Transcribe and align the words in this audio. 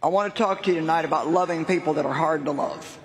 I 0.00 0.06
want 0.06 0.32
to 0.32 0.40
talk 0.40 0.62
to 0.62 0.70
you 0.70 0.78
tonight 0.78 1.04
about 1.04 1.28
loving 1.28 1.64
people 1.64 1.94
that 1.94 2.06
are 2.06 2.14
hard 2.14 2.44
to 2.44 2.52
love. 2.52 2.98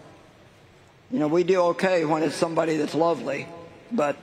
You 1.10 1.18
know, 1.18 1.28
we 1.28 1.44
do 1.44 1.60
okay 1.62 2.06
when 2.06 2.22
it's 2.22 2.36
somebody 2.36 2.78
that's 2.78 2.94
lovely, 2.94 3.48
but 3.92 4.16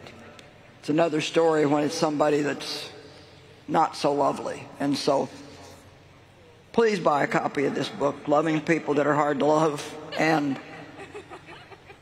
it's 0.78 0.88
another 0.88 1.20
story 1.20 1.66
when 1.66 1.82
it's 1.82 1.96
somebody 1.96 2.42
that's 2.42 2.88
not 3.66 3.96
so 3.96 4.12
lovely. 4.14 4.68
And 4.78 4.96
so, 4.96 5.28
please 6.72 7.00
buy 7.00 7.24
a 7.24 7.26
copy 7.26 7.64
of 7.64 7.74
this 7.74 7.88
book, 7.88 8.28
Loving 8.28 8.60
People 8.60 8.94
That 8.94 9.06
Are 9.06 9.14
Hard 9.14 9.40
to 9.40 9.46
Love, 9.46 9.96
and 10.16 10.56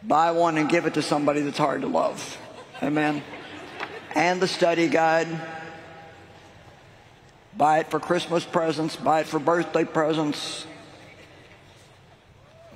buy 0.02 0.32
one 0.32 0.58
and 0.58 0.68
give 0.68 0.84
it 0.84 0.94
to 0.94 1.02
somebody 1.02 1.40
that's 1.40 1.58
hard 1.58 1.80
to 1.80 1.88
love. 1.88 2.36
Amen. 2.82 3.22
And 4.14 4.38
the 4.38 4.48
study 4.48 4.88
guide. 4.88 5.28
Buy 7.58 7.80
it 7.80 7.90
for 7.90 7.98
Christmas 7.98 8.44
presents, 8.44 8.94
buy 8.94 9.20
it 9.20 9.26
for 9.26 9.40
birthday 9.40 9.84
presents. 9.84 10.64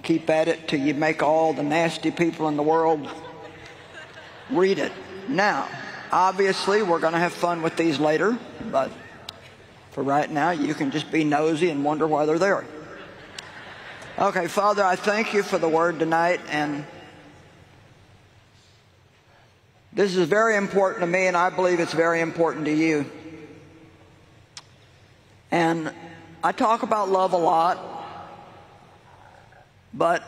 Keep 0.03 0.29
at 0.29 0.49
it 0.49 0.67
till 0.67 0.81
you 0.81 0.93
make 0.93 1.23
all 1.23 1.53
the 1.53 1.63
nasty 1.63 2.11
people 2.11 2.49
in 2.49 2.57
the 2.57 2.65
world 2.65 3.09
read 4.51 4.81
it. 4.81 4.91
Now, 5.29 5.69
obviously, 6.11 6.83
we're 6.83 6.99
going 6.99 7.13
to 7.13 7.21
have 7.21 7.33
fun 7.33 7.63
with 7.63 7.77
these 7.77 8.01
later, 8.01 8.37
but 8.73 8.91
for 9.93 10.03
right 10.03 10.29
now, 10.29 10.51
you 10.51 10.75
can 10.75 10.91
just 10.91 11.13
be 11.13 11.23
nosy 11.23 11.71
and 11.71 11.85
wonder 11.85 12.09
why 12.09 12.27
they're 12.27 12.41
there. 12.41 12.65
Okay, 14.19 14.49
Father, 14.49 14.83
I 14.83 14.97
thank 14.97 15.33
you 15.33 15.45
for 15.45 15.59
the 15.59 15.69
word 15.69 16.01
tonight, 16.01 16.41
and 16.49 16.85
this 19.93 20.17
is 20.17 20.27
very 20.27 20.57
important 20.57 21.03
to 21.03 21.07
me, 21.07 21.29
and 21.29 21.37
I 21.37 21.51
believe 21.51 21.79
it's 21.79 21.95
very 21.95 22.21
important 22.21 22.65
to 22.65 22.75
you. 22.75 23.09
And 25.53 25.93
I 26.43 26.53
talk 26.53 26.83
about 26.83 27.11
love 27.11 27.35
a 27.35 27.37
lot, 27.37 27.79
but 29.93 30.25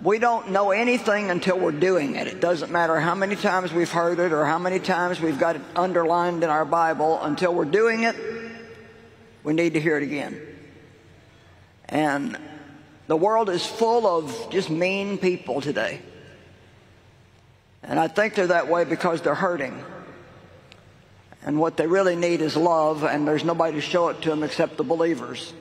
we 0.00 0.18
don't 0.18 0.52
know 0.52 0.70
anything 0.70 1.30
until 1.30 1.58
we're 1.58 1.70
doing 1.70 2.16
it. 2.16 2.26
It 2.28 2.40
doesn't 2.40 2.72
matter 2.72 2.98
how 2.98 3.14
many 3.14 3.36
times 3.36 3.74
we've 3.74 3.90
heard 3.90 4.18
it 4.18 4.32
or 4.32 4.46
how 4.46 4.58
many 4.58 4.78
times 4.78 5.20
we've 5.20 5.38
got 5.38 5.56
it 5.56 5.62
underlined 5.76 6.42
in 6.42 6.48
our 6.48 6.64
Bible. 6.64 7.22
Until 7.22 7.54
we're 7.54 7.66
doing 7.66 8.04
it, 8.04 8.16
we 9.44 9.52
need 9.52 9.74
to 9.74 9.80
hear 9.80 9.98
it 9.98 10.02
again. 10.02 10.40
And 11.90 12.38
the 13.06 13.16
world 13.16 13.50
is 13.50 13.66
full 13.66 14.06
of 14.06 14.50
just 14.50 14.70
mean 14.70 15.18
people 15.18 15.60
today. 15.60 16.00
And 17.82 18.00
I 18.00 18.08
think 18.08 18.34
they're 18.34 18.46
that 18.46 18.68
way 18.68 18.84
because 18.84 19.20
they're 19.20 19.34
hurting. 19.34 19.84
And 21.44 21.58
what 21.60 21.76
they 21.76 21.86
really 21.86 22.16
need 22.16 22.40
is 22.40 22.56
love, 22.56 23.04
and 23.04 23.26
there's 23.26 23.44
nobody 23.44 23.76
to 23.76 23.80
show 23.80 24.08
it 24.08 24.20
to 24.22 24.30
them 24.30 24.42
except 24.42 24.76
the 24.76 24.84
believers 24.84 25.52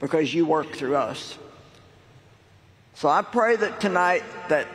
because 0.00 0.32
you 0.32 0.46
work 0.46 0.72
through 0.72 0.96
us. 0.96 1.38
So 2.94 3.08
I 3.08 3.22
pray 3.22 3.56
that 3.56 3.80
tonight 3.80 4.22
that 4.48 4.68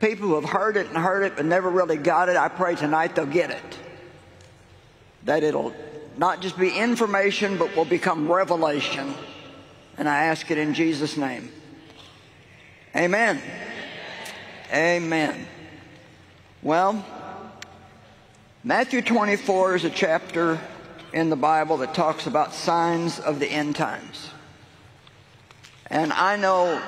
people 0.00 0.28
who 0.28 0.34
have 0.36 0.48
heard 0.48 0.76
it 0.76 0.86
and 0.88 0.96
heard 0.96 1.24
it 1.24 1.36
but 1.36 1.44
never 1.44 1.68
really 1.68 1.96
got 1.96 2.28
it, 2.28 2.36
I 2.36 2.48
pray 2.48 2.74
tonight 2.74 3.14
they'll 3.14 3.26
get 3.26 3.50
it. 3.50 3.78
That 5.24 5.42
it'll 5.42 5.74
not 6.16 6.40
just 6.40 6.58
be 6.58 6.70
information 6.70 7.58
but 7.58 7.74
will 7.76 7.84
become 7.84 8.30
revelation. 8.30 9.14
And 9.98 10.08
I 10.08 10.24
ask 10.24 10.50
it 10.50 10.58
in 10.58 10.74
Jesus' 10.74 11.16
name. 11.16 11.50
Amen. 12.94 13.40
Amen. 14.72 15.46
Well, 16.62 17.04
Matthew 18.68 19.00
24 19.00 19.76
is 19.76 19.84
a 19.84 19.88
chapter 19.88 20.60
in 21.14 21.30
the 21.30 21.36
Bible 21.36 21.78
that 21.78 21.94
talks 21.94 22.26
about 22.26 22.52
signs 22.52 23.18
of 23.18 23.40
the 23.40 23.46
end 23.46 23.76
times. 23.76 24.28
And 25.86 26.12
I 26.12 26.36
know 26.36 26.78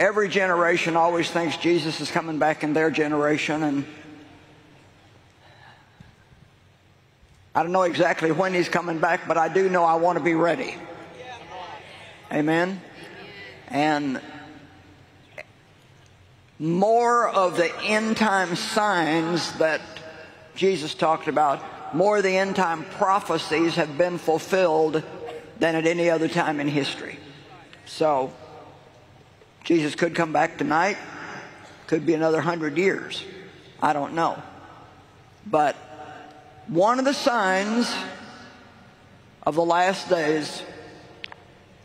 every 0.00 0.28
generation 0.28 0.96
always 0.96 1.30
thinks 1.30 1.56
Jesus 1.56 2.00
is 2.00 2.10
coming 2.10 2.40
back 2.40 2.64
in 2.64 2.72
their 2.72 2.90
generation, 2.90 3.62
and 3.62 3.84
I 7.54 7.62
don't 7.62 7.70
know 7.70 7.82
exactly 7.82 8.32
when 8.32 8.52
he's 8.52 8.68
coming 8.68 8.98
back, 8.98 9.28
but 9.28 9.38
I 9.38 9.48
do 9.48 9.68
know 9.68 9.84
I 9.84 9.94
want 9.94 10.18
to 10.18 10.24
be 10.24 10.34
ready. 10.34 10.74
Amen. 12.32 12.80
And 13.68 14.20
more 16.58 17.28
of 17.28 17.56
the 17.56 17.72
end 17.82 18.16
time 18.16 18.56
signs 18.56 19.52
that 19.58 19.80
Jesus 20.58 20.92
talked 20.92 21.28
about, 21.28 21.94
more 21.94 22.16
of 22.16 22.24
the 22.24 22.36
end 22.36 22.56
time 22.56 22.84
prophecies 22.84 23.76
have 23.76 23.96
been 23.96 24.18
fulfilled 24.18 25.04
than 25.60 25.76
at 25.76 25.86
any 25.86 26.10
other 26.10 26.26
time 26.26 26.58
in 26.58 26.66
history. 26.66 27.16
So, 27.86 28.32
Jesus 29.62 29.94
could 29.94 30.16
come 30.16 30.32
back 30.32 30.58
tonight, 30.58 30.96
could 31.86 32.04
be 32.04 32.12
another 32.14 32.40
hundred 32.40 32.76
years. 32.76 33.22
I 33.80 33.92
don't 33.92 34.14
know. 34.14 34.42
But 35.46 35.76
one 36.66 36.98
of 36.98 37.04
the 37.04 37.14
signs 37.14 37.94
of 39.44 39.54
the 39.54 39.64
last 39.64 40.10
days, 40.10 40.64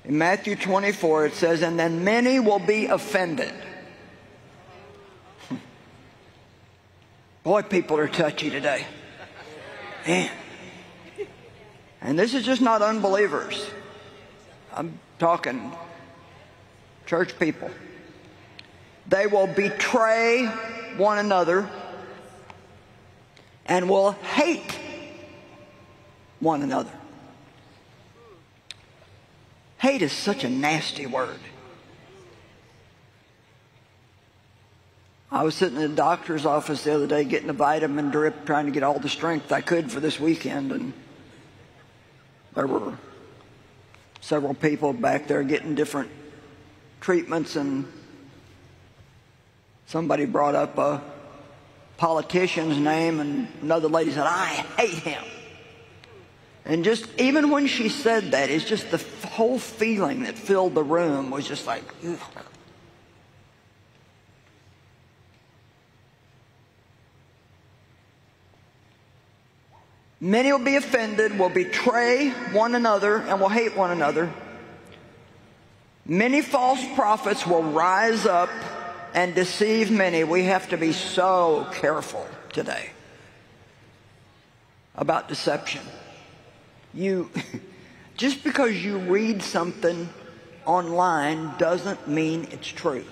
in 0.04 0.18
Matthew 0.18 0.56
24, 0.56 1.28
it 1.28 1.34
says, 1.36 1.62
And 1.62 1.80
then 1.80 2.04
many 2.04 2.40
will 2.40 2.60
be 2.60 2.88
offended. 2.88 3.54
Boy, 7.44 7.62
people 7.62 7.98
are 7.98 8.08
touchy 8.08 8.50
today. 8.50 8.86
Man. 10.08 10.32
And 12.02 12.18
this 12.18 12.34
is 12.34 12.46
just 12.46 12.62
not 12.62 12.82
unbelievers. 12.82 13.70
I'm 14.74 14.98
talking 15.20 15.74
church 17.06 17.38
people. 17.38 17.70
They 19.08 19.28
will 19.28 19.48
betray 19.48 20.46
one 20.96 21.18
another 21.18 21.70
and 23.66 23.90
will 23.90 24.12
hate 24.12 24.80
one 26.40 26.62
another. 26.62 26.92
Hate 29.80 30.02
is 30.02 30.14
such 30.14 30.46
a 30.46 30.50
nasty 30.50 31.06
word. 31.06 31.40
I 35.34 35.42
was 35.42 35.56
sitting 35.56 35.82
in 35.82 35.90
the 35.90 35.96
doctor's 35.96 36.46
office 36.46 36.84
the 36.84 36.94
other 36.94 37.08
day 37.08 37.24
getting 37.24 37.50
a 37.50 37.54
vitamin 37.54 38.12
drip, 38.12 38.46
trying 38.46 38.68
to 38.68 38.72
get 38.72 38.84
all 38.84 39.00
the 39.00 39.10
strength 39.10 39.52
I 39.52 39.62
could 39.62 39.92
for 39.92 40.00
this 40.00 40.20
weekend, 40.20 40.72
and 40.72 40.94
there 42.54 42.68
were 42.68 42.94
several 44.22 44.54
people 44.54 44.94
back 44.94 45.28
there 45.28 45.42
getting 45.42 45.74
different 45.74 46.12
treatments, 47.02 47.56
and 47.56 47.92
somebody 49.88 50.26
brought 50.26 50.54
up 50.54 50.78
a 50.78 51.02
politician's 51.98 52.78
name, 52.78 53.20
and 53.20 53.48
another 53.64 53.88
lady 53.88 54.12
said, 54.12 54.28
I 54.28 54.64
hate 54.78 55.00
him. 55.00 55.24
And 56.64 56.86
just 56.86 57.08
even 57.20 57.50
when 57.50 57.66
she 57.66 57.90
said 57.90 58.34
that, 58.34 58.52
it's 58.52 58.66
just 58.66 58.92
the 58.92 59.04
whole 59.30 59.58
feeling 59.58 60.26
that 60.26 60.38
filled 60.38 60.76
the 60.76 60.84
room 60.84 61.32
was 61.32 61.48
just 61.48 61.66
like, 61.66 61.84
Ugh. 62.06 62.20
Many 70.24 70.54
will 70.54 70.60
be 70.60 70.78
offended, 70.78 71.38
will 71.38 71.50
betray 71.50 72.30
one 72.54 72.76
another, 72.76 73.18
and 73.18 73.42
will 73.42 73.50
hate 73.50 73.76
one 73.76 73.92
another. 73.92 74.32
Many 76.06 76.42
false 76.42 76.82
prophets 76.96 77.46
will 77.46 77.62
rise 77.62 78.26
up 78.26 78.50
and 79.14 79.36
deceive 79.36 79.92
many. 79.92 80.24
We 80.24 80.46
have 80.46 80.70
to 80.70 80.78
be 80.78 80.94
so 80.94 81.68
careful 81.74 82.26
today 82.54 82.92
about 84.96 85.28
deception. 85.28 85.82
You, 86.94 87.30
just 88.16 88.46
because 88.46 88.82
you 88.82 89.00
read 89.00 89.44
something 89.44 90.08
online 90.66 91.52
doesn't 91.58 92.08
mean 92.08 92.48
it's 92.50 92.70
true. 92.70 93.04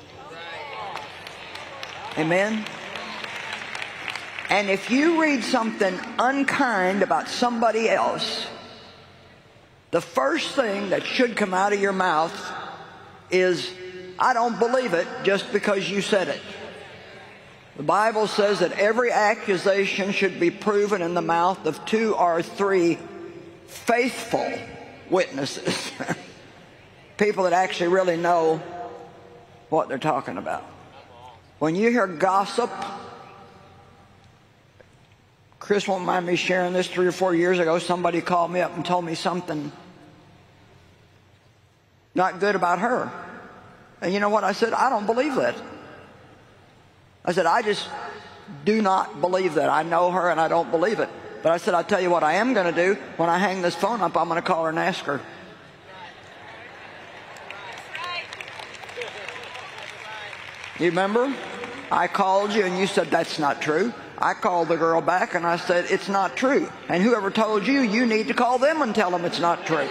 Amen? 2.18 2.64
And 4.52 4.70
if 4.70 4.92
you 4.92 5.22
read 5.22 5.46
something 5.46 5.98
unkind 6.20 7.04
about 7.04 7.30
somebody 7.30 7.90
else, 7.90 8.46
the 9.92 10.02
first 10.02 10.56
thing 10.56 10.90
that 10.90 11.06
should 11.06 11.38
come 11.38 11.54
out 11.54 11.72
of 11.72 11.80
your 11.80 11.94
mouth 11.94 12.38
is, 13.30 13.72
I 14.20 14.34
don't 14.34 14.60
believe 14.60 14.94
it 14.94 15.08
just 15.24 15.54
because 15.54 15.90
you 15.90 16.02
said 16.02 16.28
it. 16.28 16.42
The 17.78 17.84
Bible 17.84 18.28
says 18.28 18.60
that 18.60 18.74
every 18.74 19.10
accusation 19.10 20.12
should 20.12 20.38
be 20.38 20.52
proven 20.52 21.02
in 21.02 21.14
the 21.14 21.22
mouth 21.22 21.66
of 21.66 21.86
two 21.86 22.14
or 22.14 22.44
three 22.44 22.98
faithful 23.68 24.52
witnesses. 25.10 25.94
People 27.18 27.46
that 27.46 27.54
actually 27.54 27.88
really 27.88 28.18
know 28.18 28.62
what 29.70 29.88
they're 29.88 29.98
talking 29.98 30.38
about. 30.38 30.66
When 31.60 31.74
you 31.74 31.90
hear 31.90 32.06
gossip, 32.06 32.70
Chris 35.62 35.88
won't 35.88 36.04
mind 36.04 36.26
me 36.26 36.36
sharing 36.36 36.74
this 36.74 36.88
three 36.88 37.06
or 37.06 37.12
four 37.12 37.36
years 37.36 37.60
ago. 37.60 37.78
Somebody 37.78 38.20
called 38.20 38.52
me 38.52 38.62
up 38.62 38.76
and 38.76 38.84
told 38.84 39.06
me 39.06 39.14
something 39.14 39.72
not 42.16 42.40
good 42.40 42.56
about 42.56 42.80
her. 42.80 43.12
And 44.02 44.12
you 44.12 44.20
know 44.20 44.30
what? 44.30 44.44
I 44.44 44.54
said, 44.54 44.74
I 44.74 44.90
don't 44.90 45.06
believe 45.06 45.36
that. 45.36 45.56
I 47.24 47.32
said, 47.32 47.46
I 47.46 47.62
just 47.62 47.88
do 48.66 48.82
not 48.82 49.22
believe 49.22 49.54
that. 49.54 49.70
I 49.70 49.84
know 49.84 50.10
her 50.10 50.32
and 50.32 50.42
I 50.42 50.48
don't 50.48 50.72
believe 50.72 51.00
it. 51.00 51.10
But 51.44 51.52
I 51.52 51.58
said, 51.58 51.76
I'll 51.76 51.84
tell 51.84 52.02
you 52.02 52.10
what 52.10 52.24
I 52.24 52.34
am 52.34 52.56
going 52.56 52.74
to 52.74 52.96
do. 52.96 53.00
When 53.18 53.30
I 53.30 53.38
hang 53.38 53.62
this 53.62 53.76
phone 53.76 54.02
up, 54.02 54.18
I'm 54.18 54.28
going 54.28 54.42
to 54.42 54.46
call 54.46 54.64
her 54.64 54.70
and 54.70 54.80
ask 54.80 55.06
her. 55.06 55.22
You 60.80 60.88
remember? 60.88 61.32
I 61.92 62.08
called 62.08 62.52
you 62.52 62.66
and 62.66 62.80
you 62.80 62.88
said, 62.88 63.12
that's 63.12 63.38
not 63.38 63.62
true. 63.62 63.94
I 64.22 64.36
called 64.36 64.68
the 64.68 64.78
girl 64.78 65.02
back 65.02 65.34
and 65.34 65.48
I 65.48 65.58
said, 65.58 65.86
it's 65.90 66.08
not 66.08 66.38
true. 66.38 66.70
And 66.88 67.02
whoever 67.02 67.32
told 67.32 67.66
you, 67.66 67.82
you 67.82 68.06
need 68.06 68.28
to 68.28 68.36
call 68.36 68.60
them 68.60 68.84
and 68.84 68.94
tell 68.94 69.10
them 69.10 69.26
it's 69.26 69.40
not 69.40 69.66
true. 69.66 69.88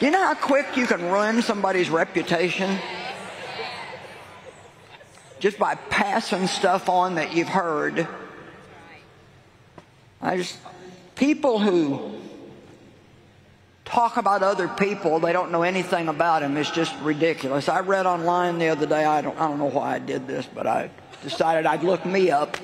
You 0.00 0.12
know 0.12 0.22
how 0.22 0.34
quick 0.34 0.76
you 0.76 0.86
can 0.86 1.10
ruin 1.10 1.42
somebody's 1.42 1.90
reputation? 1.90 2.78
Just 5.40 5.58
by 5.58 5.74
passing 5.74 6.46
stuff 6.46 6.88
on 6.88 7.16
that 7.16 7.34
you've 7.34 7.48
heard. 7.48 8.06
I 10.22 10.36
just, 10.36 10.56
people 11.16 11.58
who 11.58 12.12
talk 13.84 14.18
about 14.18 14.44
other 14.44 14.68
people, 14.68 15.18
they 15.18 15.32
don't 15.32 15.50
know 15.50 15.62
anything 15.62 16.06
about 16.06 16.42
them. 16.42 16.56
It's 16.56 16.70
just 16.70 16.94
ridiculous. 17.00 17.68
I 17.68 17.80
read 17.80 18.06
online 18.06 18.58
the 18.58 18.68
other 18.68 18.86
day, 18.86 19.04
I 19.04 19.20
don't, 19.20 19.36
I 19.36 19.48
don't 19.48 19.58
know 19.58 19.70
why 19.70 19.96
I 19.96 19.98
did 19.98 20.28
this, 20.28 20.46
but 20.46 20.66
I 20.68 20.90
decided 21.22 21.66
I'd 21.66 21.82
look 21.82 22.04
me 22.04 22.30
up. 22.30 22.56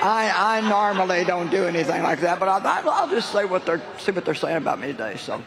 I, 0.00 0.60
I 0.60 0.68
normally 0.68 1.24
don't 1.24 1.50
do 1.50 1.64
anything 1.64 2.02
like 2.02 2.20
that, 2.20 2.38
but 2.38 2.48
I, 2.48 2.82
will 2.82 3.08
just 3.10 3.32
say 3.32 3.44
what 3.44 3.66
they're, 3.66 3.82
see 3.98 4.12
what 4.12 4.24
they're 4.24 4.34
saying 4.34 4.56
about 4.56 4.80
me 4.80 4.88
today. 4.88 5.16
So 5.16 5.42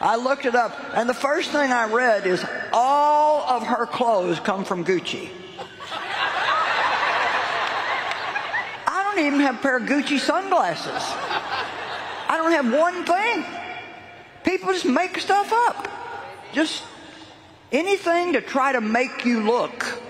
I 0.00 0.16
looked 0.16 0.46
it 0.46 0.54
up, 0.54 0.78
and 0.94 1.08
the 1.08 1.14
first 1.14 1.50
thing 1.50 1.72
I 1.72 1.92
read 1.92 2.26
is 2.26 2.44
all 2.72 3.42
of 3.42 3.64
her 3.64 3.86
clothes 3.86 4.38
come 4.38 4.64
from 4.64 4.84
Gucci. 4.84 5.28
I 8.86 9.02
don't 9.02 9.26
even 9.26 9.40
have 9.40 9.56
a 9.56 9.58
pair 9.58 9.76
of 9.78 9.84
Gucci 9.84 10.20
sunglasses. 10.20 11.02
I 12.28 12.36
don't 12.36 12.52
have 12.52 12.72
one 12.72 13.04
thing. 13.04 13.44
People 14.44 14.72
just 14.72 14.86
make 14.86 15.18
stuff 15.18 15.52
up. 15.52 15.88
Just 16.54 16.84
anything 17.72 18.34
to 18.34 18.40
try 18.40 18.72
to 18.72 18.80
make 18.80 19.24
you 19.24 19.42
look 19.42 20.00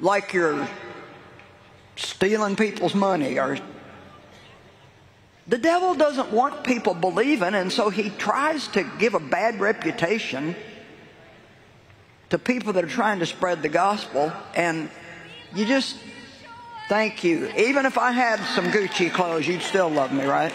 like 0.00 0.32
you're 0.32 0.66
stealing 1.96 2.56
people's 2.56 2.94
money 2.94 3.38
or 3.38 3.58
the 5.46 5.58
devil 5.58 5.94
doesn't 5.94 6.32
want 6.32 6.64
people 6.64 6.94
believing 6.94 7.54
and 7.54 7.70
so 7.70 7.90
he 7.90 8.08
tries 8.08 8.66
to 8.68 8.82
give 8.98 9.12
a 9.12 9.20
bad 9.20 9.60
reputation 9.60 10.56
to 12.30 12.38
people 12.38 12.72
that 12.72 12.82
are 12.84 12.88
trying 12.88 13.18
to 13.18 13.26
spread 13.26 13.60
the 13.60 13.68
gospel 13.68 14.32
and 14.54 14.88
you 15.54 15.66
just 15.66 15.96
thank 16.88 17.22
you. 17.22 17.50
Even 17.58 17.84
if 17.84 17.98
I 17.98 18.12
had 18.12 18.40
some 18.54 18.66
Gucci 18.66 19.12
clothes 19.12 19.46
you'd 19.46 19.60
still 19.60 19.90
love 19.90 20.14
me 20.14 20.24
right? 20.24 20.54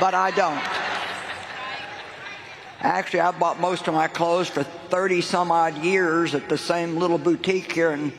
But 0.00 0.14
I 0.14 0.32
don't 0.32 0.83
actually 2.84 3.20
I 3.20 3.30
bought 3.32 3.58
most 3.58 3.88
of 3.88 3.94
my 3.94 4.08
clothes 4.08 4.48
for 4.48 4.62
30 4.62 5.22
some 5.22 5.50
odd 5.50 5.82
years 5.82 6.34
at 6.34 6.48
the 6.48 6.58
same 6.58 6.96
little 6.96 7.18
boutique 7.18 7.72
here 7.72 7.92
in 7.92 8.12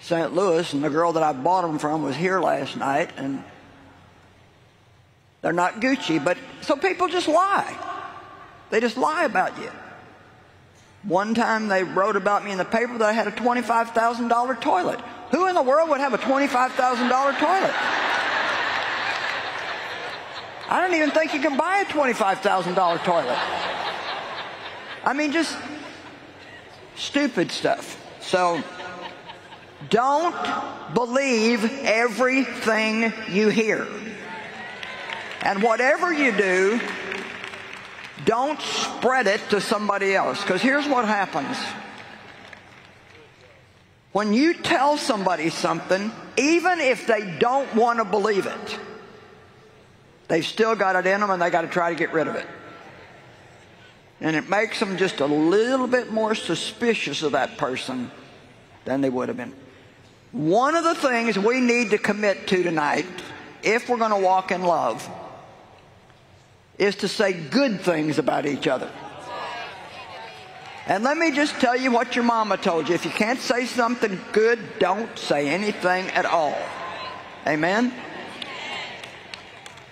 St. 0.00 0.32
Louis, 0.34 0.72
and 0.72 0.82
the 0.82 0.88
girl 0.88 1.12
that 1.12 1.22
I 1.22 1.32
bought 1.32 1.62
them 1.62 1.78
from 1.78 2.02
was 2.02 2.16
here 2.16 2.40
last 2.40 2.76
night, 2.76 3.10
and 3.16 3.44
they're 5.42 5.52
not 5.52 5.80
Gucci, 5.80 6.22
but 6.22 6.38
so 6.62 6.74
people 6.74 7.08
just 7.08 7.28
lie. 7.28 7.76
They 8.70 8.80
just 8.80 8.96
lie 8.96 9.24
about 9.24 9.58
you. 9.58 9.70
One 11.02 11.34
time 11.34 11.68
they 11.68 11.82
wrote 11.84 12.16
about 12.16 12.44
me 12.44 12.52
in 12.52 12.58
the 12.58 12.64
paper 12.64 12.96
that 12.98 13.08
I 13.08 13.12
had 13.12 13.26
a 13.26 13.32
$25,000 13.32 14.60
toilet. 14.60 15.00
Who 15.32 15.46
in 15.48 15.54
the 15.54 15.62
world 15.62 15.88
would 15.90 16.00
have 16.00 16.14
a 16.14 16.18
$25,000 16.18 17.38
toilet? 17.38 17.74
I 20.70 20.80
don't 20.86 20.94
even 20.94 21.10
think 21.10 21.34
you 21.34 21.40
can 21.40 21.56
buy 21.56 21.78
a 21.78 21.84
$25,000 21.84 23.02
toilet. 23.02 23.38
I 25.04 25.12
mean, 25.12 25.32
just 25.32 25.56
stupid 26.94 27.50
stuff. 27.50 27.96
So, 28.20 28.62
don't 29.88 30.36
believe 30.94 31.64
everything 31.82 33.12
you 33.28 33.48
hear. 33.48 33.88
And 35.42 35.60
whatever 35.60 36.12
you 36.12 36.30
do, 36.30 36.80
don't 38.24 38.60
spread 38.60 39.26
it 39.26 39.40
to 39.50 39.60
somebody 39.60 40.14
else. 40.14 40.40
Because 40.40 40.62
here's 40.62 40.86
what 40.86 41.04
happens. 41.04 41.56
When 44.12 44.34
you 44.34 44.54
tell 44.54 44.96
somebody 44.98 45.50
something, 45.50 46.12
even 46.36 46.78
if 46.78 47.08
they 47.08 47.38
don't 47.38 47.74
want 47.74 47.98
to 47.98 48.04
believe 48.04 48.46
it, 48.46 48.78
they've 50.30 50.46
still 50.46 50.74
got 50.74 50.96
it 50.96 51.06
in 51.06 51.20
them 51.20 51.28
and 51.28 51.42
they 51.42 51.50
got 51.50 51.62
to 51.62 51.68
try 51.68 51.90
to 51.90 51.96
get 51.96 52.12
rid 52.14 52.28
of 52.28 52.36
it. 52.36 52.46
And 54.20 54.36
it 54.36 54.48
makes 54.48 54.78
them 54.78 54.96
just 54.96 55.20
a 55.20 55.26
little 55.26 55.86
bit 55.86 56.12
more 56.12 56.34
suspicious 56.34 57.22
of 57.22 57.32
that 57.32 57.58
person 57.58 58.10
than 58.84 59.00
they 59.00 59.10
would 59.10 59.28
have 59.28 59.36
been. 59.36 59.52
One 60.32 60.76
of 60.76 60.84
the 60.84 60.94
things 60.94 61.38
we 61.38 61.60
need 61.60 61.90
to 61.90 61.98
commit 61.98 62.46
to 62.48 62.62
tonight, 62.62 63.06
if 63.62 63.88
we're 63.88 63.98
going 63.98 64.12
to 64.12 64.24
walk 64.24 64.52
in 64.52 64.62
love, 64.62 65.08
is 66.78 66.96
to 66.96 67.08
say 67.08 67.32
good 67.32 67.80
things 67.80 68.18
about 68.18 68.46
each 68.46 68.68
other. 68.68 68.90
And 70.86 71.02
let 71.02 71.16
me 71.16 71.32
just 71.32 71.54
tell 71.60 71.76
you 71.76 71.90
what 71.90 72.14
your 72.14 72.24
mama 72.24 72.56
told 72.56 72.88
you. 72.88 72.94
If 72.94 73.04
you 73.04 73.10
can't 73.10 73.40
say 73.40 73.66
something 73.66 74.20
good, 74.32 74.60
don't 74.78 75.18
say 75.18 75.48
anything 75.48 76.06
at 76.08 76.24
all. 76.24 76.56
Amen? 77.46 77.92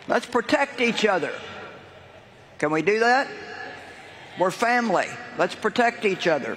Let's 0.09 0.27
protect 0.27 0.81
each 0.81 1.05
other. 1.05 1.33
Can 2.59 2.73
we 2.73 2.83
do 2.83 3.01
that? 3.01 3.29
We're 4.39 4.51
family. 4.51 5.07
Let's 5.37 5.55
protect 5.55 6.05
each 6.05 6.27
other. 6.27 6.57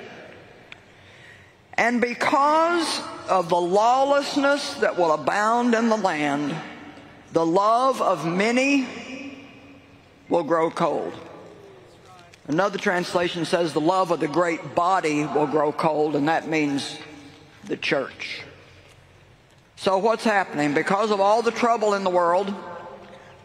And 1.74 2.00
because 2.00 3.02
of 3.28 3.50
the 3.50 3.60
lawlessness 3.60 4.76
that 4.76 4.98
will 4.98 5.12
abound 5.12 5.74
in 5.74 5.90
the 5.90 5.98
land, 5.98 6.56
the 7.34 7.46
love 7.46 8.02
of 8.02 8.26
many 8.26 8.88
will 10.30 10.44
grow 10.44 10.72
cold. 10.72 11.14
Another 12.48 12.78
translation 12.78 13.46
says 13.46 13.74
the 13.74 13.82
love 13.82 14.12
of 14.12 14.20
the 14.20 14.28
great 14.28 14.76
body 14.76 15.26
will 15.26 15.48
grow 15.48 15.72
cold, 15.72 16.16
and 16.16 16.28
that 16.28 16.48
means 16.48 16.98
the 17.66 17.78
church. 17.78 18.42
So 19.76 19.98
what's 19.98 20.24
happening? 20.24 20.74
Because 20.74 21.12
of 21.12 21.20
all 21.20 21.42
the 21.42 21.52
trouble 21.52 21.94
in 21.94 22.04
the 22.04 22.10
world, 22.10 22.54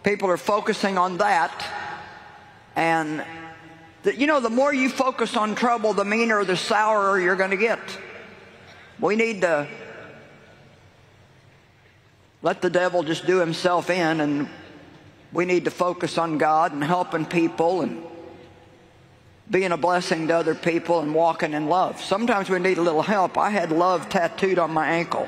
people 0.06 0.30
are 0.30 0.36
focusing 0.36 0.96
on 0.96 1.16
that. 1.18 1.66
And, 2.76 3.24
the, 4.04 4.16
you 4.16 4.28
know, 4.28 4.38
the 4.38 4.48
more 4.48 4.72
you 4.72 4.88
focus 4.88 5.36
on 5.36 5.56
trouble, 5.56 5.94
the 5.94 6.04
meaner, 6.04 6.44
the 6.44 6.56
sourer 6.56 7.20
you're 7.20 7.34
going 7.34 7.50
to 7.50 7.56
get. 7.56 7.80
We 9.00 9.16
need 9.16 9.40
to 9.40 9.66
let 12.40 12.62
the 12.62 12.70
devil 12.70 13.02
just 13.02 13.26
do 13.26 13.40
himself 13.40 13.90
in 13.90 14.20
and 14.20 14.48
we 15.32 15.44
need 15.44 15.64
to 15.64 15.72
focus 15.72 16.18
on 16.18 16.38
God 16.38 16.72
and 16.72 16.84
helping 16.84 17.26
people 17.26 17.80
and 17.80 18.04
being 19.50 19.72
a 19.72 19.76
blessing 19.76 20.28
to 20.28 20.36
other 20.36 20.54
people 20.54 21.00
and 21.00 21.16
walking 21.16 21.52
in 21.52 21.66
love. 21.66 22.00
Sometimes 22.00 22.48
we 22.48 22.60
need 22.60 22.78
a 22.78 22.82
little 22.82 23.02
help. 23.02 23.36
I 23.36 23.50
had 23.50 23.72
love 23.72 24.08
tattooed 24.08 24.60
on 24.60 24.70
my 24.70 24.88
ankle. 24.88 25.26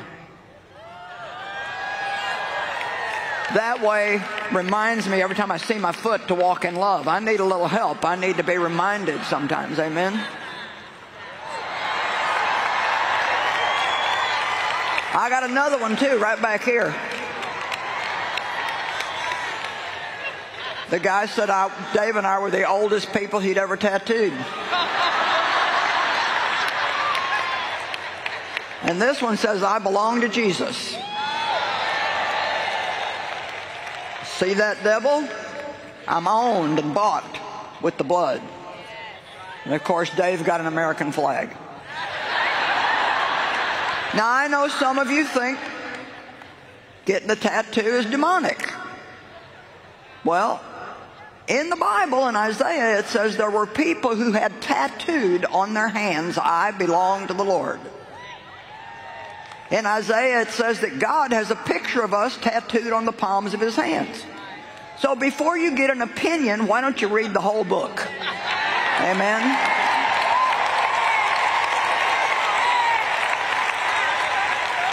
That 3.55 3.81
way 3.81 4.23
reminds 4.53 5.09
me 5.09 5.23
every 5.23 5.35
time 5.35 5.51
I 5.51 5.57
see 5.57 5.79
my 5.79 5.93
foot 5.93 6.29
to 6.29 6.35
walk 6.35 6.67
in 6.67 6.77
love. 6.77 7.09
I 7.09 7.19
need 7.19 7.41
a 7.41 7.45
little 7.45 7.69
help. 7.69 8.05
I 8.05 8.15
need 8.15 8.37
to 8.37 8.43
be 8.43 8.59
reminded 8.59 9.23
sometimes. 9.25 9.79
Amen. 9.79 10.13
I 15.15 15.31
got 15.31 15.45
another 15.45 15.79
one 15.79 15.97
too, 15.97 16.19
right 16.19 16.41
back 16.41 16.63
here. 16.63 16.95
The 20.91 20.99
guy 20.99 21.27
said 21.27 21.51
I, 21.51 21.71
Dave 21.95 22.17
and 22.17 22.27
I 22.27 22.39
were 22.39 22.51
the 22.51 22.69
oldest 22.69 23.13
people 23.13 23.41
he'd 23.41 23.59
ever 23.59 23.77
tattooed. 23.77 24.33
And 28.83 29.01
this 29.01 29.21
one 29.21 29.37
says, 29.37 29.63
I 29.63 29.79
belong 29.81 30.21
to 30.21 30.29
Jesus. 30.29 30.97
See 34.39 34.55
that 34.55 34.85
devil? 34.85 35.29
I'm 36.07 36.29
owned 36.29 36.79
and 36.79 36.95
bought 36.95 37.41
with 37.83 37.99
the 37.99 38.05
blood. 38.05 38.41
And 39.65 39.75
of 39.75 39.83
course, 39.83 40.11
Dave 40.11 40.45
got 40.45 40.61
an 40.61 40.69
American 40.69 41.11
flag. 41.11 41.49
Now, 44.15 44.31
I 44.31 44.47
know 44.49 44.69
some 44.69 45.01
of 45.01 45.11
you 45.11 45.25
think 45.25 45.59
getting 47.05 47.29
a 47.31 47.35
tattoo 47.35 47.81
is 47.81 48.07
demonic. 48.07 48.73
Well, 50.25 50.63
in 51.49 51.69
the 51.69 51.77
Bible, 51.77 52.29
in 52.29 52.37
Isaiah, 52.37 53.01
it 53.01 53.07
says 53.07 53.37
there 53.37 53.51
were 53.51 53.67
people 53.67 54.15
who 54.15 54.31
had 54.31 54.63
tattooed 54.63 55.47
on 55.47 55.75
their 55.75 55.89
hands, 55.89 56.39
I 56.39 56.71
belong 56.71 57.27
to 57.27 57.35
the 57.35 57.45
Lord. 57.45 57.81
In 59.71 59.85
Isaiah, 59.85 60.43
it 60.43 60.49
says 60.49 60.81
that 60.81 60.99
God 60.99 61.33
has 61.33 61.51
a 61.51 61.57
picture 61.57 62.03
of 62.03 62.15
us 62.15 62.37
tattooed 62.39 62.93
on 62.93 63.05
the 63.05 63.13
palms 63.13 63.53
of 63.53 63.61
his 63.61 63.77
hands. 63.77 64.25
So 64.99 65.15
before 65.15 65.59
you 65.59 65.77
get 65.77 65.91
an 65.91 66.01
opinion, 66.01 66.67
why 66.67 66.81
don't 66.81 67.01
you 67.01 67.09
read 67.09 67.35
the 67.35 67.41
whole 67.41 67.65
book? 67.65 68.07
Amen. 69.01 69.43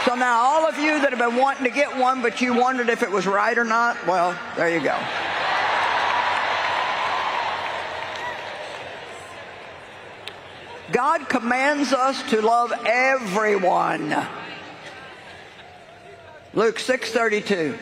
So 0.06 0.14
now 0.14 0.42
all 0.42 0.68
of 0.68 0.78
you 0.78 1.00
that 1.00 1.10
have 1.10 1.20
been 1.20 1.38
wanting 1.42 1.64
to 1.64 1.72
get 1.72 1.98
one, 1.98 2.22
but 2.22 2.42
you 2.42 2.54
wondered 2.54 2.90
if 2.90 3.02
it 3.02 3.10
was 3.10 3.26
right 3.26 3.58
or 3.58 3.64
not, 3.64 4.06
well, 4.06 4.38
there 4.56 4.70
you 4.70 4.84
go. 4.84 5.00
God 10.92 11.28
commands 11.28 11.94
us 11.94 12.22
to 12.30 12.42
love 12.42 12.72
everyone. 12.86 14.16
Luke 16.56 16.80
6:32. 16.80 17.78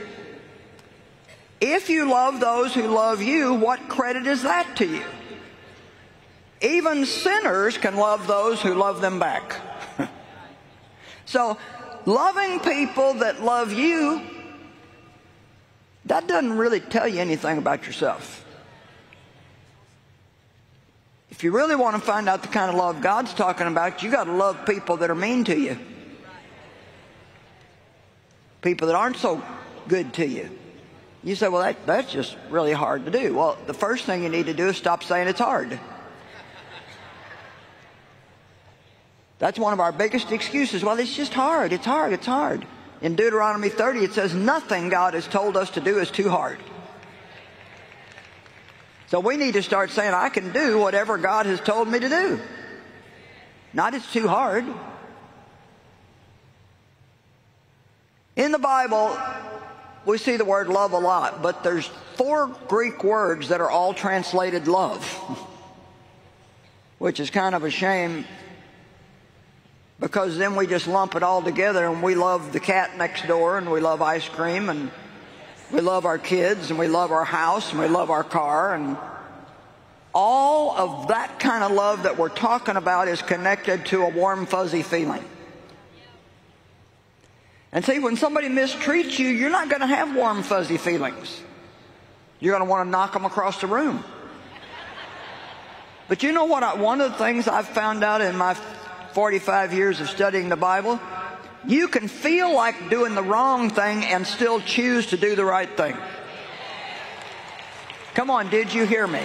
If 1.61 1.89
you 1.89 2.09
love 2.09 2.39
those 2.39 2.73
who 2.73 2.87
love 2.87 3.21
you, 3.21 3.53
what 3.53 3.87
credit 3.87 4.25
is 4.25 4.41
that 4.41 4.75
to 4.77 4.85
you? 4.85 5.03
Even 6.61 7.05
sinners 7.05 7.77
can 7.77 7.95
love 7.95 8.25
those 8.25 8.61
who 8.61 8.73
love 8.73 8.99
them 8.99 9.19
back. 9.19 9.55
so, 11.25 11.57
loving 12.05 12.59
people 12.59 13.13
that 13.15 13.43
love 13.43 13.71
you, 13.71 14.21
that 16.05 16.27
doesn't 16.27 16.53
really 16.53 16.79
tell 16.79 17.07
you 17.07 17.19
anything 17.19 17.59
about 17.59 17.85
yourself. 17.85 18.43
If 21.29 21.43
you 21.43 21.51
really 21.51 21.75
want 21.75 21.95
to 21.95 22.01
find 22.01 22.27
out 22.27 22.41
the 22.41 22.47
kind 22.47 22.69
of 22.69 22.75
love 22.75 23.01
God's 23.01 23.33
talking 23.33 23.67
about, 23.67 24.01
you 24.03 24.11
got 24.11 24.25
to 24.25 24.33
love 24.33 24.65
people 24.65 24.97
that 24.97 25.11
are 25.11 25.15
mean 25.15 25.43
to 25.45 25.57
you. 25.57 25.77
People 28.63 28.87
that 28.87 28.95
aren't 28.95 29.17
so 29.17 29.43
good 29.87 30.13
to 30.15 30.27
you. 30.27 30.49
You 31.23 31.35
say, 31.35 31.47
well, 31.49 31.61
that, 31.61 31.85
that's 31.85 32.11
just 32.11 32.35
really 32.49 32.73
hard 32.73 33.05
to 33.05 33.11
do. 33.11 33.33
Well, 33.33 33.57
the 33.67 33.73
first 33.73 34.05
thing 34.05 34.23
you 34.23 34.29
need 34.29 34.47
to 34.47 34.53
do 34.53 34.69
is 34.69 34.77
stop 34.77 35.03
saying 35.03 35.27
it's 35.27 35.39
hard. 35.39 35.79
That's 39.39 39.59
one 39.59 39.73
of 39.73 39.79
our 39.79 39.91
biggest 39.91 40.31
excuses. 40.31 40.83
Well, 40.83 40.97
it's 40.97 41.15
just 41.15 41.33
hard. 41.33 41.73
It's 41.73 41.85
hard. 41.85 42.13
It's 42.13 42.25
hard. 42.25 42.65
In 43.01 43.15
Deuteronomy 43.15 43.67
30, 43.67 43.99
it 43.99 44.13
says, 44.13 44.33
nothing 44.33 44.87
God 44.87 45.13
has 45.13 45.27
told 45.27 45.57
us 45.57 45.71
to 45.71 45.81
do 45.81 45.99
is 45.99 46.09
too 46.09 46.29
hard. 46.29 46.59
So 49.07 49.19
we 49.19 49.35
need 49.35 49.53
to 49.55 49.63
start 49.63 49.91
saying, 49.91 50.13
I 50.13 50.29
can 50.29 50.53
do 50.53 50.79
whatever 50.79 51.17
God 51.17 51.45
has 51.45 51.59
told 51.59 51.89
me 51.89 51.99
to 51.99 52.09
do. 52.09 52.39
Not 53.73 53.93
it's 53.93 54.11
too 54.11 54.27
hard. 54.27 54.65
In 58.35 58.51
the 58.51 58.59
Bible, 58.59 59.17
we 60.05 60.17
see 60.17 60.37
the 60.37 60.45
word 60.45 60.67
love 60.67 60.93
a 60.93 60.99
lot, 60.99 61.41
but 61.41 61.63
there's 61.63 61.87
four 62.15 62.47
Greek 62.67 63.03
words 63.03 63.49
that 63.49 63.61
are 63.61 63.69
all 63.69 63.93
translated 63.93 64.67
love, 64.67 65.03
which 66.97 67.19
is 67.19 67.29
kind 67.29 67.53
of 67.53 67.63
a 67.63 67.69
shame 67.69 68.25
because 69.99 70.37
then 70.37 70.55
we 70.55 70.67
just 70.67 70.87
lump 70.87 71.15
it 71.15 71.23
all 71.23 71.41
together 71.41 71.87
and 71.87 72.03
we 72.03 72.15
love 72.15 72.51
the 72.51 72.59
cat 72.59 72.97
next 72.97 73.25
door 73.25 73.57
and 73.57 73.71
we 73.71 73.79
love 73.79 74.01
ice 74.01 74.27
cream 74.27 74.67
and 74.67 74.91
we 75.71 75.79
love 75.79 76.05
our 76.05 76.17
kids 76.17 76.71
and 76.71 76.77
we 76.77 76.87
love 76.87 77.11
our 77.11 77.23
house 77.23 77.71
and 77.71 77.79
we 77.79 77.87
love 77.87 78.09
our 78.09 78.23
car 78.23 78.75
and 78.75 78.97
all 80.13 80.71
of 80.71 81.07
that 81.07 81.39
kind 81.39 81.63
of 81.63 81.71
love 81.71 82.03
that 82.03 82.17
we're 82.17 82.27
talking 82.27 82.75
about 82.75 83.07
is 83.07 83.21
connected 83.21 83.85
to 83.85 84.03
a 84.03 84.09
warm, 84.09 84.45
fuzzy 84.45 84.81
feeling. 84.81 85.23
And 87.73 87.83
see, 87.83 87.99
when 87.99 88.15
somebody 88.15 88.47
mistreats 88.47 89.19
you, 89.19 89.27
you're 89.27 89.49
not 89.49 89.67
going 89.67 89.81
to 89.81 89.87
have 89.87 90.15
warm, 90.15 90.43
fuzzy 90.43 90.77
feelings. 90.77 91.41
You're 92.39 92.53
going 92.57 92.65
to 92.65 92.69
want 92.69 92.87
to 92.87 92.89
knock 92.89 93.11
them 93.11 93.25
across 93.25 93.59
the 93.59 93.67
room. 93.67 94.03
But 96.07 96.23
you 96.23 96.31
know 96.31 96.45
what? 96.45 96.63
I, 96.63 96.75
one 96.75 97.01
of 97.01 97.11
the 97.11 97.17
things 97.17 97.47
I've 97.47 97.67
found 97.67 98.03
out 98.03 98.21
in 98.21 98.37
my 98.37 98.53
45 99.13 99.73
years 99.73 99.99
of 99.99 100.09
studying 100.09 100.47
the 100.47 100.55
Bible 100.55 100.99
you 101.65 101.87
can 101.87 102.07
feel 102.07 102.53
like 102.53 102.89
doing 102.89 103.15
the 103.15 103.23
wrong 103.23 103.69
thing 103.69 104.03
and 104.03 104.27
still 104.27 104.59
choose 104.59 105.07
to 105.07 105.17
do 105.17 105.35
the 105.35 105.45
right 105.45 105.69
thing. 105.77 105.95
Come 108.15 108.29
on, 108.29 108.49
did 108.49 108.73
you 108.73 108.85
hear 108.85 109.07
me? 109.07 109.23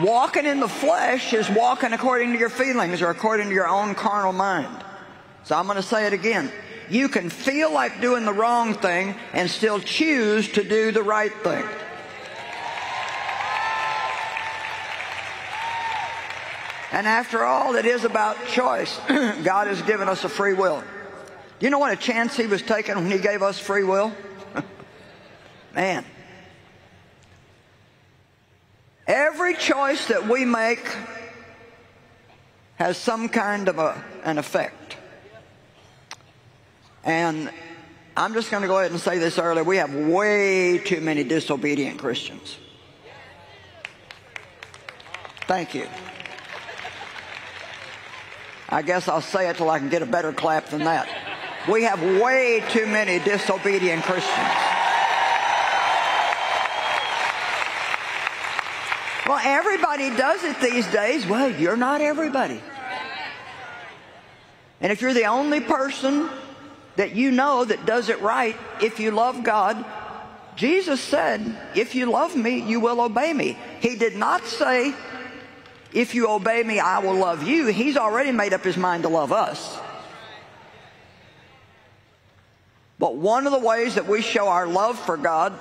Walking 0.00 0.46
in 0.46 0.60
the 0.60 0.68
flesh 0.68 1.32
is 1.32 1.50
walking 1.50 1.92
according 1.92 2.32
to 2.32 2.38
your 2.38 2.50
feelings 2.50 3.02
or 3.02 3.10
according 3.10 3.48
to 3.48 3.54
your 3.54 3.68
own 3.68 3.96
carnal 3.96 4.32
mind. 4.32 4.84
So 5.42 5.56
I'm 5.56 5.66
going 5.66 5.76
to 5.76 5.82
say 5.82 6.06
it 6.06 6.12
again. 6.12 6.52
You 6.88 7.08
can 7.08 7.30
feel 7.30 7.72
like 7.72 8.00
doing 8.00 8.24
the 8.24 8.32
wrong 8.32 8.74
thing 8.74 9.16
and 9.32 9.50
still 9.50 9.80
choose 9.80 10.52
to 10.52 10.62
do 10.62 10.92
the 10.92 11.02
right 11.02 11.32
thing. 11.42 11.64
And 16.92 17.06
after 17.06 17.44
all, 17.44 17.74
it 17.74 17.84
is 17.84 18.04
about 18.04 18.46
choice. 18.46 18.98
God 19.08 19.66
has 19.66 19.82
given 19.82 20.08
us 20.08 20.24
a 20.24 20.28
free 20.28 20.54
will. 20.54 20.82
Do 21.58 21.66
you 21.66 21.70
know 21.70 21.78
what 21.78 21.92
a 21.92 21.96
chance 21.96 22.36
he 22.36 22.46
was 22.46 22.62
taking 22.62 22.94
when 22.94 23.10
he 23.10 23.18
gave 23.18 23.42
us 23.42 23.58
free 23.58 23.84
will? 23.84 24.12
Man. 25.74 26.04
Every 29.08 29.54
choice 29.54 30.08
that 30.08 30.28
we 30.28 30.44
make 30.44 30.86
has 32.76 32.98
some 32.98 33.30
kind 33.30 33.68
of 33.68 33.78
a, 33.78 34.04
an 34.22 34.36
effect. 34.36 34.98
And 37.04 37.50
I'm 38.14 38.34
just 38.34 38.50
going 38.50 38.60
to 38.60 38.68
go 38.68 38.78
ahead 38.78 38.90
and 38.90 39.00
say 39.00 39.16
this 39.16 39.38
early. 39.38 39.62
We 39.62 39.78
have 39.78 39.94
way 39.94 40.76
too 40.76 41.00
many 41.00 41.24
disobedient 41.24 41.98
Christians. 41.98 42.58
Thank 45.46 45.74
you. 45.74 45.86
I 48.68 48.82
guess 48.82 49.08
I'll 49.08 49.22
say 49.22 49.48
it 49.48 49.56
till 49.56 49.70
I 49.70 49.78
can 49.78 49.88
get 49.88 50.02
a 50.02 50.06
better 50.06 50.34
clap 50.34 50.66
than 50.68 50.84
that. 50.84 51.08
We 51.66 51.84
have 51.84 52.02
way 52.20 52.62
too 52.68 52.86
many 52.86 53.18
disobedient 53.24 54.02
Christians. 54.02 54.77
Well, 59.28 59.40
everybody 59.44 60.08
does 60.16 60.42
it 60.42 60.58
these 60.58 60.86
days. 60.86 61.26
Well, 61.26 61.50
you're 61.50 61.76
not 61.76 62.00
everybody. 62.00 62.58
And 64.80 64.90
if 64.90 65.02
you're 65.02 65.12
the 65.12 65.26
only 65.26 65.60
person 65.60 66.30
that 66.96 67.14
you 67.14 67.30
know 67.30 67.62
that 67.62 67.84
does 67.84 68.08
it 68.08 68.22
right, 68.22 68.56
if 68.80 68.98
you 68.98 69.10
love 69.10 69.44
God, 69.44 69.84
Jesus 70.56 70.98
said, 71.02 71.54
if 71.74 71.94
you 71.94 72.06
love 72.06 72.34
me, 72.36 72.62
you 72.62 72.80
will 72.80 73.02
obey 73.02 73.34
me. 73.34 73.58
He 73.80 73.96
did 73.96 74.16
not 74.16 74.46
say, 74.46 74.94
if 75.92 76.14
you 76.14 76.30
obey 76.30 76.62
me, 76.62 76.80
I 76.80 77.00
will 77.00 77.16
love 77.16 77.42
you. 77.42 77.66
He's 77.66 77.98
already 77.98 78.32
made 78.32 78.54
up 78.54 78.64
his 78.64 78.78
mind 78.78 79.02
to 79.02 79.10
love 79.10 79.30
us. 79.30 79.78
But 82.98 83.14
one 83.14 83.44
of 83.44 83.52
the 83.52 83.58
ways 83.58 83.96
that 83.96 84.08
we 84.08 84.22
show 84.22 84.48
our 84.48 84.66
love 84.66 84.98
for 84.98 85.18
God 85.18 85.52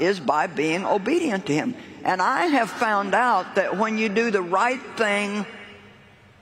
is 0.00 0.20
by 0.20 0.46
being 0.46 0.84
obedient 0.84 1.46
to 1.46 1.54
him. 1.54 1.74
And 2.04 2.20
I 2.20 2.46
have 2.46 2.70
found 2.70 3.14
out 3.14 3.54
that 3.54 3.78
when 3.78 3.98
you 3.98 4.08
do 4.08 4.30
the 4.30 4.42
right 4.42 4.80
thing 4.96 5.46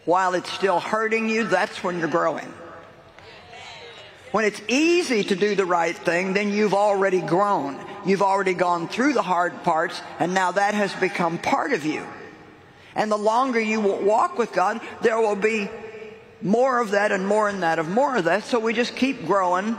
while 0.04 0.34
it's 0.34 0.50
still 0.50 0.80
hurting 0.80 1.28
you, 1.28 1.44
that's 1.44 1.84
when 1.84 1.98
you're 1.98 2.08
growing. 2.08 2.52
When 4.32 4.44
it's 4.44 4.60
easy 4.66 5.24
to 5.24 5.36
do 5.36 5.54
the 5.54 5.66
right 5.66 5.96
thing, 5.96 6.32
then 6.32 6.50
you've 6.50 6.74
already 6.74 7.20
grown. 7.20 7.78
You've 8.04 8.22
already 8.22 8.54
gone 8.54 8.88
through 8.88 9.12
the 9.12 9.22
hard 9.22 9.62
parts, 9.62 10.00
and 10.18 10.34
now 10.34 10.52
that 10.52 10.74
has 10.74 10.92
become 10.94 11.38
part 11.38 11.72
of 11.72 11.84
you. 11.84 12.04
And 12.94 13.12
the 13.12 13.18
longer 13.18 13.60
you 13.60 13.80
walk 13.80 14.38
with 14.38 14.52
God, 14.52 14.80
there 15.02 15.20
will 15.20 15.36
be 15.36 15.68
more 16.40 16.80
of 16.80 16.90
that 16.92 17.12
and 17.12 17.26
more 17.26 17.48
and 17.48 17.62
that 17.62 17.78
of 17.78 17.88
more 17.88 18.16
of 18.16 18.24
that. 18.24 18.44
So 18.44 18.58
we 18.58 18.72
just 18.72 18.96
keep 18.96 19.26
growing 19.26 19.78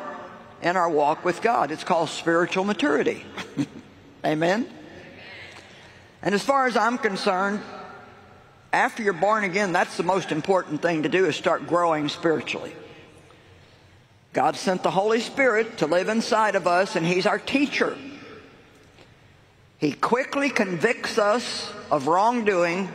in 0.63 0.77
our 0.77 0.89
walk 0.89 1.25
with 1.25 1.41
God. 1.41 1.71
It's 1.71 1.83
called 1.83 2.09
spiritual 2.09 2.63
maturity. 2.63 3.25
Amen? 4.25 4.67
And 6.21 6.33
as 6.33 6.41
far 6.41 6.67
as 6.67 6.77
I'm 6.77 6.97
concerned, 6.97 7.61
after 8.71 9.03
you're 9.03 9.13
born 9.13 9.43
again, 9.43 9.73
that's 9.73 9.97
the 9.97 10.03
most 10.03 10.31
important 10.31 10.81
thing 10.81 11.03
to 11.03 11.09
do 11.09 11.25
is 11.25 11.35
start 11.35 11.67
growing 11.67 12.07
spiritually. 12.07 12.73
God 14.31 14.55
sent 14.55 14.81
the 14.81 14.89
Holy 14.89 15.19
Spirit 15.19 15.77
to 15.79 15.85
live 15.85 16.09
inside 16.09 16.55
of 16.55 16.65
us, 16.65 16.95
and 16.95 17.05
He's 17.05 17.27
our 17.27 17.37
teacher. 17.37 17.95
He 19.77 19.91
quickly 19.91 20.49
convicts 20.49 21.17
us 21.17 21.71
of 21.91 22.07
wrongdoing 22.07 22.89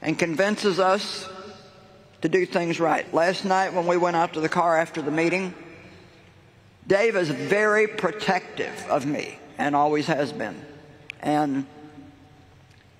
and 0.00 0.18
convinces 0.18 0.78
us 0.78 1.28
to 2.22 2.28
do 2.28 2.46
things 2.46 2.78
right. 2.78 3.12
Last 3.12 3.44
night 3.44 3.74
when 3.74 3.86
we 3.86 3.96
went 3.96 4.16
out 4.16 4.34
to 4.34 4.40
the 4.40 4.48
car 4.48 4.78
after 4.78 5.02
the 5.02 5.10
meeting, 5.10 5.52
Dave 6.86 7.16
is 7.16 7.28
very 7.28 7.86
protective 7.86 8.86
of 8.88 9.06
me 9.06 9.38
and 9.58 9.76
always 9.76 10.06
has 10.06 10.32
been. 10.32 10.60
And 11.20 11.66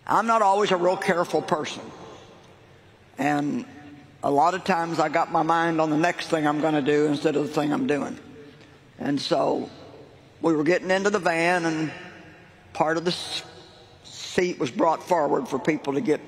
I'm 0.07 0.27
not 0.27 0.43
always 0.43 0.71
a 0.71 0.77
real 0.77 0.97
careful 0.97 1.43
person. 1.43 1.83
And 3.19 3.65
a 4.23 4.31
lot 4.31 4.55
of 4.55 4.65
times 4.65 4.99
I 4.99 5.09
got 5.09 5.33
my 5.33 5.43
mind 5.43 5.81
on 5.81 5.91
the 5.91 5.97
next 5.97 6.29
thing 6.29 6.47
I'm 6.47 6.61
going 6.61 6.75
to 6.75 6.83
do 6.83 7.07
instead 7.07 7.37
of 7.37 7.47
the 7.47 7.53
thing 7.53 7.73
I'm 7.73 7.87
doing. 7.87 8.19
And 8.99 9.21
so 9.21 9.71
we 10.43 10.55
were 10.55 10.65
getting 10.65 10.91
into 10.91 11.11
the 11.11 11.19
van 11.19 11.65
and 11.65 11.91
part 12.73 12.97
of 12.97 13.05
the 13.05 13.15
seat 14.05 14.59
was 14.59 14.71
brought 14.71 15.03
forward 15.03 15.49
for 15.49 15.59
people 15.59 15.95
to 15.95 16.01
get 16.01 16.21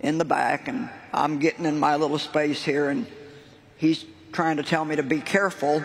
in 0.00 0.18
the 0.18 0.24
back 0.24 0.68
and 0.68 0.90
I'm 1.12 1.38
getting 1.38 1.64
in 1.64 1.78
my 1.78 1.96
little 1.96 2.18
space 2.18 2.62
here 2.62 2.88
and 2.88 3.06
he's 3.76 4.04
trying 4.32 4.56
to 4.56 4.62
tell 4.62 4.84
me 4.84 4.96
to 4.96 5.02
be 5.02 5.20
careful. 5.20 5.84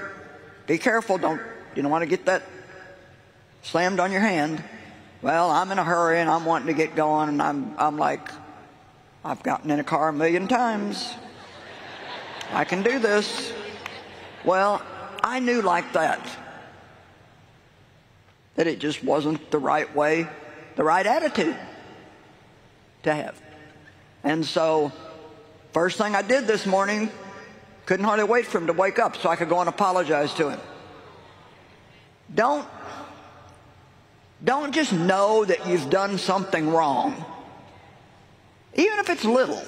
Be 0.67 0.77
careful, 0.77 1.17
don't 1.17 1.41
you 1.75 1.81
don't 1.81 1.91
want 1.91 2.03
to 2.03 2.09
get 2.09 2.25
that 2.25 2.43
slammed 3.63 3.99
on 3.99 4.11
your 4.11 4.21
hand. 4.21 4.63
Well, 5.21 5.49
I'm 5.49 5.71
in 5.71 5.79
a 5.79 5.83
hurry 5.83 6.19
and 6.19 6.29
I'm 6.29 6.45
wanting 6.45 6.67
to 6.67 6.73
get 6.73 6.95
going 6.95 7.29
and 7.29 7.41
I'm 7.41 7.73
I'm 7.77 7.97
like 7.97 8.29
I've 9.23 9.41
gotten 9.43 9.71
in 9.71 9.79
a 9.79 9.83
car 9.83 10.09
a 10.09 10.13
million 10.13 10.47
times. 10.47 11.13
I 12.51 12.65
can 12.65 12.83
do 12.83 12.99
this. 12.99 13.51
Well, 14.45 14.81
I 15.23 15.39
knew 15.39 15.61
like 15.61 15.93
that 15.93 16.21
that 18.55 18.67
it 18.67 18.79
just 18.79 19.03
wasn't 19.03 19.51
the 19.51 19.59
right 19.59 19.95
way, 19.95 20.27
the 20.75 20.83
right 20.83 21.05
attitude 21.05 21.55
to 23.03 23.13
have. 23.13 23.39
And 24.23 24.45
so, 24.45 24.91
first 25.71 25.97
thing 25.97 26.15
I 26.15 26.23
did 26.23 26.47
this 26.47 26.65
morning, 26.65 27.11
couldn't 27.87 28.05
hardly 28.05 28.25
wait 28.25 28.45
for 28.45 28.57
him 28.57 28.67
to 28.67 28.73
wake 28.73 28.99
up 28.99 29.15
so 29.15 29.29
I 29.29 29.37
could 29.37 29.47
go 29.47 29.61
and 29.61 29.69
apologize 29.69 30.33
to 30.35 30.49
him. 30.49 30.59
Don't, 32.35 32.67
don't 34.43 34.73
just 34.75 34.91
know 34.91 35.45
that 35.45 35.65
you've 35.65 35.89
done 35.89 36.17
something 36.17 36.69
wrong, 36.69 37.23
even 38.75 38.99
if 38.99 39.09
it's 39.09 39.23
little. 39.23 39.63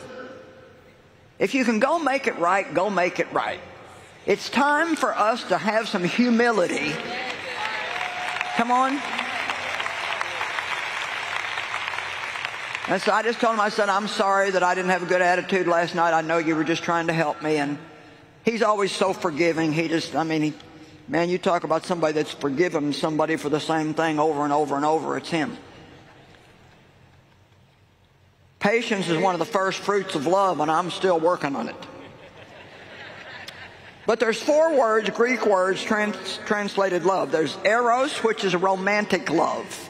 If 1.39 1.55
you 1.55 1.63
can 1.63 1.79
go 1.79 1.97
make 1.97 2.27
it 2.27 2.38
right, 2.38 2.71
go 2.73 2.89
make 2.89 3.21
it 3.21 3.31
right. 3.31 3.61
It's 4.25 4.49
time 4.49 4.97
for 4.97 5.17
us 5.17 5.45
to 5.45 5.57
have 5.57 5.88
some 5.88 6.03
humility. 6.03 6.91
Come 8.57 8.69
on. 8.69 9.01
And 12.89 13.01
so 13.01 13.13
I 13.13 13.23
just 13.23 13.39
told 13.39 13.53
him, 13.53 13.61
I 13.61 13.69
said, 13.69 13.88
I'm 13.88 14.09
sorry 14.09 14.51
that 14.51 14.63
I 14.63 14.75
didn't 14.75 14.89
have 14.89 15.03
a 15.03 15.05
good 15.05 15.21
attitude 15.21 15.67
last 15.67 15.95
night. 15.95 16.13
I 16.13 16.19
know 16.19 16.38
you 16.38 16.57
were 16.57 16.65
just 16.65 16.83
trying 16.83 17.07
to 17.07 17.13
help 17.13 17.41
me. 17.41 17.55
And 17.55 17.77
he's 18.43 18.62
always 18.62 18.91
so 18.91 19.13
forgiving. 19.13 19.72
He 19.72 19.88
just, 19.88 20.15
I 20.15 20.24
mean, 20.24 20.41
he, 20.41 20.53
man, 21.08 21.29
you 21.29 21.38
talk 21.38 21.63
about 21.63 21.86
somebody 21.86 22.13
that's 22.13 22.34
forgiven 22.34 22.93
somebody 22.93 23.36
for 23.36 23.50
the 23.50 23.60
same 23.60 23.93
thing 23.93 24.19
over 24.19 24.43
and 24.43 24.53
over 24.53 24.75
and 24.75 24.86
over. 24.86 25.17
It's 25.17 25.29
him. 25.29 25.58
Patience 28.60 29.08
is 29.08 29.17
one 29.17 29.36
of 29.36 29.39
the 29.39 29.46
first 29.46 29.79
fruits 29.79 30.15
of 30.15 30.27
love, 30.27 30.60
and 30.60 30.69
I'm 30.69 30.91
still 30.91 31.19
working 31.19 31.55
on 31.55 31.69
it. 31.69 31.75
But 34.05 34.19
there's 34.19 34.41
four 34.41 34.75
words, 34.75 35.10
Greek 35.12 35.46
words, 35.46 35.84
trans, 35.84 36.39
translated 36.46 37.05
love. 37.05 37.31
There's 37.31 37.55
eros, 37.63 38.17
which 38.17 38.43
is 38.43 38.53
a 38.53 38.58
romantic 38.58 39.29
love. 39.29 39.89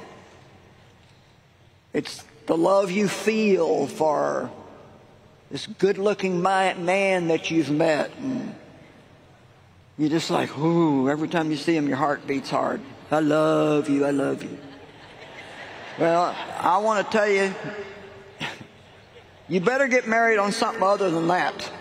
It's 1.94 2.24
the 2.46 2.58
love 2.58 2.92
you 2.92 3.08
feel 3.08 3.88
for 3.88 4.52
this 5.52 5.66
good 5.66 5.98
looking 5.98 6.42
man 6.42 7.28
that 7.30 7.50
you've 7.50 7.72
met. 7.72 8.12
And 8.20 8.56
you're 9.98 10.10
just 10.10 10.30
like, 10.30 10.56
ooh, 10.58 11.10
every 11.10 11.28
time 11.28 11.50
you 11.50 11.58
see 11.58 11.76
him, 11.76 11.88
your 11.88 11.98
heart 11.98 12.28
beats 12.28 12.50
hard. 12.50 12.82
I 13.12 13.20
love 13.20 13.90
you, 13.90 14.06
I 14.06 14.12
love 14.12 14.44
you. 14.44 14.58
Well, 15.98 16.36
I 16.60 16.78
want 16.78 17.06
to 17.06 17.18
tell 17.18 17.28
you, 17.28 17.54
you 19.48 19.60
better 19.60 19.88
get 19.88 20.08
married 20.08 20.38
on 20.38 20.52
something 20.52 20.84
other 20.84 21.10
than 21.10 21.28
that. 21.28 21.72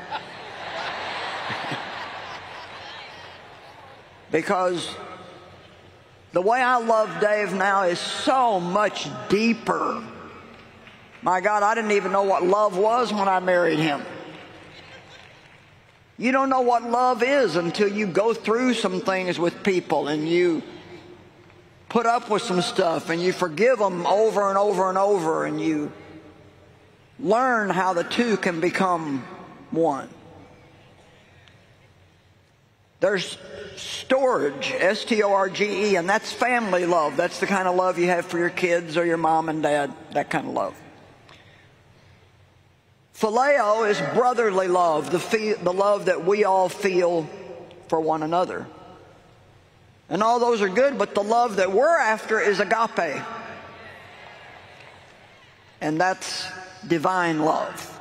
because 4.32 4.96
the 6.32 6.40
way 6.40 6.60
I 6.60 6.78
love 6.78 7.20
Dave 7.20 7.52
now 7.52 7.82
is 7.82 7.98
so 7.98 8.58
much 8.58 9.08
deeper 9.28 10.02
my 11.22 11.40
God, 11.40 11.62
I 11.62 11.74
didn't 11.74 11.92
even 11.92 12.12
know 12.12 12.22
what 12.22 12.44
love 12.44 12.76
was 12.76 13.12
when 13.12 13.28
I 13.28 13.40
married 13.40 13.78
him. 13.78 14.02
You 16.16 16.32
don't 16.32 16.50
know 16.50 16.62
what 16.62 16.82
love 16.82 17.22
is 17.22 17.56
until 17.56 17.88
you 17.88 18.06
go 18.06 18.34
through 18.34 18.74
some 18.74 19.00
things 19.00 19.38
with 19.38 19.62
people 19.62 20.08
and 20.08 20.28
you 20.28 20.62
put 21.88 22.06
up 22.06 22.28
with 22.28 22.42
some 22.42 22.60
stuff 22.60 23.08
and 23.08 23.22
you 23.22 23.32
forgive 23.32 23.78
them 23.78 24.06
over 24.06 24.48
and 24.48 24.58
over 24.58 24.88
and 24.88 24.98
over 24.98 25.44
and 25.44 25.60
you 25.60 25.92
learn 27.20 27.70
how 27.70 27.92
the 27.92 28.04
two 28.04 28.36
can 28.36 28.60
become 28.60 29.24
one. 29.70 30.08
There's 33.00 33.38
storge, 33.76 34.74
S 34.74 35.04
T 35.04 35.22
O 35.22 35.32
R 35.32 35.48
G 35.48 35.92
E, 35.92 35.96
and 35.96 36.08
that's 36.08 36.32
family 36.32 36.84
love. 36.84 37.16
That's 37.16 37.38
the 37.38 37.46
kind 37.46 37.68
of 37.68 37.76
love 37.76 37.96
you 37.96 38.06
have 38.06 38.26
for 38.26 38.38
your 38.38 38.50
kids 38.50 38.96
or 38.96 39.06
your 39.06 39.16
mom 39.16 39.48
and 39.48 39.62
dad, 39.62 39.94
that 40.12 40.30
kind 40.30 40.48
of 40.48 40.52
love. 40.52 40.74
Phileo 43.18 43.88
is 43.90 44.00
brotherly 44.14 44.68
love, 44.68 45.10
the, 45.10 45.18
feel, 45.18 45.58
the 45.58 45.72
love 45.72 46.04
that 46.04 46.24
we 46.24 46.44
all 46.44 46.68
feel 46.68 47.28
for 47.88 48.00
one 48.00 48.22
another. 48.22 48.66
And 50.08 50.22
all 50.22 50.38
those 50.38 50.62
are 50.62 50.68
good, 50.68 50.98
but 50.98 51.16
the 51.16 51.22
love 51.22 51.56
that 51.56 51.72
we're 51.72 51.98
after 51.98 52.38
is 52.38 52.60
agape. 52.60 53.20
And 55.80 56.00
that's 56.00 56.46
divine 56.86 57.40
love. 57.40 58.00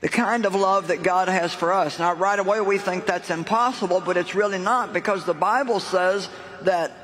The 0.00 0.08
kind 0.08 0.46
of 0.46 0.54
love 0.54 0.88
that 0.88 1.02
God 1.02 1.28
has 1.28 1.52
for 1.52 1.72
us. 1.72 1.98
Now, 1.98 2.14
right 2.14 2.38
away 2.38 2.60
we 2.60 2.78
think 2.78 3.06
that's 3.06 3.30
impossible, 3.30 4.00
but 4.00 4.16
it's 4.16 4.36
really 4.36 4.58
not 4.58 4.92
because 4.92 5.24
the 5.24 5.34
Bible 5.34 5.80
says 5.80 6.28
that 6.62 7.01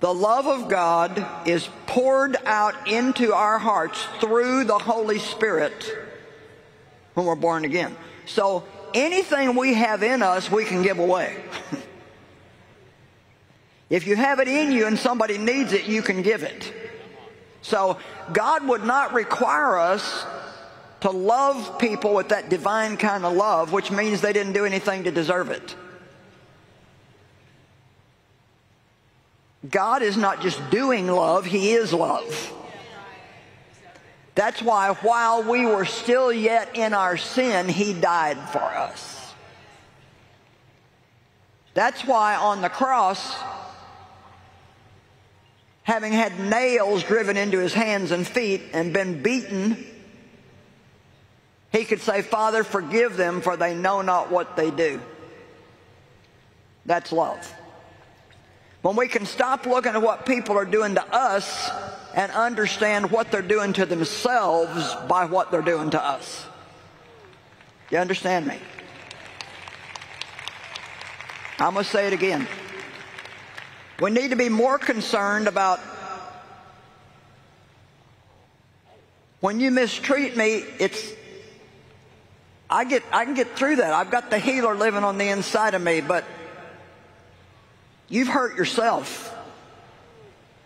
the 0.00 0.12
love 0.12 0.46
of 0.46 0.68
God 0.68 1.24
is 1.46 1.68
poured 1.86 2.36
out 2.46 2.88
into 2.88 3.34
our 3.34 3.58
hearts 3.58 4.02
through 4.18 4.64
the 4.64 4.78
Holy 4.78 5.18
Spirit 5.18 5.94
when 7.14 7.26
we're 7.26 7.34
born 7.34 7.66
again. 7.66 7.94
So 8.24 8.64
anything 8.94 9.56
we 9.56 9.74
have 9.74 10.02
in 10.02 10.22
us, 10.22 10.50
we 10.50 10.64
can 10.64 10.82
give 10.82 10.98
away. 10.98 11.36
if 13.90 14.06
you 14.06 14.16
have 14.16 14.40
it 14.40 14.48
in 14.48 14.72
you 14.72 14.86
and 14.86 14.98
somebody 14.98 15.36
needs 15.36 15.74
it, 15.74 15.86
you 15.86 16.00
can 16.00 16.22
give 16.22 16.42
it. 16.42 16.72
So 17.60 17.98
God 18.32 18.66
would 18.68 18.84
not 18.84 19.12
require 19.12 19.78
us 19.78 20.24
to 21.00 21.10
love 21.10 21.78
people 21.78 22.14
with 22.14 22.30
that 22.30 22.48
divine 22.48 22.96
kind 22.96 23.24
of 23.24 23.34
love, 23.34 23.72
which 23.72 23.90
means 23.90 24.20
they 24.20 24.32
didn't 24.32 24.52
do 24.52 24.64
anything 24.64 25.04
to 25.04 25.10
deserve 25.10 25.50
it. 25.50 25.74
God 29.68 30.02
is 30.02 30.16
not 30.16 30.40
just 30.40 30.70
doing 30.70 31.06
love, 31.06 31.44
He 31.44 31.72
is 31.72 31.92
love. 31.92 32.52
That's 34.34 34.62
why 34.62 34.94
while 35.02 35.42
we 35.42 35.66
were 35.66 35.84
still 35.84 36.32
yet 36.32 36.76
in 36.76 36.94
our 36.94 37.16
sin, 37.16 37.68
He 37.68 37.92
died 37.92 38.38
for 38.50 38.62
us. 38.62 39.20
That's 41.74 42.04
why 42.04 42.36
on 42.36 42.62
the 42.62 42.68
cross, 42.68 43.34
having 45.82 46.12
had 46.12 46.38
nails 46.38 47.02
driven 47.04 47.36
into 47.36 47.58
his 47.58 47.72
hands 47.72 48.10
and 48.10 48.26
feet 48.26 48.62
and 48.72 48.92
been 48.92 49.22
beaten, 49.22 49.84
he 51.72 51.84
could 51.84 52.00
say, 52.00 52.22
Father, 52.22 52.64
forgive 52.64 53.16
them, 53.16 53.40
for 53.40 53.56
they 53.56 53.74
know 53.74 54.02
not 54.02 54.30
what 54.30 54.56
they 54.56 54.70
do. 54.70 55.00
That's 56.84 57.12
love. 57.12 57.54
When 58.82 58.96
we 58.96 59.08
can 59.08 59.26
stop 59.26 59.66
looking 59.66 59.92
at 59.92 60.00
what 60.00 60.24
people 60.24 60.56
are 60.56 60.64
doing 60.64 60.94
to 60.94 61.14
us 61.14 61.70
and 62.14 62.32
understand 62.32 63.10
what 63.10 63.30
they're 63.30 63.42
doing 63.42 63.72
to 63.74 63.86
themselves 63.86 64.94
by 65.06 65.26
what 65.26 65.50
they're 65.50 65.60
doing 65.62 65.90
to 65.90 66.02
us. 66.02 66.46
You 67.90 67.98
understand 67.98 68.46
me? 68.46 68.58
I'm 71.58 71.74
going 71.74 71.84
to 71.84 71.90
say 71.90 72.06
it 72.06 72.14
again. 72.14 72.48
We 74.00 74.10
need 74.10 74.30
to 74.30 74.36
be 74.36 74.48
more 74.48 74.78
concerned 74.78 75.46
about 75.46 75.78
when 79.40 79.60
you 79.60 79.70
mistreat 79.70 80.36
me, 80.36 80.64
it's 80.78 81.12
I 82.68 82.84
get 82.84 83.02
I 83.12 83.24
can 83.24 83.34
get 83.34 83.56
through 83.56 83.76
that. 83.76 83.92
I've 83.92 84.10
got 84.10 84.30
the 84.30 84.38
healer 84.38 84.74
living 84.74 85.02
on 85.02 85.18
the 85.18 85.28
inside 85.28 85.74
of 85.74 85.82
me, 85.82 86.00
but 86.00 86.24
You've 88.10 88.28
hurt 88.28 88.56
yourself. 88.58 89.34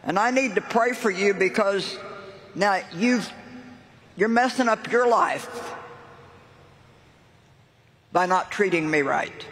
And 0.02 0.18
I 0.18 0.32
need 0.32 0.56
to 0.56 0.60
pray 0.60 0.92
for 0.92 1.10
you 1.10 1.32
because 1.34 1.96
now 2.56 2.80
you've 2.96 3.30
You're 4.16 4.28
messing 4.28 4.68
up 4.68 4.90
your 4.90 5.08
life 5.08 5.72
by 8.12 8.26
not 8.26 8.50
treating 8.50 8.88
me 8.88 9.02
right. 9.02 9.46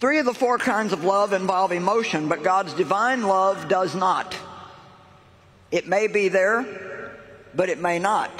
Three 0.00 0.18
of 0.18 0.26
the 0.26 0.34
four 0.34 0.58
kinds 0.58 0.92
of 0.92 1.04
love 1.04 1.32
involve 1.32 1.72
emotion, 1.72 2.28
but 2.28 2.42
God's 2.42 2.72
divine 2.72 3.22
love 3.22 3.68
does 3.68 3.94
not. 3.94 4.36
It 5.70 5.88
may 5.88 6.06
be 6.06 6.28
there, 6.28 7.12
but 7.54 7.68
it 7.68 7.80
may 7.80 7.98
not. 7.98 8.30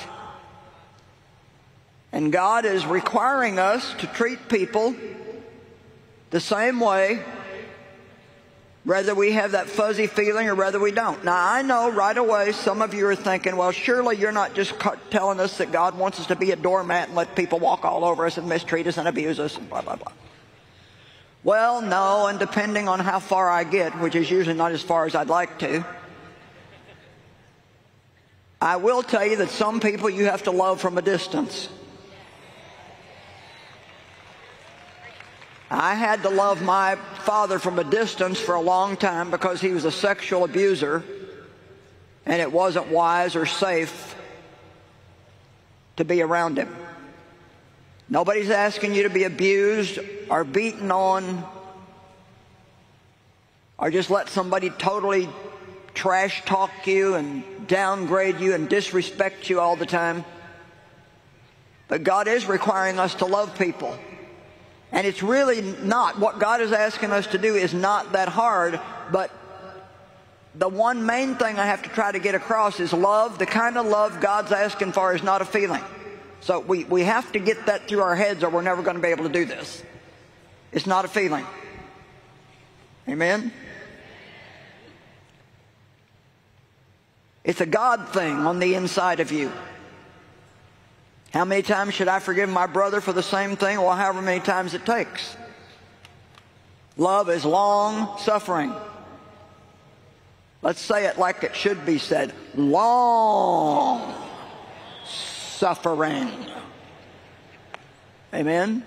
And 2.13 2.33
God 2.33 2.65
is 2.65 2.87
requiring 2.87 3.59
us 3.59 3.95
to 3.99 4.07
treat 4.07 4.49
people 4.49 4.95
the 6.31 6.41
same 6.41 6.81
way, 6.81 7.23
whether 8.85 9.15
we 9.15 9.33
have 9.33 9.53
that 9.53 9.69
fuzzy 9.69 10.07
feeling 10.07 10.49
or 10.49 10.55
whether 10.55 10.79
we 10.79 10.91
don't. 10.91 11.23
Now, 11.25 11.37
I 11.37 11.63
know 11.63 11.91
right 11.91 12.17
away 12.17 12.53
some 12.53 12.81
of 12.81 12.95
you 12.95 13.07
are 13.07 13.15
thinking, 13.15 13.57
well, 13.57 13.73
surely 13.73 14.17
you're 14.17 14.33
not 14.33 14.55
just 14.55 14.75
telling 15.11 15.41
us 15.41 15.59
that 15.59 15.73
God 15.73 15.99
wants 15.99 16.19
us 16.21 16.27
to 16.29 16.37
be 16.37 16.51
a 16.51 16.57
doormat 16.57 17.09
and 17.09 17.17
let 17.17 17.37
people 17.37 17.59
walk 17.59 17.85
all 17.85 18.05
over 18.05 18.25
us 18.25 18.39
and 18.39 18.49
mistreat 18.49 18.87
us 18.87 18.97
and 18.97 19.07
abuse 19.07 19.39
us 19.39 19.57
and 19.57 19.69
blah, 19.69 19.83
blah, 19.83 19.97
blah. 19.97 20.13
Well, 21.45 21.83
no, 21.83 22.27
and 22.27 22.39
depending 22.39 22.89
on 22.89 23.01
how 23.01 23.21
far 23.21 23.49
I 23.49 23.65
get, 23.65 23.99
which 24.01 24.15
is 24.15 24.31
usually 24.31 24.57
not 24.57 24.73
as 24.73 24.83
far 24.83 25.07
as 25.07 25.15
I'd 25.15 25.29
like 25.29 25.59
to, 25.61 25.85
I 28.61 28.77
will 28.77 29.03
tell 29.03 29.25
you 29.25 29.37
that 29.37 29.51
some 29.51 29.79
people 29.81 30.11
you 30.11 30.25
have 30.25 30.45
to 30.45 30.51
love 30.51 30.81
from 30.81 30.99
a 30.99 31.03
distance. 31.03 31.69
I 35.71 35.95
had 35.95 36.23
to 36.23 36.31
love 36.31 36.63
my 36.63 36.95
father 37.25 37.59
from 37.59 37.79
a 37.79 37.85
distance 37.85 38.41
for 38.41 38.55
a 38.55 38.61
long 38.61 38.97
time 38.97 39.31
because 39.31 39.61
he 39.61 39.73
was 39.73 39.85
a 39.85 39.91
sexual 39.93 40.45
abuser 40.45 41.05
and 42.25 42.41
it 42.41 42.51
wasn't 42.51 42.89
wise 42.89 43.37
or 43.37 43.45
safe 43.45 44.17
to 45.97 46.05
be 46.05 46.23
around 46.23 46.57
him. 46.57 46.75
Nobody's 48.09 48.49
asking 48.49 48.95
you 48.95 49.03
to 49.03 49.11
be 49.11 49.25
abused 49.25 49.99
or 50.31 50.45
beaten 50.45 50.91
on 50.91 51.45
or 53.77 53.91
just 53.91 54.09
let 54.09 54.31
somebody 54.31 54.71
totally 54.71 55.29
trash 55.93 56.45
talk 56.47 56.71
you 56.87 57.15
and 57.15 57.43
downgrade 57.67 58.41
you 58.41 58.55
and 58.55 58.71
disrespect 58.71 59.51
you 59.51 59.61
all 59.61 59.77
the 59.77 59.87
time. 59.87 60.25
But 61.89 62.05
God 62.05 62.27
is 62.27 62.47
requiring 62.47 62.99
us 62.99 63.17
to 63.17 63.27
love 63.27 63.59
people. 63.59 63.99
And 64.93 65.07
it's 65.07 65.23
really 65.23 65.61
not. 65.61 66.19
What 66.19 66.39
God 66.39 66.61
is 66.61 66.73
asking 66.73 67.13
us 67.13 67.27
to 67.29 67.39
do 67.39 67.55
is 67.55 67.75
not 67.75 68.13
that 68.13 68.29
hard, 68.29 68.81
but 69.13 69.31
the 70.55 70.69
one 70.69 71.05
main 71.05 71.37
thing 71.37 71.59
I 71.59 71.67
have 71.67 71.83
to 71.83 71.89
try 71.91 72.11
to 72.11 72.19
get 72.19 72.35
across 72.35 72.81
is 72.81 72.93
love. 72.93 73.39
The 73.39 73.47
kind 73.47 73.77
of 73.77 73.87
love 73.87 74.21
God's 74.21 74.51
asking 74.51 74.93
for 74.93 75.15
is 75.15 75.23
not 75.23 75.43
a 75.43 75.45
feeling. 75.45 75.85
So 76.41 76.61
we, 76.61 76.85
we 76.85 77.03
have 77.05 77.31
to 77.33 77.39
get 77.39 77.67
that 77.67 77.89
through 77.89 78.01
our 78.01 78.17
heads 78.17 78.43
or 78.43 78.51
we're 78.51 78.63
never 78.63 78.83
going 78.83 78.97
to 78.97 79.03
be 79.03 79.09
able 79.09 79.25
to 79.25 79.33
do 79.33 79.45
this. 79.45 79.83
It's 80.73 80.87
not 80.87 81.05
a 81.05 81.09
feeling. 81.09 81.47
Amen? 83.09 83.53
It's 87.45 87.61
a 87.61 87.67
God 87.67 88.09
thing 88.11 88.37
on 88.37 88.59
the 88.59 88.75
inside 88.75 89.21
of 89.21 89.33
you. 89.33 89.51
How 91.39 91.45
many 91.45 91.63
times 91.63 91.95
should 91.95 92.09
I 92.09 92.19
forgive 92.19 92.49
my 92.49 92.67
brother 92.67 93.01
for 93.01 93.13
the 93.13 93.23
same 93.23 93.55
thing? 93.55 93.81
Well, 93.81 93.95
however 93.95 94.21
many 94.21 94.41
times 94.41 94.75
it 94.75 94.85
takes. 94.85 95.37
Love 96.97 97.31
is 97.31 97.45
long 97.45 98.19
suffering. 98.19 98.75
Let's 100.63 100.81
say 100.81 101.07
it 101.07 101.17
like 101.17 101.45
it 101.45 101.55
should 101.55 101.87
be 101.87 101.99
said. 101.99 102.35
Long 102.57 104.13
suffering. 105.07 106.29
Amen? 108.35 108.83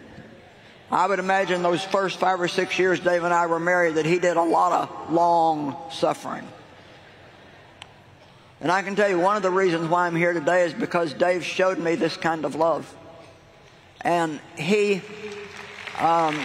I 0.91 1.07
would 1.07 1.19
imagine 1.19 1.63
those 1.63 1.85
first 1.85 2.19
five 2.19 2.41
or 2.41 2.49
six 2.49 2.77
years 2.77 2.99
Dave 2.99 3.23
and 3.23 3.33
I 3.33 3.45
were 3.45 3.61
married 3.61 3.95
that 3.95 4.05
he 4.05 4.19
did 4.19 4.35
a 4.35 4.43
lot 4.43 4.73
of 4.73 5.13
long 5.13 5.77
suffering. 5.89 6.45
And 8.61 8.71
I 8.71 8.83
can 8.83 8.95
tell 8.95 9.09
you 9.09 9.19
one 9.19 9.35
of 9.35 9.41
the 9.41 9.49
reasons 9.49 9.89
why 9.89 10.05
I'm 10.05 10.15
here 10.15 10.33
today 10.33 10.63
is 10.63 10.73
because 10.73 11.13
Dave 11.13 11.43
showed 11.43 11.79
me 11.79 11.95
this 11.95 12.15
kind 12.15 12.45
of 12.45 12.53
love. 12.53 12.95
And 14.01 14.39
he, 14.55 15.01
um, 15.99 16.35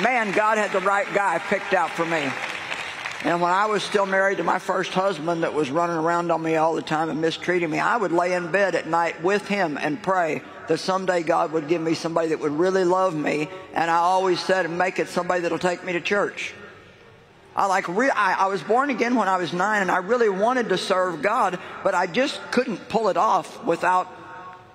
man, 0.00 0.30
God 0.30 0.58
had 0.58 0.70
the 0.70 0.80
right 0.80 1.12
guy 1.12 1.40
picked 1.40 1.74
out 1.74 1.90
for 1.90 2.06
me. 2.06 2.30
And 3.24 3.40
when 3.40 3.50
I 3.50 3.66
was 3.66 3.82
still 3.82 4.06
married 4.06 4.38
to 4.38 4.44
my 4.44 4.60
first 4.60 4.92
husband 4.92 5.42
that 5.42 5.52
was 5.52 5.72
running 5.72 5.96
around 5.96 6.30
on 6.30 6.40
me 6.40 6.54
all 6.54 6.76
the 6.76 6.82
time 6.82 7.10
and 7.10 7.20
mistreating 7.20 7.68
me, 7.68 7.80
I 7.80 7.96
would 7.96 8.12
lay 8.12 8.34
in 8.34 8.52
bed 8.52 8.76
at 8.76 8.86
night 8.86 9.20
with 9.20 9.48
him 9.48 9.76
and 9.76 10.00
pray 10.00 10.40
that 10.68 10.78
someday 10.78 11.24
God 11.24 11.50
would 11.50 11.66
give 11.66 11.82
me 11.82 11.94
somebody 11.94 12.28
that 12.28 12.38
would 12.38 12.52
really 12.52 12.84
love 12.84 13.16
me. 13.16 13.48
And 13.74 13.90
I 13.90 13.96
always 13.96 14.38
said, 14.38 14.70
make 14.70 15.00
it 15.00 15.08
somebody 15.08 15.40
that'll 15.40 15.58
take 15.58 15.82
me 15.82 15.94
to 15.94 16.00
church. 16.00 16.54
I 17.58 17.66
like 17.66 17.88
re- 17.88 18.08
I, 18.08 18.44
I 18.44 18.46
was 18.46 18.62
born 18.62 18.88
again 18.88 19.16
when 19.16 19.26
I 19.26 19.36
was 19.36 19.52
nine, 19.52 19.82
and 19.82 19.90
I 19.90 19.96
really 19.96 20.28
wanted 20.28 20.68
to 20.68 20.78
serve 20.78 21.22
God, 21.22 21.58
but 21.82 21.92
I 21.92 22.06
just 22.06 22.40
couldn't 22.52 22.88
pull 22.88 23.08
it 23.08 23.16
off 23.16 23.64
without 23.64 24.06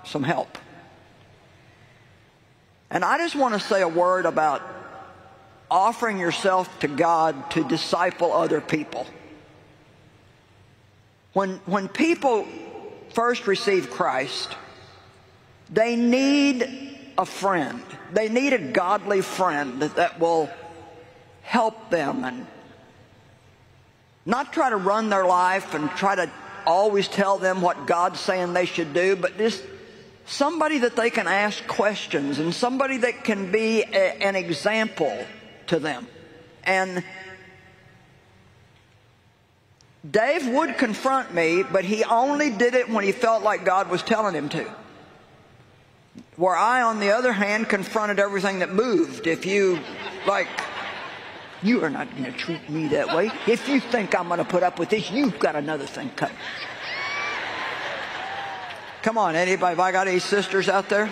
some 0.04 0.22
help. 0.22 0.58
And 2.90 3.06
I 3.06 3.20
just 3.20 3.38
want 3.38 3.54
to 3.54 3.60
say 3.62 3.82
a 3.82 3.88
word 3.88 4.26
about 4.26 4.62
offering 5.72 6.20
yourself 6.20 6.68
to 6.82 6.90
God 6.90 7.52
to 7.52 7.64
disciple 7.64 8.34
other 8.34 8.60
people. 8.60 9.08
When, 11.32 11.62
when 11.66 11.88
people 11.88 12.46
first 13.14 13.48
receive 13.48 13.92
Christ, 13.92 14.50
they 15.70 15.96
need 15.96 16.70
a 17.18 17.26
friend. 17.26 17.82
They 18.12 18.28
need 18.28 18.52
a 18.52 18.60
godly 18.60 19.22
friend 19.22 19.82
that, 19.82 19.96
that 19.96 20.20
will 20.20 20.50
help 21.44 21.90
them 21.90 22.26
and 22.26 22.46
not 24.26 24.54
try 24.54 24.70
to 24.70 24.78
run 24.78 25.10
their 25.10 25.26
life 25.26 25.74
and 25.74 25.90
try 25.92 26.16
to 26.16 26.30
always 26.66 27.08
tell 27.08 27.38
them 27.38 27.62
what 27.62 27.88
God's 27.88 28.20
saying 28.20 28.54
they 28.54 28.66
should 28.66 28.94
do, 28.94 29.16
but 29.16 29.38
just 29.38 29.64
somebody 30.26 30.80
that 30.80 30.96
they 30.96 31.10
can 31.10 31.28
ask 31.28 31.66
questions 31.68 32.40
and 32.40 32.54
somebody 32.54 32.98
that 32.98 33.24
can 33.24 33.52
be 33.52 33.82
a, 33.82 34.16
an 34.22 34.36
example 34.36 35.26
to 35.68 35.80
them. 35.80 36.08
And 36.64 37.04
Dave 40.10 40.48
would 40.48 40.78
confront 40.78 41.34
me, 41.34 41.64
but 41.64 41.86
he 41.86 42.04
only 42.04 42.50
did 42.50 42.76
it 42.76 42.90
when 42.90 43.04
he 43.04 43.12
felt 43.12 43.44
like 43.44 43.66
God 43.66 43.90
was 43.90 44.04
telling 44.04 44.34
him 44.34 44.50
to. 44.50 44.70
Where 46.36 46.56
I, 46.56 46.82
on 46.82 47.00
the 47.00 47.12
other 47.12 47.32
hand, 47.32 47.70
confronted 47.70 48.20
everything 48.20 48.60
that 48.60 48.74
moved. 48.74 49.28
If 49.28 49.46
you, 49.46 49.80
like, 50.26 50.48
you 51.64 51.84
are 51.84 51.90
not 51.90 52.10
going 52.12 52.26
to 52.26 52.32
treat 52.32 52.70
me 52.70 52.88
that 52.90 53.16
way. 53.16 53.32
If 53.48 53.68
you 53.68 53.80
think 53.80 54.18
I'm 54.18 54.28
going 54.28 54.40
to 54.40 54.46
put 54.46 54.64
up 54.64 54.80
with 54.80 54.90
this, 54.90 55.10
you've 55.10 55.40
got 55.40 55.56
another 55.56 55.86
thing 55.86 56.10
coming. 56.12 56.36
Come 59.02 59.18
on, 59.18 59.36
anybody? 59.36 59.72
Have 59.72 59.80
I 59.80 59.92
got 59.92 60.08
any 60.08 60.20
sisters 60.20 60.70
out 60.70 60.90
there? 60.90 61.12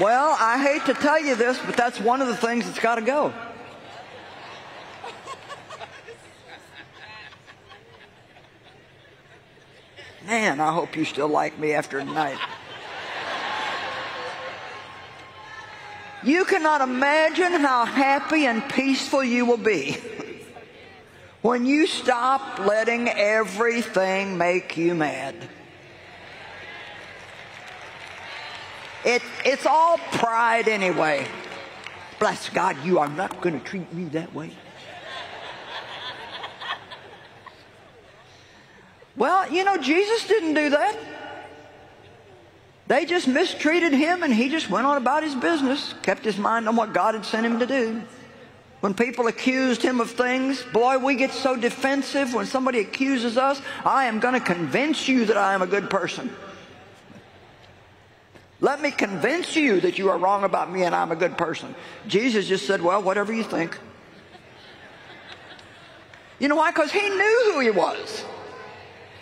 Well, 0.00 0.36
I 0.38 0.62
hate 0.62 0.84
to 0.86 1.00
tell 1.00 1.18
you 1.18 1.36
this, 1.36 1.58
but 1.58 1.76
that's 1.76 1.98
one 2.00 2.20
of 2.20 2.28
the 2.28 2.36
things 2.36 2.66
that's 2.66 2.78
got 2.78 2.96
to 2.96 3.02
go. 3.02 3.32
Man, 10.26 10.60
I 10.60 10.72
hope 10.72 10.96
you 10.96 11.04
still 11.04 11.28
like 11.28 11.56
me 11.58 11.72
after 11.72 12.00
tonight. 12.00 12.36
You 16.26 16.44
cannot 16.44 16.80
imagine 16.80 17.52
how 17.52 17.84
happy 17.84 18.46
and 18.46 18.68
peaceful 18.68 19.22
you 19.22 19.46
will 19.46 19.56
be 19.56 19.96
when 21.40 21.64
you 21.64 21.86
stop 21.86 22.58
letting 22.58 23.08
everything 23.08 24.36
make 24.36 24.76
you 24.76 24.96
mad. 24.96 25.36
It, 29.04 29.22
it's 29.44 29.66
all 29.66 29.98
pride 29.98 30.66
anyway. 30.66 31.28
Bless 32.18 32.48
God, 32.48 32.76
you 32.84 32.98
are 32.98 33.08
not 33.08 33.40
going 33.40 33.56
to 33.56 33.64
treat 33.64 33.92
me 33.92 34.06
that 34.06 34.34
way. 34.34 34.50
Well, 39.16 39.48
you 39.52 39.62
know, 39.62 39.76
Jesus 39.76 40.26
didn't 40.26 40.54
do 40.54 40.70
that. 40.70 40.96
They 42.88 43.04
just 43.04 43.26
mistreated 43.26 43.92
him 43.92 44.22
and 44.22 44.32
he 44.32 44.48
just 44.48 44.70
went 44.70 44.86
on 44.86 44.96
about 44.96 45.22
his 45.22 45.34
business, 45.34 45.94
kept 46.02 46.24
his 46.24 46.38
mind 46.38 46.68
on 46.68 46.76
what 46.76 46.92
God 46.92 47.14
had 47.14 47.24
sent 47.24 47.44
him 47.44 47.58
to 47.58 47.66
do. 47.66 48.02
When 48.80 48.94
people 48.94 49.26
accused 49.26 49.82
him 49.82 50.00
of 50.00 50.10
things, 50.10 50.62
boy, 50.62 50.98
we 50.98 51.16
get 51.16 51.32
so 51.32 51.56
defensive 51.56 52.32
when 52.34 52.46
somebody 52.46 52.78
accuses 52.78 53.36
us. 53.36 53.60
I 53.84 54.04
am 54.04 54.20
going 54.20 54.34
to 54.34 54.40
convince 54.40 55.08
you 55.08 55.24
that 55.24 55.36
I 55.36 55.54
am 55.54 55.62
a 55.62 55.66
good 55.66 55.90
person. 55.90 56.30
Let 58.60 58.80
me 58.80 58.90
convince 58.90 59.56
you 59.56 59.80
that 59.80 59.98
you 59.98 60.08
are 60.10 60.18
wrong 60.18 60.44
about 60.44 60.70
me 60.70 60.84
and 60.84 60.94
I'm 60.94 61.10
a 61.10 61.16
good 61.16 61.36
person. 61.36 61.74
Jesus 62.06 62.46
just 62.46 62.66
said, 62.66 62.80
well, 62.80 63.02
whatever 63.02 63.32
you 63.32 63.42
think. 63.42 63.76
You 66.38 66.48
know 66.48 66.56
why? 66.56 66.70
Because 66.70 66.92
he 66.92 67.08
knew 67.08 67.52
who 67.52 67.60
he 67.60 67.70
was. 67.70 68.24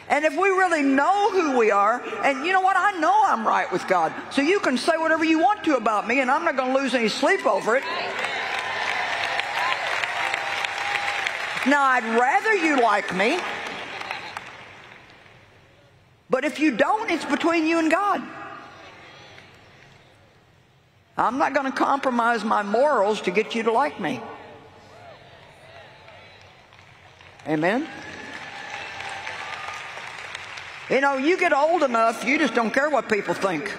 And 0.09 0.25
if 0.25 0.37
we 0.37 0.49
really 0.49 0.83
know 0.83 1.31
who 1.31 1.59
we 1.59 1.71
are, 1.71 2.03
and 2.23 2.45
you 2.45 2.53
know 2.53 2.61
what? 2.61 2.77
I 2.77 2.93
know 2.99 3.23
I'm 3.27 3.47
right 3.47 3.71
with 3.73 3.87
God. 3.89 4.13
So 4.31 4.43
you 4.43 4.61
can 4.61 4.77
say 4.77 4.97
whatever 4.97 5.25
you 5.25 5.39
want 5.39 5.65
to 5.65 5.77
about 5.77 6.07
me, 6.07 6.21
and 6.21 6.31
I'm 6.31 6.45
not 6.45 6.57
going 6.57 6.75
to 6.75 6.81
lose 6.81 6.95
any 6.95 7.09
sleep 7.09 7.47
over 7.47 7.77
it. 7.77 7.83
Now, 11.67 11.83
I'd 11.83 12.05
rather 12.05 12.55
you 12.55 12.83
like 12.83 13.15
me. 13.17 13.39
But 16.29 16.45
if 16.45 16.59
you 16.59 16.77
don't, 16.77 17.11
it's 17.11 17.25
between 17.25 17.67
you 17.67 17.79
and 17.79 17.91
God. 17.91 18.23
I'm 21.17 21.39
not 21.39 21.55
going 21.55 21.71
to 21.71 21.77
compromise 21.77 22.45
my 22.45 22.63
morals 22.63 23.21
to 23.23 23.31
get 23.31 23.55
you 23.55 23.63
to 23.63 23.73
like 23.73 24.01
me. 24.01 24.21
Amen? 27.47 27.87
You 30.91 31.01
know, 31.01 31.17
you 31.17 31.39
get 31.39 31.53
old 31.53 31.83
enough, 31.83 32.25
you 32.25 32.39
just 32.39 32.55
don't 32.55 32.73
care 32.73 32.91
what 32.91 33.09
people 33.09 33.35
think. 33.35 33.75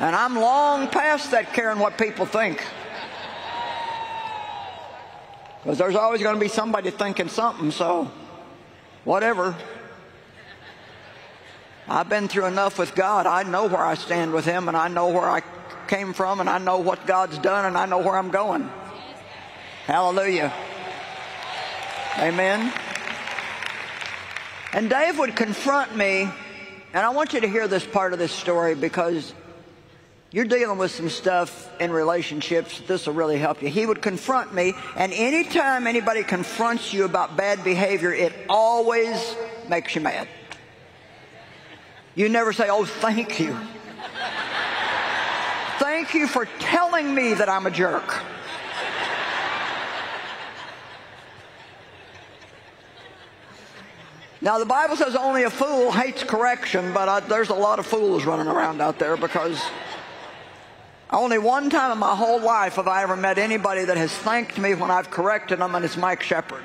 And 0.00 0.16
I'm 0.16 0.34
long 0.34 0.88
past 0.88 1.30
that 1.30 1.52
caring 1.52 1.78
what 1.78 1.96
people 1.96 2.26
think. 2.26 2.64
Because 5.62 5.78
there's 5.78 5.94
always 5.94 6.22
going 6.22 6.34
to 6.34 6.40
be 6.40 6.48
somebody 6.48 6.90
thinking 6.90 7.28
something, 7.28 7.70
so 7.70 8.10
whatever. 9.04 9.54
I've 11.86 12.08
been 12.08 12.28
through 12.28 12.46
enough 12.46 12.78
with 12.78 12.94
God. 12.94 13.26
I 13.26 13.42
know 13.42 13.66
where 13.66 13.84
I 13.84 13.94
stand 13.94 14.32
with 14.32 14.44
Him, 14.44 14.68
and 14.68 14.76
I 14.76 14.88
know 14.88 15.08
where 15.08 15.28
I 15.28 15.42
came 15.86 16.14
from, 16.14 16.40
and 16.40 16.48
I 16.48 16.58
know 16.58 16.78
what 16.78 17.06
God's 17.06 17.38
done, 17.38 17.66
and 17.66 17.76
I 17.76 17.86
know 17.86 17.98
where 17.98 18.16
I'm 18.16 18.30
going. 18.30 18.70
Hallelujah. 19.86 20.52
Amen. 22.18 22.72
And 24.72 24.88
Dave 24.88 25.18
would 25.18 25.34
confront 25.34 25.96
me, 25.96 26.28
and 26.92 27.04
I 27.04 27.08
want 27.10 27.32
you 27.32 27.40
to 27.40 27.48
hear 27.48 27.66
this 27.66 27.84
part 27.84 28.12
of 28.12 28.20
this 28.20 28.30
story 28.30 28.76
because 28.76 29.34
you're 30.30 30.44
dealing 30.44 30.78
with 30.78 30.92
some 30.92 31.08
stuff 31.08 31.68
in 31.80 31.90
relationships. 31.90 32.80
This 32.86 33.06
will 33.06 33.14
really 33.14 33.36
help 33.38 33.62
you. 33.62 33.68
He 33.68 33.84
would 33.84 34.00
confront 34.00 34.54
me, 34.54 34.74
and 34.94 35.12
anytime 35.12 35.88
anybody 35.88 36.22
confronts 36.22 36.92
you 36.92 37.04
about 37.04 37.36
bad 37.36 37.64
behavior, 37.64 38.12
it 38.12 38.32
always 38.48 39.36
makes 39.68 39.96
you 39.96 40.02
mad. 40.02 40.28
You 42.14 42.28
never 42.28 42.52
say, 42.52 42.68
Oh, 42.70 42.84
thank 42.84 43.40
you. 43.40 43.56
thank 45.80 46.14
you 46.14 46.28
for 46.28 46.46
telling 46.60 47.12
me 47.12 47.34
that 47.34 47.48
I'm 47.48 47.66
a 47.66 47.70
jerk. 47.72 48.22
Now, 54.42 54.58
the 54.58 54.64
Bible 54.64 54.96
says 54.96 55.14
only 55.16 55.42
a 55.42 55.50
fool 55.50 55.92
hates 55.92 56.24
correction, 56.24 56.94
but 56.94 57.08
I, 57.08 57.20
there's 57.20 57.50
a 57.50 57.54
lot 57.54 57.78
of 57.78 57.86
fools 57.86 58.24
running 58.24 58.46
around 58.46 58.80
out 58.80 58.98
there 58.98 59.16
because 59.16 59.62
only 61.10 61.38
one 61.38 61.68
time 61.68 61.92
in 61.92 61.98
my 61.98 62.14
whole 62.14 62.40
life 62.40 62.76
have 62.76 62.88
I 62.88 63.02
ever 63.02 63.16
met 63.16 63.36
anybody 63.36 63.84
that 63.84 63.98
has 63.98 64.12
thanked 64.12 64.58
me 64.58 64.74
when 64.74 64.90
I've 64.90 65.10
corrected 65.10 65.58
them, 65.58 65.74
and 65.74 65.84
it's 65.84 65.96
Mike 65.96 66.22
Shepard, 66.22 66.62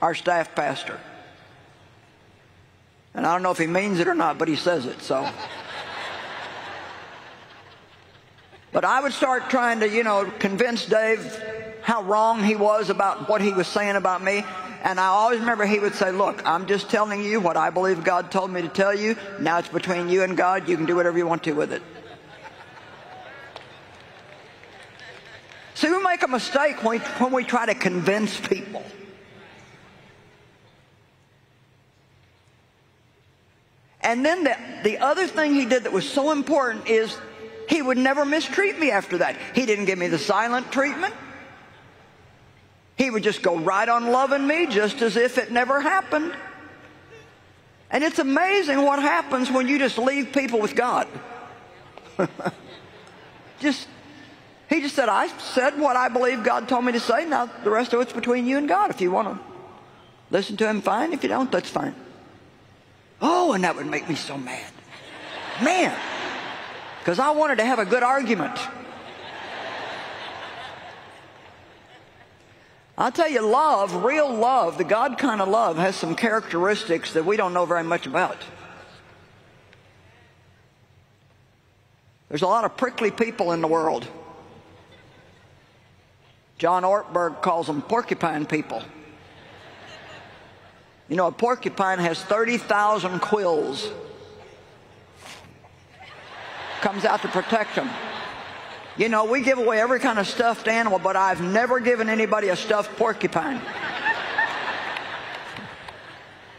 our 0.00 0.14
staff 0.14 0.54
pastor. 0.54 0.98
And 3.14 3.26
I 3.26 3.32
don't 3.34 3.42
know 3.42 3.50
if 3.50 3.58
he 3.58 3.66
means 3.66 4.00
it 4.00 4.08
or 4.08 4.14
not, 4.14 4.38
but 4.38 4.48
he 4.48 4.56
says 4.56 4.86
it, 4.86 5.02
so. 5.02 5.28
But 8.72 8.86
I 8.86 9.02
would 9.02 9.12
start 9.12 9.50
trying 9.50 9.80
to, 9.80 9.88
you 9.88 10.02
know, 10.02 10.24
convince 10.38 10.86
Dave 10.86 11.42
how 11.82 12.02
wrong 12.04 12.42
he 12.42 12.56
was 12.56 12.88
about 12.88 13.28
what 13.28 13.42
he 13.42 13.52
was 13.52 13.66
saying 13.66 13.96
about 13.96 14.22
me. 14.22 14.44
And 14.82 14.98
I 14.98 15.06
always 15.06 15.38
remember 15.38 15.64
he 15.64 15.78
would 15.78 15.94
say, 15.94 16.10
Look, 16.10 16.42
I'm 16.44 16.66
just 16.66 16.90
telling 16.90 17.22
you 17.22 17.40
what 17.40 17.56
I 17.56 17.70
believe 17.70 18.02
God 18.02 18.32
told 18.32 18.50
me 18.50 18.62
to 18.62 18.68
tell 18.68 18.94
you. 18.94 19.16
Now 19.40 19.58
it's 19.58 19.68
between 19.68 20.08
you 20.08 20.24
and 20.24 20.36
God. 20.36 20.68
You 20.68 20.76
can 20.76 20.86
do 20.86 20.96
whatever 20.96 21.16
you 21.16 21.26
want 21.26 21.44
to 21.44 21.52
with 21.52 21.72
it. 21.72 21.82
See, 25.74 25.88
we 25.88 26.02
make 26.02 26.22
a 26.22 26.28
mistake 26.28 26.82
when 26.82 27.00
we, 27.00 27.06
when 27.18 27.32
we 27.32 27.44
try 27.44 27.66
to 27.66 27.74
convince 27.74 28.38
people. 28.38 28.84
And 34.00 34.24
then 34.26 34.42
the, 34.44 34.56
the 34.82 34.98
other 34.98 35.28
thing 35.28 35.54
he 35.54 35.64
did 35.64 35.84
that 35.84 35.92
was 35.92 36.08
so 36.08 36.32
important 36.32 36.88
is 36.88 37.16
he 37.68 37.82
would 37.82 37.98
never 37.98 38.24
mistreat 38.24 38.78
me 38.78 38.90
after 38.90 39.18
that. 39.18 39.36
He 39.54 39.64
didn't 39.64 39.84
give 39.84 39.98
me 39.98 40.08
the 40.08 40.18
silent 40.18 40.72
treatment. 40.72 41.14
He 43.02 43.10
would 43.10 43.24
just 43.24 43.42
go 43.42 43.58
right 43.58 43.88
on 43.88 44.12
loving 44.12 44.46
me 44.46 44.68
just 44.68 45.02
as 45.02 45.16
if 45.16 45.36
it 45.36 45.50
never 45.50 45.80
happened. 45.80 46.32
And 47.90 48.04
it's 48.04 48.20
amazing 48.20 48.80
what 48.80 49.00
happens 49.02 49.50
when 49.50 49.66
you 49.66 49.76
just 49.76 49.98
leave 49.98 50.32
people 50.32 50.60
with 50.60 50.76
God. 50.76 51.08
just, 53.58 53.88
he 54.70 54.82
just 54.82 54.94
said, 54.94 55.08
I 55.08 55.26
said 55.38 55.80
what 55.80 55.96
I 55.96 56.10
believe 56.10 56.44
God 56.44 56.68
told 56.68 56.84
me 56.84 56.92
to 56.92 57.00
say. 57.00 57.24
Now 57.24 57.46
the 57.64 57.70
rest 57.70 57.92
of 57.92 58.00
it's 58.02 58.12
between 58.12 58.46
you 58.46 58.56
and 58.56 58.68
God. 58.68 58.90
If 58.90 59.00
you 59.00 59.10
want 59.10 59.36
to 59.36 59.44
listen 60.30 60.56
to 60.58 60.68
him, 60.68 60.80
fine. 60.80 61.12
If 61.12 61.24
you 61.24 61.28
don't, 61.28 61.50
that's 61.50 61.70
fine. 61.70 61.96
Oh, 63.20 63.52
and 63.52 63.64
that 63.64 63.74
would 63.74 63.86
make 63.86 64.08
me 64.08 64.14
so 64.14 64.38
mad. 64.38 64.70
Man, 65.60 65.98
because 67.00 67.18
I 67.18 67.32
wanted 67.32 67.56
to 67.56 67.64
have 67.64 67.80
a 67.80 67.84
good 67.84 68.04
argument. 68.04 68.56
I'll 72.96 73.12
tell 73.12 73.28
you, 73.28 73.40
love, 73.40 74.04
real 74.04 74.32
love, 74.32 74.76
the 74.76 74.84
God 74.84 75.16
kind 75.18 75.40
of 75.40 75.48
love, 75.48 75.78
has 75.78 75.96
some 75.96 76.14
characteristics 76.14 77.14
that 77.14 77.24
we 77.24 77.36
don't 77.36 77.54
know 77.54 77.64
very 77.64 77.84
much 77.84 78.06
about. 78.06 78.36
There's 82.28 82.42
a 82.42 82.46
lot 82.46 82.64
of 82.64 82.76
prickly 82.76 83.10
people 83.10 83.52
in 83.52 83.60
the 83.60 83.68
world. 83.68 84.06
John 86.58 86.82
Ortberg 86.82 87.42
calls 87.42 87.66
them 87.66 87.82
porcupine 87.82 88.46
people. 88.46 88.82
You 91.08 91.16
know, 91.16 91.26
a 91.26 91.32
porcupine 91.32 91.98
has 91.98 92.22
30,000 92.22 93.20
quills. 93.20 93.90
Comes 96.80 97.04
out 97.04 97.20
to 97.22 97.28
protect 97.28 97.74
them. 97.74 97.90
You 98.96 99.08
know, 99.08 99.24
we 99.24 99.40
give 99.40 99.58
away 99.58 99.80
every 99.80 100.00
kind 100.00 100.18
of 100.18 100.26
stuffed 100.26 100.68
animal, 100.68 100.98
but 100.98 101.16
I've 101.16 101.40
never 101.40 101.80
given 101.80 102.10
anybody 102.10 102.48
a 102.48 102.56
stuffed 102.56 102.96
porcupine. 102.96 103.60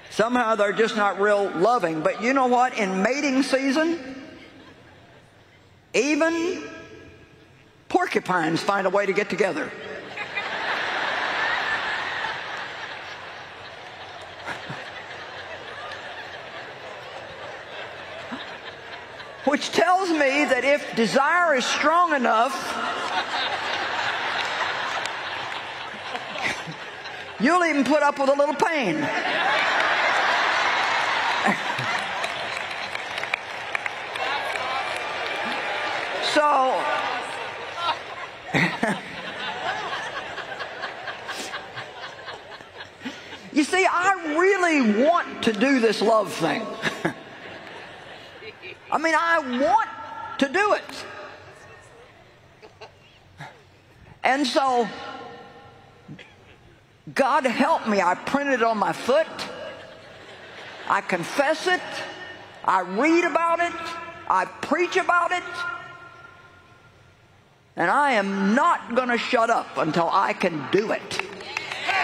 Somehow 0.09 0.55
they're 0.55 0.73
just 0.73 0.95
not 0.95 1.19
real 1.19 1.49
loving. 1.51 2.01
But 2.01 2.21
you 2.21 2.33
know 2.33 2.47
what? 2.47 2.77
In 2.77 3.01
mating 3.01 3.43
season, 3.43 3.99
even 5.93 6.63
porcupines 7.89 8.61
find 8.61 8.87
a 8.87 8.89
way 8.89 9.05
to 9.05 9.13
get 9.13 9.29
together. 9.29 9.71
Which 19.45 19.71
tells 19.71 20.09
me 20.09 20.45
that 20.45 20.63
if 20.63 20.95
desire 20.95 21.55
is 21.55 21.65
strong 21.65 22.15
enough, 22.15 22.53
you'll 27.41 27.65
even 27.65 27.83
put 27.83 28.03
up 28.03 28.19
with 28.19 28.29
a 28.29 28.33
little 28.33 28.55
pain. 28.55 28.95
so, 36.31 36.81
you 43.51 43.65
see, 43.65 43.85
I 43.85 44.35
really 44.37 45.03
want 45.03 45.43
to 45.43 45.51
do 45.51 45.81
this 45.81 46.01
love 46.01 46.31
thing. 46.31 46.65
I 48.93 48.99
mean, 48.99 49.15
I 49.17 49.39
want 49.39 49.89
to 50.37 50.47
do 50.47 50.73
it. 50.73 51.05
And 54.23 54.45
so, 54.45 54.87
God 57.15 57.43
help 57.47 57.87
me. 57.87 58.01
I 58.01 58.13
print 58.13 58.51
it 58.51 58.61
on 58.61 58.77
my 58.77 58.93
foot. 58.93 59.25
I 60.87 61.01
confess 61.01 61.65
it. 61.65 61.81
I 62.63 62.81
read 62.81 63.25
about 63.25 63.59
it. 63.61 63.73
I 64.29 64.45
preach 64.45 64.95
about 64.95 65.31
it. 65.31 65.43
And 67.75 67.89
I 67.89 68.11
am 68.11 68.53
not 68.53 68.93
going 68.93 69.09
to 69.09 69.17
shut 69.17 69.49
up 69.49 69.75
until 69.77 70.07
I 70.11 70.33
can 70.33 70.67
do 70.71 70.91
it. 70.91 71.19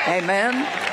Amen. 0.08 0.89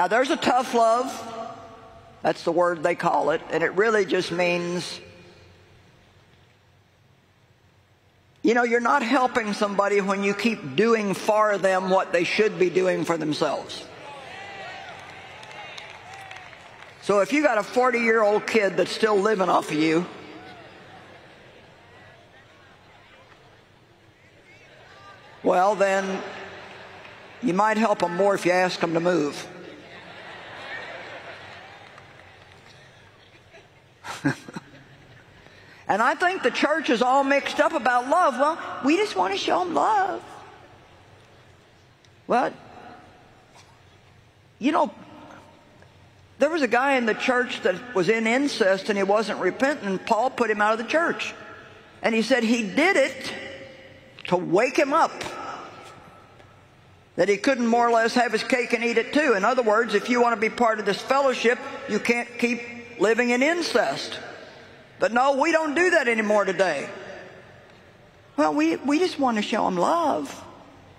Now, 0.00 0.06
there's 0.06 0.30
a 0.30 0.36
tough 0.36 0.72
love. 0.72 1.12
That's 2.22 2.42
the 2.44 2.52
word 2.52 2.82
they 2.82 2.94
call 2.94 3.32
it. 3.32 3.42
And 3.50 3.62
it 3.62 3.74
really 3.74 4.06
just 4.06 4.32
means, 4.32 4.98
you 8.40 8.54
know, 8.54 8.62
you're 8.62 8.80
not 8.80 9.02
helping 9.02 9.52
somebody 9.52 10.00
when 10.00 10.24
you 10.24 10.32
keep 10.32 10.74
doing 10.74 11.12
for 11.12 11.58
them 11.58 11.90
what 11.90 12.14
they 12.14 12.24
should 12.24 12.58
be 12.58 12.70
doing 12.70 13.04
for 13.04 13.18
themselves. 13.18 13.84
So 17.02 17.20
if 17.20 17.34
you 17.34 17.42
got 17.42 17.58
a 17.58 17.62
40 17.62 17.98
year 17.98 18.22
old 18.22 18.46
kid 18.46 18.78
that's 18.78 18.92
still 18.92 19.20
living 19.20 19.50
off 19.50 19.70
of 19.70 19.76
you, 19.76 20.06
well, 25.42 25.74
then 25.74 26.22
you 27.42 27.52
might 27.52 27.76
help 27.76 27.98
them 27.98 28.16
more 28.16 28.34
if 28.34 28.46
you 28.46 28.52
ask 28.52 28.80
them 28.80 28.94
to 28.94 29.00
move. 29.00 29.46
and 35.88 36.02
I 36.02 36.14
think 36.14 36.42
the 36.42 36.50
church 36.50 36.90
is 36.90 37.02
all 37.02 37.24
mixed 37.24 37.60
up 37.60 37.72
about 37.72 38.08
love. 38.08 38.34
Well, 38.38 38.58
we 38.84 38.96
just 38.96 39.16
want 39.16 39.32
to 39.32 39.38
show 39.38 39.64
them 39.64 39.74
love. 39.74 40.22
Well, 42.26 42.52
you 44.58 44.72
know, 44.72 44.92
there 46.38 46.48
was 46.50 46.62
a 46.62 46.68
guy 46.68 46.96
in 46.96 47.06
the 47.06 47.14
church 47.14 47.62
that 47.62 47.94
was 47.94 48.08
in 48.08 48.26
incest 48.26 48.88
and 48.88 48.96
he 48.96 49.02
wasn't 49.02 49.40
repentant. 49.40 49.88
And 49.88 50.06
Paul 50.06 50.30
put 50.30 50.50
him 50.50 50.60
out 50.60 50.72
of 50.72 50.78
the 50.78 50.90
church. 50.90 51.34
And 52.02 52.14
he 52.14 52.22
said 52.22 52.44
he 52.44 52.62
did 52.62 52.96
it 52.96 53.34
to 54.28 54.36
wake 54.36 54.78
him 54.78 54.92
up. 54.92 55.12
That 57.16 57.28
he 57.28 57.36
couldn't 57.36 57.66
more 57.66 57.88
or 57.88 57.92
less 57.92 58.14
have 58.14 58.32
his 58.32 58.42
cake 58.42 58.72
and 58.72 58.84
eat 58.84 58.96
it 58.96 59.12
too. 59.12 59.34
In 59.34 59.44
other 59.44 59.62
words, 59.62 59.94
if 59.94 60.08
you 60.08 60.22
want 60.22 60.34
to 60.34 60.40
be 60.40 60.48
part 60.48 60.78
of 60.78 60.86
this 60.86 61.00
fellowship, 61.00 61.58
you 61.88 61.98
can't 61.98 62.38
keep 62.38 62.60
living 63.00 63.30
in 63.30 63.42
incest. 63.42 64.18
But 64.98 65.12
no, 65.12 65.40
we 65.40 65.50
don't 65.50 65.74
do 65.74 65.90
that 65.90 66.06
anymore 66.06 66.44
today. 66.44 66.88
Well, 68.36 68.54
we, 68.54 68.76
we 68.76 68.98
just 68.98 69.18
want 69.18 69.38
to 69.38 69.42
show 69.42 69.64
them 69.64 69.76
love. 69.76 70.44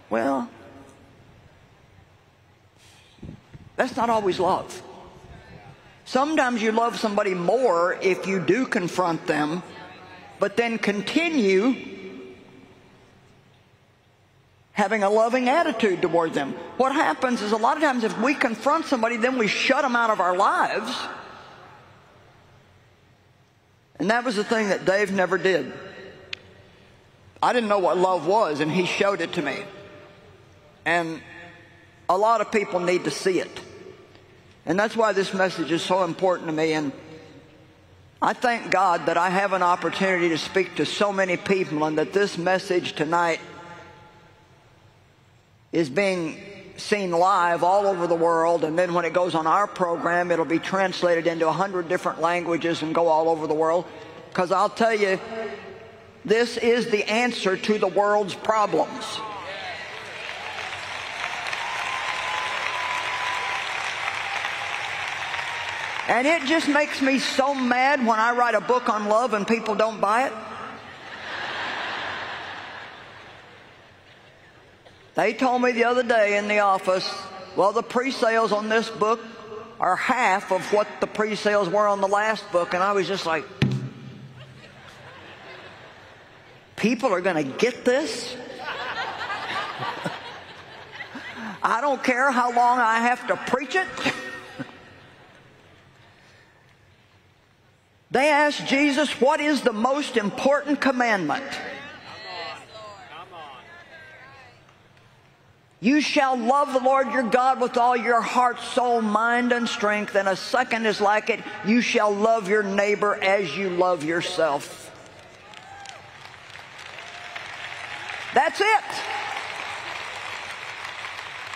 Well, 0.09 0.49
that's 3.75 3.95
not 3.95 4.09
always 4.09 4.39
love. 4.39 4.81
Sometimes 6.05 6.61
you 6.61 6.71
love 6.71 6.99
somebody 6.99 7.33
more 7.33 7.97
if 8.01 8.27
you 8.27 8.39
do 8.39 8.65
confront 8.65 9.25
them, 9.27 9.63
but 10.39 10.57
then 10.57 10.77
continue 10.77 11.75
having 14.73 15.03
a 15.03 15.09
loving 15.09 15.47
attitude 15.47 16.01
toward 16.01 16.33
them. 16.33 16.53
What 16.77 16.91
happens 16.91 17.41
is 17.41 17.51
a 17.51 17.57
lot 17.57 17.77
of 17.77 17.83
times 17.83 18.03
if 18.03 18.19
we 18.19 18.33
confront 18.33 18.85
somebody, 18.85 19.17
then 19.17 19.37
we 19.37 19.47
shut 19.47 19.83
them 19.83 19.95
out 19.95 20.09
of 20.09 20.19
our 20.19 20.35
lives. 20.35 20.91
And 24.01 24.09
that 24.09 24.25
was 24.25 24.35
the 24.35 24.43
thing 24.43 24.69
that 24.69 24.83
Dave 24.83 25.11
never 25.11 25.37
did. 25.37 25.71
I 27.39 27.53
didn't 27.53 27.69
know 27.69 27.77
what 27.77 27.99
love 27.99 28.25
was, 28.25 28.59
and 28.59 28.71
he 28.71 28.87
showed 28.87 29.21
it 29.21 29.33
to 29.33 29.43
me. 29.43 29.59
And 30.87 31.21
a 32.09 32.17
lot 32.17 32.41
of 32.41 32.51
people 32.51 32.79
need 32.79 33.03
to 33.03 33.11
see 33.11 33.39
it. 33.39 33.61
And 34.65 34.79
that's 34.79 34.97
why 34.97 35.13
this 35.13 35.35
message 35.35 35.71
is 35.71 35.83
so 35.83 36.03
important 36.03 36.47
to 36.47 36.51
me. 36.51 36.73
And 36.73 36.91
I 38.23 38.33
thank 38.33 38.71
God 38.71 39.05
that 39.05 39.17
I 39.17 39.29
have 39.29 39.53
an 39.53 39.61
opportunity 39.61 40.29
to 40.29 40.37
speak 40.39 40.77
to 40.77 40.85
so 40.87 41.13
many 41.13 41.37
people 41.37 41.83
and 41.83 41.99
that 41.99 42.11
this 42.11 42.39
message 42.39 42.93
tonight 42.93 43.39
is 45.71 45.91
being 45.91 46.41
seen 46.77 47.11
live 47.11 47.63
all 47.63 47.87
over 47.87 48.07
the 48.07 48.15
world, 48.15 48.63
and 48.63 48.77
then 48.77 48.93
when 48.93 49.05
it 49.05 49.13
goes 49.13 49.35
on 49.35 49.47
our 49.47 49.67
program, 49.67 50.31
it'll 50.31 50.45
be 50.45 50.59
translated 50.59 51.27
into 51.27 51.47
a 51.47 51.51
hundred 51.51 51.89
different 51.89 52.21
languages 52.21 52.81
and 52.81 52.93
go 52.93 53.07
all 53.07 53.29
over 53.29 53.47
the 53.47 53.53
world. 53.53 53.85
Because 54.29 54.51
I'll 54.51 54.69
tell 54.69 54.93
you, 54.93 55.19
this 56.23 56.57
is 56.57 56.89
the 56.89 57.09
answer 57.09 57.57
to 57.57 57.77
the 57.77 57.87
world's 57.87 58.33
problems. 58.33 59.19
And 66.07 66.27
it 66.27 66.43
just 66.43 66.67
makes 66.67 67.01
me 67.01 67.19
so 67.19 67.55
mad 67.55 68.05
when 68.05 68.19
I 68.19 68.33
write 68.33 68.55
a 68.55 68.61
book 68.61 68.89
on 68.89 69.07
love 69.07 69.33
and 69.33 69.47
people 69.47 69.75
don't 69.75 70.01
buy 70.01 70.27
it. 70.27 70.33
They 75.15 75.33
told 75.33 75.61
me 75.61 75.73
the 75.73 75.85
other 75.85 76.03
day 76.03 76.37
in 76.37 76.47
the 76.47 76.59
office, 76.59 77.09
well, 77.55 77.73
the 77.73 77.83
pre-sales 77.83 78.51
on 78.51 78.69
this 78.69 78.89
book 78.89 79.19
are 79.79 79.95
half 79.95 80.51
of 80.51 80.71
what 80.71 80.87
the 81.01 81.07
pre-sales 81.07 81.67
were 81.67 81.87
on 81.87 81.99
the 81.99 82.07
last 82.07 82.49
book. 82.51 82.73
And 82.73 82.81
I 82.81 82.93
was 82.93 83.07
just 83.07 83.25
like, 83.25 83.43
people 86.77 87.09
are 87.13 87.21
going 87.21 87.43
to 87.43 87.57
get 87.57 87.83
this? 87.83 88.35
I 91.63 91.81
don't 91.81 92.03
care 92.03 92.31
how 92.31 92.53
long 92.53 92.79
I 92.79 92.99
have 92.99 93.27
to 93.27 93.35
preach 93.35 93.75
it. 93.75 93.87
they 98.11 98.29
asked 98.29 98.65
Jesus, 98.65 99.11
what 99.19 99.41
is 99.41 99.61
the 99.61 99.73
most 99.73 100.15
important 100.15 100.79
commandment? 100.79 101.43
You 105.83 105.99
shall 105.99 106.37
love 106.37 106.73
the 106.73 106.79
Lord 106.79 107.11
your 107.11 107.23
God 107.23 107.59
with 107.59 107.75
all 107.75 107.97
your 107.97 108.21
heart, 108.21 108.59
soul, 108.59 109.01
mind, 109.01 109.51
and 109.51 109.67
strength. 109.67 110.13
And 110.13 110.29
a 110.29 110.35
second 110.35 110.85
is 110.85 111.01
like 111.01 111.31
it. 111.31 111.39
You 111.65 111.81
shall 111.81 112.13
love 112.13 112.47
your 112.47 112.61
neighbor 112.61 113.15
as 113.15 113.57
you 113.57 113.71
love 113.71 114.03
yourself. 114.03 114.77
That's 118.35 118.61
it. 118.61 118.83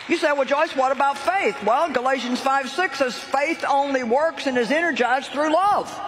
You 0.07 0.17
say, 0.17 0.31
well, 0.33 0.45
Joyce, 0.45 0.75
what 0.75 0.91
about 0.91 1.19
faith? 1.19 1.63
Well, 1.63 1.91
Galatians 1.91 2.39
5 2.39 2.69
6 2.69 2.97
says 2.97 3.15
faith 3.15 3.63
only 3.67 4.03
works 4.03 4.47
and 4.47 4.57
is 4.57 4.71
energized 4.71 5.31
through 5.31 5.53
love. 5.53 6.01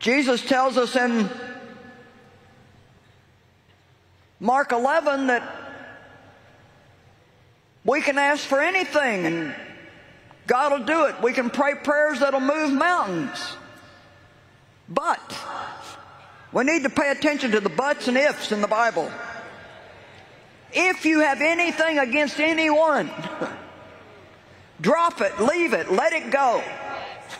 Jesus 0.00 0.40
tells 0.40 0.78
us 0.78 0.96
in 0.96 1.28
Mark 4.38 4.72
11 4.72 5.28
that 5.28 5.42
we 7.84 8.00
can 8.02 8.18
ask 8.18 8.44
for 8.46 8.60
anything 8.60 9.26
and 9.26 9.54
God 10.46 10.72
will 10.72 10.86
do 10.86 11.06
it. 11.06 11.20
We 11.22 11.32
can 11.32 11.50
pray 11.50 11.74
prayers 11.74 12.20
that'll 12.20 12.40
move 12.40 12.72
mountains. 12.72 13.56
But 14.88 15.36
we 16.52 16.64
need 16.64 16.84
to 16.84 16.90
pay 16.90 17.10
attention 17.10 17.52
to 17.52 17.60
the 17.60 17.68
buts 17.68 18.08
and 18.08 18.16
ifs 18.16 18.52
in 18.52 18.60
the 18.60 18.68
Bible. 18.68 19.10
If 20.72 21.04
you 21.04 21.20
have 21.20 21.40
anything 21.40 21.98
against 21.98 22.38
anyone, 22.38 23.10
drop 24.80 25.20
it, 25.20 25.40
leave 25.40 25.72
it, 25.72 25.90
let 25.90 26.12
it 26.12 26.30
go. 26.30 26.62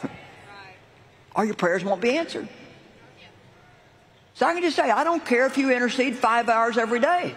or 1.37 1.45
your 1.45 1.55
prayers 1.55 1.85
won't 1.85 2.01
be 2.01 2.17
answered. 2.17 2.49
So 4.37 4.45
I 4.45 4.53
can 4.53 4.63
just 4.63 4.77
say, 4.77 4.91
I 4.91 5.03
don't 5.03 5.25
care 5.25 5.47
if 5.47 5.57
you 5.57 5.73
intercede 5.73 6.15
five 6.15 6.51
hours 6.51 6.77
every 6.77 7.01
day. 7.01 7.35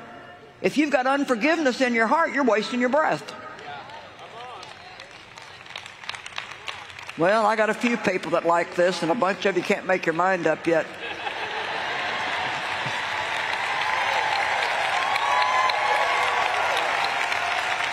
If 0.62 0.78
you've 0.78 0.92
got 0.92 1.08
unforgiveness 1.08 1.80
in 1.80 1.94
your 1.94 2.08
heart, 2.08 2.34
you're 2.34 2.44
wasting 2.44 2.82
your 2.82 2.90
breath. 2.90 3.24
Well, 7.18 7.46
I 7.46 7.56
got 7.56 7.70
a 7.70 7.74
few 7.74 7.96
people 7.96 8.32
that 8.32 8.46
like 8.46 8.76
this, 8.76 9.02
and 9.02 9.12
a 9.12 9.16
bunch 9.16 9.46
of 9.46 9.56
you 9.56 9.64
can't 9.64 9.88
make 9.88 10.06
your 10.06 10.14
mind 10.14 10.46
up 10.46 10.68
yet. 10.68 10.86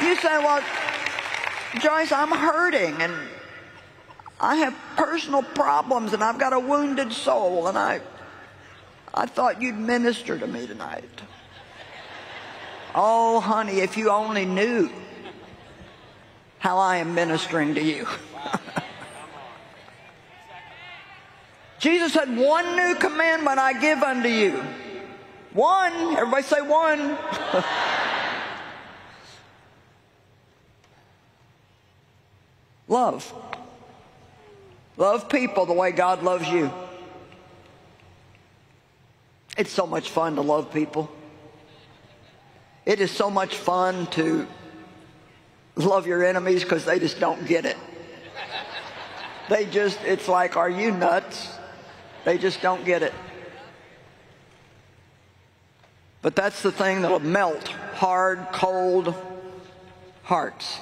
You 0.03 0.17
say, 0.17 0.39
well, 0.39 0.65
Joyce, 1.79 2.11
I'm 2.11 2.33
hurting, 2.33 3.01
and 3.01 3.15
I 4.41 4.57
have 4.57 4.77
personal 4.97 5.45
problems, 5.45 6.13
and 6.13 6.25
I've 6.25 6.41
got 6.41 6.53
a 6.53 6.59
wounded 6.59 7.13
soul, 7.13 7.69
and 7.69 7.79
I 7.79 8.01
I 9.17 9.25
thought 9.25 9.63
you'd 9.63 9.79
minister 9.79 10.39
to 10.39 10.47
me 10.47 10.67
tonight. 10.67 11.05
Oh, 12.95 13.41
honey, 13.41 13.81
if 13.81 13.97
you 13.97 14.11
only 14.11 14.45
knew 14.45 14.91
how 16.59 16.77
I 16.79 16.99
am 16.99 17.15
ministering 17.15 17.75
to 17.77 17.83
you. 17.83 18.07
Jesus 21.79 22.13
said, 22.13 22.37
One 22.37 22.77
new 22.77 22.95
commandment 22.97 23.59
I 23.59 23.81
give 23.81 24.03
unto 24.03 24.29
you. 24.29 24.63
One. 25.53 25.93
Everybody 26.17 26.43
say 26.43 26.61
one. 26.61 27.17
Love. 32.89 33.33
Love 34.97 35.29
people 35.29 35.67
the 35.67 35.73
way 35.73 35.93
God 35.93 36.23
loves 36.23 36.49
you. 36.49 36.71
It's 39.57 39.71
so 39.71 39.87
much 39.87 40.11
fun 40.11 40.37
to 40.37 40.43
love 40.43 40.73
people. 40.73 41.11
It 42.85 43.01
is 43.01 43.11
so 43.11 43.31
much 43.31 43.57
fun 43.57 44.07
to 44.09 44.47
love 45.77 46.07
your 46.07 46.25
enemies 46.25 46.63
because 46.63 46.85
they 46.85 46.99
just 46.99 47.19
don't 47.19 47.47
get 47.47 47.65
it. 47.65 47.77
They 49.49 49.67
just, 49.67 49.99
it's 50.05 50.29
like, 50.29 50.57
are 50.57 50.71
you 50.71 50.91
nuts? 50.91 51.49
They 52.25 52.39
just 52.39 52.61
don't 52.61 52.85
get 52.85 53.03
it. 53.03 53.15
But 56.23 56.35
that's 56.35 56.63
the 56.63 56.73
thing 56.73 57.03
that'll 57.03 57.21
melt 57.21 57.69
hard, 57.95 58.49
cold 58.53 59.15
hearts. 60.25 60.79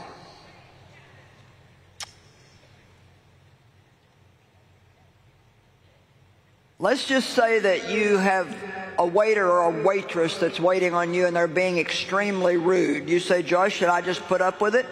Let's 6.85 7.07
just 7.07 7.30
say 7.30 7.61
that 7.61 7.89
you 7.89 8.18
have 8.18 8.55
a 8.99 9.07
waiter 9.07 9.51
or 9.51 9.74
a 9.74 9.82
waitress 9.82 10.37
that's 10.37 10.61
waiting 10.61 10.93
on 10.93 11.14
you 11.14 11.24
and 11.24 11.35
they're 11.35 11.49
being 11.49 11.78
extremely 11.78 12.59
rude. 12.59 13.09
You 13.09 13.20
say, 13.20 13.43
Joyce, 13.43 13.72
should 13.72 13.89
I 13.89 14.03
just 14.03 14.20
put 14.26 14.43
up 14.43 14.61
with 14.61 14.74
it? 14.74 14.85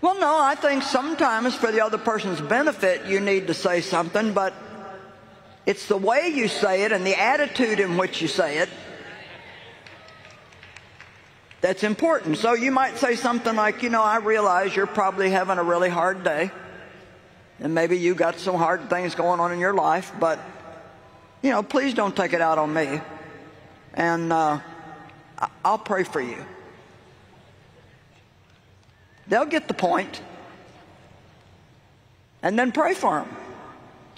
Well, 0.00 0.20
no, 0.20 0.38
I 0.38 0.54
think 0.54 0.84
sometimes 0.84 1.56
for 1.56 1.72
the 1.72 1.84
other 1.84 1.98
person's 1.98 2.40
benefit 2.40 3.06
you 3.06 3.18
need 3.18 3.48
to 3.48 3.52
say 3.52 3.80
something, 3.80 4.32
but 4.32 4.54
it's 5.66 5.86
the 5.86 5.96
way 5.96 6.28
you 6.32 6.46
say 6.46 6.84
it 6.84 6.92
and 6.92 7.04
the 7.04 7.20
attitude 7.20 7.80
in 7.80 7.96
which 7.96 8.22
you 8.22 8.28
say 8.28 8.58
it 8.58 8.68
that's 11.62 11.82
important. 11.82 12.38
So 12.38 12.52
you 12.52 12.70
might 12.70 12.96
say 12.96 13.16
something 13.16 13.56
like, 13.56 13.82
you 13.82 13.90
know, 13.90 14.04
I 14.04 14.18
realize 14.18 14.76
you're 14.76 14.86
probably 14.86 15.30
having 15.30 15.58
a 15.58 15.64
really 15.64 15.88
hard 15.88 16.22
day. 16.22 16.52
And 17.58 17.74
maybe 17.74 17.98
you 17.98 18.14
got 18.14 18.38
some 18.38 18.54
hard 18.54 18.88
things 18.88 19.16
going 19.16 19.40
on 19.40 19.50
in 19.50 19.58
your 19.58 19.74
life, 19.74 20.12
but, 20.20 20.38
you 21.42 21.50
know, 21.50 21.62
please 21.62 21.94
don't 21.94 22.14
take 22.14 22.32
it 22.32 22.40
out 22.40 22.58
on 22.58 22.72
me. 22.72 23.00
And 23.94 24.32
uh, 24.32 24.60
I'll 25.64 25.78
pray 25.78 26.04
for 26.04 26.20
you. 26.20 26.44
They'll 29.26 29.46
get 29.46 29.68
the 29.68 29.74
point. 29.74 30.20
And 32.42 32.58
then 32.58 32.72
pray 32.72 32.94
for 32.94 33.20
them. 33.20 33.36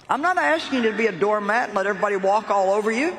I'm 0.09 0.21
not 0.21 0.37
asking 0.37 0.83
you 0.83 0.91
to 0.91 0.97
be 0.97 1.07
a 1.07 1.11
doormat 1.11 1.69
and 1.69 1.77
let 1.77 1.87
everybody 1.87 2.17
walk 2.17 2.49
all 2.49 2.71
over 2.71 2.91
you. 2.91 3.17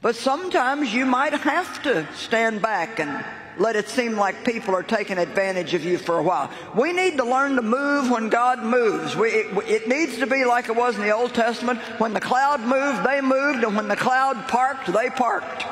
But 0.00 0.16
sometimes 0.16 0.92
you 0.92 1.06
might 1.06 1.32
have 1.32 1.82
to 1.84 2.06
stand 2.14 2.60
back 2.60 3.00
and 3.00 3.24
let 3.58 3.76
it 3.76 3.88
seem 3.88 4.16
like 4.16 4.44
people 4.44 4.74
are 4.74 4.82
taking 4.82 5.18
advantage 5.18 5.74
of 5.74 5.84
you 5.84 5.98
for 5.98 6.18
a 6.18 6.22
while. 6.22 6.50
We 6.74 6.92
need 6.92 7.16
to 7.18 7.24
learn 7.24 7.56
to 7.56 7.62
move 7.62 8.10
when 8.10 8.28
God 8.28 8.62
moves. 8.62 9.14
We, 9.14 9.28
it, 9.28 9.68
it, 9.68 9.88
needs 9.88 10.18
to 10.18 10.26
be 10.26 10.44
like 10.44 10.68
it 10.68 10.76
was 10.76 10.96
in 10.96 11.02
the 11.02 11.10
Old 11.10 11.34
Testament. 11.34 11.78
When 11.98 12.12
the 12.12 12.20
cloud 12.20 12.60
moved, 12.60 13.06
they 13.06 13.20
moved, 13.20 13.64
and 13.64 13.76
when 13.76 13.88
the 13.88 13.96
cloud 13.96 14.48
parked, 14.48 14.92
they 14.92 15.10
parked. 15.10 15.64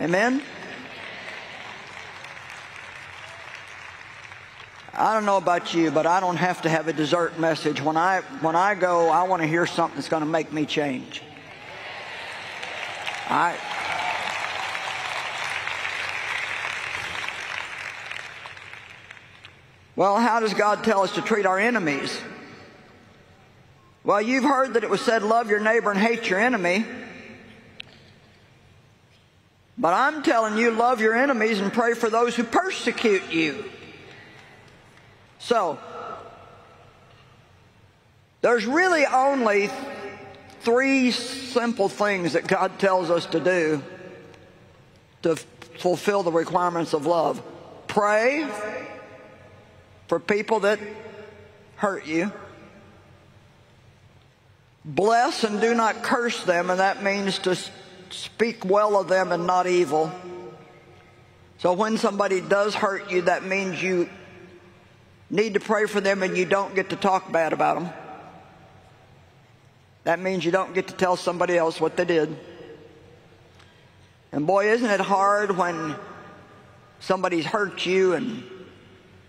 Amen? 0.00 0.42
I 4.94 5.14
don't 5.14 5.24
know 5.24 5.36
about 5.36 5.74
you, 5.74 5.92
but 5.92 6.06
I 6.06 6.18
don't 6.18 6.36
have 6.36 6.62
to 6.62 6.68
have 6.68 6.88
a 6.88 6.92
dessert 6.92 7.38
message. 7.38 7.80
When 7.80 7.96
I, 7.96 8.20
when 8.40 8.56
I 8.56 8.74
go, 8.74 9.08
I 9.08 9.22
want 9.22 9.42
to 9.42 9.48
hear 9.48 9.64
something 9.64 9.96
that's 9.96 10.08
going 10.08 10.22
to 10.24 10.28
make 10.28 10.52
me 10.52 10.66
change. 10.66 11.22
I, 13.28 13.56
well, 19.98 20.16
how 20.16 20.38
does 20.38 20.54
God 20.54 20.84
tell 20.84 21.02
us 21.02 21.10
to 21.16 21.22
treat 21.22 21.44
our 21.44 21.58
enemies? 21.58 22.16
Well, 24.04 24.22
you've 24.22 24.44
heard 24.44 24.74
that 24.74 24.84
it 24.84 24.90
was 24.90 25.00
said, 25.00 25.24
love 25.24 25.50
your 25.50 25.58
neighbor 25.58 25.90
and 25.90 25.98
hate 25.98 26.30
your 26.30 26.38
enemy. 26.38 26.86
But 29.76 29.94
I'm 29.94 30.22
telling 30.22 30.56
you, 30.56 30.70
love 30.70 31.00
your 31.00 31.16
enemies 31.16 31.58
and 31.58 31.72
pray 31.72 31.94
for 31.94 32.08
those 32.08 32.36
who 32.36 32.44
persecute 32.44 33.32
you. 33.32 33.64
So, 35.40 35.80
there's 38.40 38.66
really 38.66 39.04
only 39.04 39.68
three 40.60 41.10
simple 41.10 41.88
things 41.88 42.34
that 42.34 42.46
God 42.46 42.78
tells 42.78 43.10
us 43.10 43.26
to 43.26 43.40
do 43.40 43.82
to 45.22 45.34
fulfill 45.80 46.22
the 46.22 46.30
requirements 46.30 46.94
of 46.94 47.04
love. 47.04 47.42
Pray 47.88 48.46
for 50.08 50.18
people 50.18 50.60
that 50.60 50.80
hurt 51.76 52.06
you. 52.06 52.32
Bless 54.84 55.44
and 55.44 55.60
do 55.60 55.74
not 55.74 56.02
curse 56.02 56.42
them, 56.44 56.70
and 56.70 56.80
that 56.80 57.02
means 57.02 57.38
to 57.40 57.56
speak 58.10 58.64
well 58.64 58.98
of 58.98 59.08
them 59.08 59.32
and 59.32 59.46
not 59.46 59.66
evil. 59.66 60.10
So 61.58 61.72
when 61.74 61.98
somebody 61.98 62.40
does 62.40 62.74
hurt 62.74 63.10
you, 63.10 63.22
that 63.22 63.44
means 63.44 63.82
you 63.82 64.08
need 65.28 65.54
to 65.54 65.60
pray 65.60 65.86
for 65.86 66.00
them 66.00 66.22
and 66.22 66.36
you 66.36 66.46
don't 66.46 66.74
get 66.74 66.90
to 66.90 66.96
talk 66.96 67.30
bad 67.30 67.52
about 67.52 67.80
them. 67.80 67.92
That 70.04 70.20
means 70.20 70.44
you 70.44 70.52
don't 70.52 70.72
get 70.72 70.88
to 70.88 70.94
tell 70.94 71.16
somebody 71.16 71.58
else 71.58 71.80
what 71.80 71.96
they 71.96 72.06
did. 72.06 72.34
And 74.32 74.46
boy, 74.46 74.70
isn't 74.70 74.88
it 74.88 75.00
hard 75.00 75.56
when 75.56 75.96
somebody's 77.00 77.44
hurt 77.44 77.84
you 77.84 78.14
and 78.14 78.42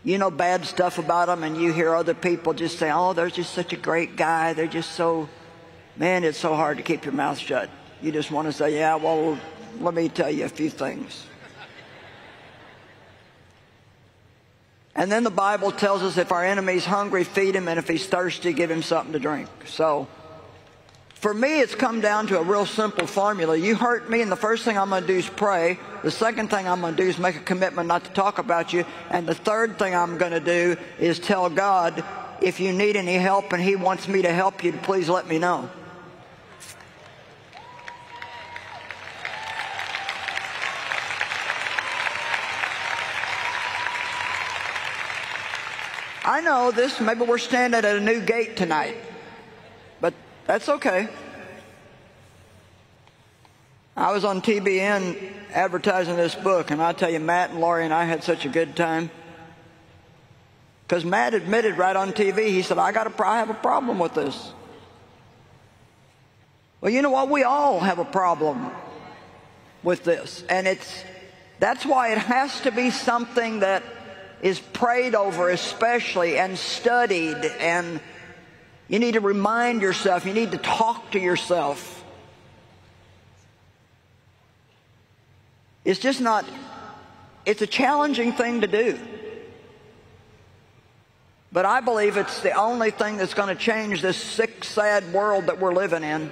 you 0.10 0.18
know 0.18 0.32
bad 0.32 0.66
stuff 0.66 0.97
about 0.97 1.28
them 1.28 1.43
and 1.43 1.55
you 1.55 1.72
hear 1.72 1.93
other 1.93 2.16
people 2.16 2.55
just 2.55 2.80
say, 2.80 2.89
oh, 2.91 3.14
they're 3.14 3.30
just 3.30 3.53
such 3.53 3.74
a 3.74 3.78
great 3.78 4.16
guy. 4.16 4.53
They're 4.53 4.66
just 4.66 4.93
so, 4.93 5.30
man, 5.97 6.24
it's 6.24 6.39
so 6.39 6.55
hard 6.55 6.78
to 6.78 6.84
keep 6.84 7.05
your 7.05 7.14
mouth 7.14 7.38
shut. 7.38 7.70
You 8.01 8.12
just 8.12 8.32
want 8.32 8.47
to 8.47 8.51
say, 8.51 8.76
yeah, 8.76 8.95
well, 8.95 9.38
let 9.80 9.93
me 9.93 10.10
tell 10.10 10.32
you 10.32 10.45
a 10.45 10.49
few 10.49 10.72
things. 10.72 11.28
And 14.95 15.12
then 15.12 15.24
the 15.24 15.30
Bible 15.30 15.72
tells 15.72 16.01
us 16.01 16.18
if 16.18 16.32
our 16.32 16.43
enemy's 16.43 16.86
hungry, 16.86 17.24
feed 17.24 17.55
him, 17.55 17.68
and 17.68 17.78
if 17.78 17.88
he's 17.88 18.07
thirsty, 18.07 18.51
give 18.51 18.72
him 18.72 18.82
something 18.82 19.14
to 19.14 19.20
drink. 19.20 19.47
So, 19.68 20.07
for 21.20 21.34
me, 21.34 21.60
it's 21.60 21.76
come 21.76 22.00
down 22.00 22.28
to 22.28 22.40
a 22.40 22.44
real 22.44 22.66
simple 22.66 23.06
formula. 23.06 23.58
You 23.58 23.76
hurt 23.76 24.10
me, 24.10 24.22
and 24.22 24.32
the 24.32 24.38
first 24.38 24.64
thing 24.64 24.78
I'm 24.78 24.90
going 24.90 25.02
to 25.02 25.08
do 25.08 25.18
is 25.18 25.28
pray. 25.28 25.78
The 26.02 26.12
second 26.12 26.50
thing 26.50 26.66
I'm 26.66 26.80
going 26.80 26.96
to 26.96 27.04
do 27.04 27.10
is 27.10 27.20
make 27.20 27.36
a 27.36 27.42
commitment 27.42 27.90
not 27.90 28.06
to 28.06 28.12
talk 28.12 28.38
about 28.38 28.72
you. 28.72 28.86
And 29.10 29.28
the 29.28 29.36
third 29.36 29.78
thing 29.78 29.94
I'm 29.94 30.18
going 30.18 30.32
to 30.32 30.40
do 30.40 30.78
is 30.98 31.20
tell 31.20 31.50
God, 31.50 32.06
if 32.42 32.62
you 32.62 32.72
need 32.72 32.96
any 32.96 33.16
help 33.16 33.52
and 33.52 33.62
He 33.62 33.76
wants 33.76 34.08
me 34.08 34.22
to 34.22 34.32
help 34.32 34.64
you, 34.64 34.72
please 34.72 35.10
let 35.10 35.28
me 35.28 35.40
know. 35.40 35.70
I 46.24 46.40
know 46.40 46.72
this, 46.72 47.02
maybe 47.02 47.24
we're 47.24 47.40
standing 47.40 47.78
at 47.78 47.84
a 47.84 48.00
new 48.00 48.22
gate 48.22 48.56
tonight. 48.56 48.96
That's 50.50 50.68
okay. 50.68 51.08
I 53.95 54.12
was 54.12 54.26
on 54.26 54.41
TBN 54.41 55.32
advertising 55.54 56.16
this 56.16 56.34
book, 56.34 56.72
and 56.72 56.82
I 56.82 56.91
tell 56.91 57.12
you, 57.12 57.20
Matt 57.20 57.52
and 57.52 57.60
Laurie 57.60 57.86
and 57.86 57.93
I 57.93 58.06
had 58.06 58.24
such 58.24 58.45
a 58.45 58.50
good 58.50 58.76
time. 58.76 59.12
Because 60.88 61.06
Matt 61.06 61.36
admitted 61.36 61.78
right 61.78 61.95
on 61.95 62.14
TV, 62.14 62.47
he 62.47 62.64
said, 62.64 62.80
I, 62.80 62.91
got 62.91 63.06
a, 63.06 63.24
I 63.24 63.38
have 63.38 63.52
a 63.52 63.54
problem 63.54 64.00
with 64.00 64.16
this. 64.16 64.52
Well, 66.82 66.91
you 66.91 67.04
know 67.04 67.12
what? 67.12 67.30
We 67.30 67.43
all 67.43 67.80
have 67.80 68.00
a 68.00 68.06
problem 68.06 68.72
with 69.84 70.04
this. 70.04 70.43
And 70.50 70.68
it's, 70.68 71.04
that's 71.60 71.86
why 71.86 72.12
it 72.12 72.18
has 72.18 72.60
to 72.62 72.72
be 72.72 72.89
something 72.89 73.60
that 73.60 73.84
is 74.41 74.60
prayed 74.60 75.14
over 75.14 75.52
especially 75.52 76.39
and 76.39 76.58
studied 76.58 77.38
and 77.60 78.00
you 78.90 78.98
need 78.98 79.14
to 79.14 79.20
remind 79.20 79.82
yourself. 79.84 80.26
You 80.26 80.34
need 80.34 80.52
to 80.52 80.58
talk 80.58 81.12
to 81.12 81.20
yourself. 81.20 82.04
It's 85.86 86.00
just 86.00 86.20
not, 86.20 86.44
it's 87.46 87.62
a 87.62 87.68
challenging 87.68 88.34
thing 88.34 88.62
to 88.62 88.68
do. 88.68 89.00
But 91.52 91.66
I 91.66 91.82
believe 91.82 92.18
it's 92.18 92.42
the 92.42 92.52
only 92.52 92.92
thing 92.92 93.18
that's 93.18 93.34
going 93.34 93.56
to 93.56 93.56
change 93.56 94.02
this 94.02 94.18
sick, 94.18 94.64
sad 94.64 95.14
world 95.14 95.48
that 95.48 95.60
we're 95.60 95.74
living 95.74 96.04
in. 96.04 96.32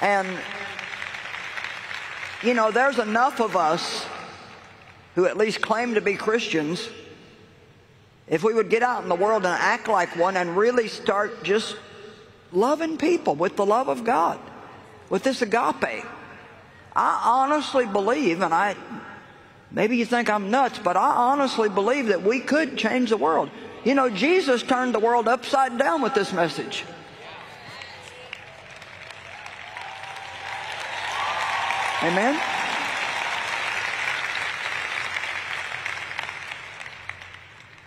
And, 0.00 0.28
you 2.42 2.54
know, 2.54 2.70
there's 2.70 2.98
enough 2.98 3.40
of 3.40 3.56
us 3.56 4.06
who 5.14 5.26
at 5.26 5.36
least 5.36 5.60
claim 5.60 5.94
to 5.94 6.00
be 6.00 6.14
Christians 6.14 6.88
if 8.26 8.42
we 8.42 8.54
would 8.54 8.70
get 8.70 8.82
out 8.82 9.02
in 9.02 9.08
the 9.08 9.14
world 9.14 9.44
and 9.44 9.54
act 9.54 9.88
like 9.88 10.16
one 10.16 10.36
and 10.36 10.56
really 10.56 10.88
start 10.88 11.44
just 11.44 11.76
loving 12.52 12.96
people 12.96 13.34
with 13.34 13.56
the 13.56 13.66
love 13.66 13.88
of 13.88 14.04
God, 14.04 14.38
with 15.10 15.22
this 15.22 15.42
agape. 15.42 16.04
I 16.96 17.20
honestly 17.24 17.86
believe, 17.86 18.40
and 18.40 18.54
I, 18.54 18.76
maybe 19.70 19.96
you 19.96 20.06
think 20.06 20.30
I'm 20.30 20.50
nuts, 20.50 20.78
but 20.78 20.96
I 20.96 21.10
honestly 21.10 21.68
believe 21.68 22.06
that 22.06 22.22
we 22.22 22.40
could 22.40 22.78
change 22.78 23.10
the 23.10 23.16
world. 23.16 23.50
You 23.84 23.94
know, 23.94 24.08
Jesus 24.08 24.62
turned 24.62 24.94
the 24.94 25.00
world 25.00 25.28
upside 25.28 25.76
down 25.76 26.00
with 26.00 26.14
this 26.14 26.32
message. 26.32 26.84
Amen? 32.02 32.63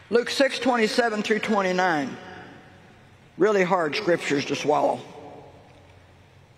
Luke 0.09 0.29
6, 0.29 0.59
27 0.59 1.21
through 1.21 1.39
29. 1.39 2.15
Really 3.37 3.63
hard 3.63 3.95
scriptures 3.95 4.45
to 4.45 4.55
swallow. 4.55 4.99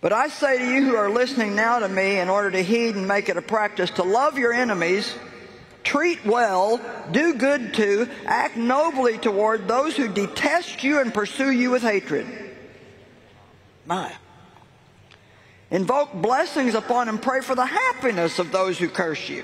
But 0.02 0.14
I 0.14 0.28
say 0.28 0.60
to 0.60 0.66
you 0.66 0.86
who 0.86 0.96
are 0.96 1.10
listening 1.10 1.56
now 1.56 1.80
to 1.80 1.90
me, 1.90 2.20
in 2.20 2.30
order 2.30 2.52
to 2.52 2.62
heed 2.62 2.96
and 2.96 3.08
make 3.08 3.28
it 3.28 3.38
a 3.38 3.42
practice 3.42 3.90
to 3.92 4.04
love 4.04 4.38
your 4.38 4.54
enemies, 4.54 5.14
treat 5.84 6.24
well, 6.26 6.80
do 7.12 7.34
good 7.34 7.74
to, 7.74 8.08
act 8.26 8.56
nobly 8.56 9.18
toward 9.18 9.68
those 9.68 9.98
who 9.98 10.08
detest 10.08 10.84
you 10.84 11.00
and 11.00 11.12
pursue 11.12 11.52
you 11.52 11.72
with 11.72 11.82
hatred. 11.82 12.28
My. 13.86 14.14
Invoke 15.72 16.14
blessings 16.14 16.76
upon 16.76 17.10
and 17.10 17.22
pray 17.22 17.42
for 17.42 17.56
the 17.56 17.66
happiness 17.66 18.38
of 18.38 18.52
those 18.52 18.78
who 18.78 18.88
curse 18.88 19.28
you. 19.28 19.44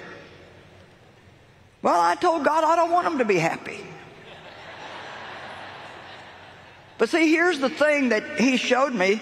Well, 1.82 2.00
I 2.00 2.16
told 2.16 2.46
God 2.46 2.64
I 2.64 2.76
don't 2.76 2.92
want 2.92 3.06
them 3.06 3.18
to 3.18 3.26
be 3.26 3.38
happy. 3.38 3.80
But 6.98 7.10
see, 7.10 7.30
here's 7.30 7.60
the 7.60 7.70
thing 7.70 8.10
that 8.10 8.40
He 8.40 8.58
showed 8.58 8.94
me 8.94 9.22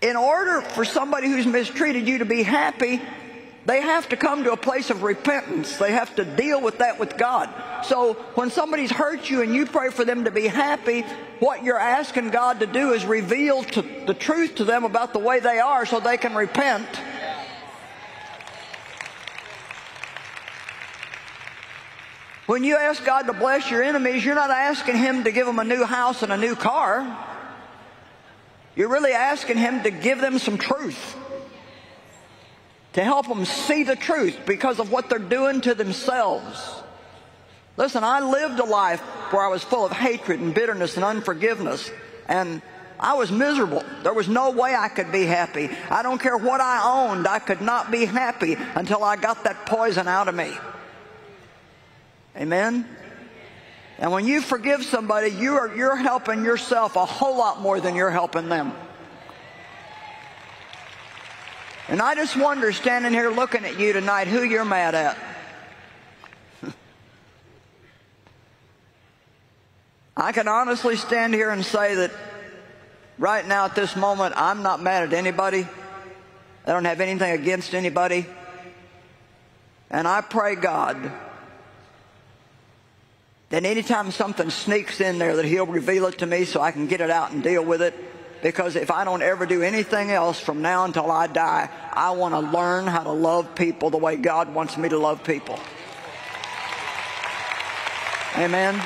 in 0.00 0.16
order 0.16 0.60
for 0.60 0.84
somebody 0.84 1.28
who's 1.28 1.46
mistreated 1.46 2.06
you 2.06 2.18
to 2.18 2.24
be 2.24 2.42
happy, 2.42 3.00
they 3.64 3.80
have 3.80 4.08
to 4.10 4.16
come 4.16 4.44
to 4.44 4.52
a 4.52 4.56
place 4.56 4.90
of 4.90 5.02
repentance. 5.02 5.76
They 5.76 5.90
have 5.90 6.14
to 6.16 6.24
deal 6.24 6.60
with 6.60 6.78
that 6.78 7.00
with 7.00 7.16
God. 7.16 7.50
So 7.84 8.14
when 8.36 8.50
somebody's 8.50 8.92
hurt 8.92 9.28
you 9.28 9.42
and 9.42 9.52
you 9.52 9.66
pray 9.66 9.90
for 9.90 10.04
them 10.04 10.24
to 10.24 10.30
be 10.30 10.46
happy, 10.46 11.00
what 11.40 11.64
you're 11.64 11.78
asking 11.78 12.30
God 12.30 12.60
to 12.60 12.66
do 12.66 12.92
is 12.92 13.04
reveal 13.04 13.64
to 13.64 13.82
the 14.06 14.14
truth 14.14 14.56
to 14.56 14.64
them 14.64 14.84
about 14.84 15.12
the 15.12 15.18
way 15.18 15.40
they 15.40 15.58
are 15.58 15.84
so 15.84 15.98
they 15.98 16.16
can 16.16 16.34
repent. 16.36 16.86
When 22.46 22.62
you 22.62 22.76
ask 22.76 23.04
God 23.04 23.22
to 23.22 23.32
bless 23.32 23.68
your 23.70 23.82
enemies, 23.82 24.24
you're 24.24 24.36
not 24.36 24.50
asking 24.50 24.96
Him 24.96 25.24
to 25.24 25.32
give 25.32 25.46
them 25.46 25.58
a 25.58 25.64
new 25.64 25.84
house 25.84 26.22
and 26.22 26.32
a 26.32 26.36
new 26.36 26.54
car. 26.54 27.26
You're 28.76 28.88
really 28.88 29.12
asking 29.12 29.58
Him 29.58 29.82
to 29.82 29.90
give 29.90 30.20
them 30.20 30.38
some 30.38 30.56
truth, 30.56 31.16
to 32.92 33.02
help 33.02 33.26
them 33.26 33.44
see 33.44 33.82
the 33.82 33.96
truth 33.96 34.38
because 34.46 34.78
of 34.78 34.92
what 34.92 35.10
they're 35.10 35.18
doing 35.18 35.60
to 35.62 35.74
themselves. 35.74 36.74
Listen, 37.76 38.04
I 38.04 38.20
lived 38.20 38.60
a 38.60 38.64
life 38.64 39.00
where 39.32 39.44
I 39.44 39.48
was 39.48 39.64
full 39.64 39.84
of 39.84 39.90
hatred 39.90 40.38
and 40.38 40.54
bitterness 40.54 40.94
and 40.94 41.04
unforgiveness, 41.04 41.90
and 42.28 42.62
I 43.00 43.14
was 43.14 43.32
miserable. 43.32 43.82
There 44.04 44.14
was 44.14 44.28
no 44.28 44.50
way 44.50 44.74
I 44.74 44.88
could 44.88 45.10
be 45.10 45.26
happy. 45.26 45.68
I 45.90 46.02
don't 46.04 46.20
care 46.20 46.36
what 46.36 46.60
I 46.60 47.08
owned, 47.10 47.26
I 47.26 47.40
could 47.40 47.60
not 47.60 47.90
be 47.90 48.04
happy 48.04 48.56
until 48.76 49.02
I 49.02 49.16
got 49.16 49.42
that 49.44 49.66
poison 49.66 50.06
out 50.06 50.28
of 50.28 50.36
me. 50.36 50.56
Amen? 52.36 52.86
And 53.98 54.12
when 54.12 54.26
you 54.26 54.42
forgive 54.42 54.84
somebody, 54.84 55.30
you 55.30 55.54
are, 55.54 55.74
you're 55.74 55.96
helping 55.96 56.44
yourself 56.44 56.96
a 56.96 57.06
whole 57.06 57.38
lot 57.38 57.62
more 57.62 57.80
than 57.80 57.94
you're 57.94 58.10
helping 58.10 58.50
them. 58.50 58.74
And 61.88 62.02
I 62.02 62.14
just 62.14 62.36
wonder, 62.36 62.72
standing 62.72 63.12
here 63.12 63.30
looking 63.30 63.64
at 63.64 63.78
you 63.78 63.92
tonight, 63.94 64.26
who 64.26 64.42
you're 64.42 64.64
mad 64.66 64.94
at. 64.94 65.16
I 70.16 70.32
can 70.32 70.48
honestly 70.48 70.96
stand 70.96 71.32
here 71.32 71.50
and 71.50 71.64
say 71.64 71.94
that 71.94 72.10
right 73.18 73.46
now 73.46 73.64
at 73.64 73.74
this 73.74 73.96
moment, 73.96 74.34
I'm 74.36 74.62
not 74.62 74.82
mad 74.82 75.04
at 75.04 75.14
anybody. 75.14 75.66
I 76.66 76.72
don't 76.72 76.84
have 76.84 77.00
anything 77.00 77.30
against 77.30 77.72
anybody. 77.74 78.26
And 79.88 80.06
I 80.06 80.20
pray 80.20 80.56
God 80.56 81.12
then 83.48 83.64
anytime 83.64 84.10
something 84.10 84.50
sneaks 84.50 85.00
in 85.00 85.18
there 85.18 85.36
that 85.36 85.44
he'll 85.44 85.66
reveal 85.66 86.06
it 86.06 86.18
to 86.18 86.26
me 86.26 86.44
so 86.44 86.60
I 86.60 86.72
can 86.72 86.86
get 86.88 87.00
it 87.00 87.10
out 87.10 87.30
and 87.30 87.42
deal 87.42 87.64
with 87.64 87.80
it. 87.80 87.94
Because 88.42 88.76
if 88.76 88.90
I 88.90 89.04
don't 89.04 89.22
ever 89.22 89.46
do 89.46 89.62
anything 89.62 90.10
else 90.10 90.38
from 90.38 90.62
now 90.62 90.84
until 90.84 91.10
I 91.10 91.26
die, 91.26 91.70
I 91.92 92.10
want 92.10 92.34
to 92.34 92.40
learn 92.40 92.86
how 92.86 93.02
to 93.02 93.12
love 93.12 93.54
people 93.54 93.90
the 93.90 93.96
way 93.98 94.16
God 94.16 94.52
wants 94.52 94.76
me 94.76 94.88
to 94.88 94.98
love 94.98 95.24
people. 95.24 95.58
Amen. 98.36 98.80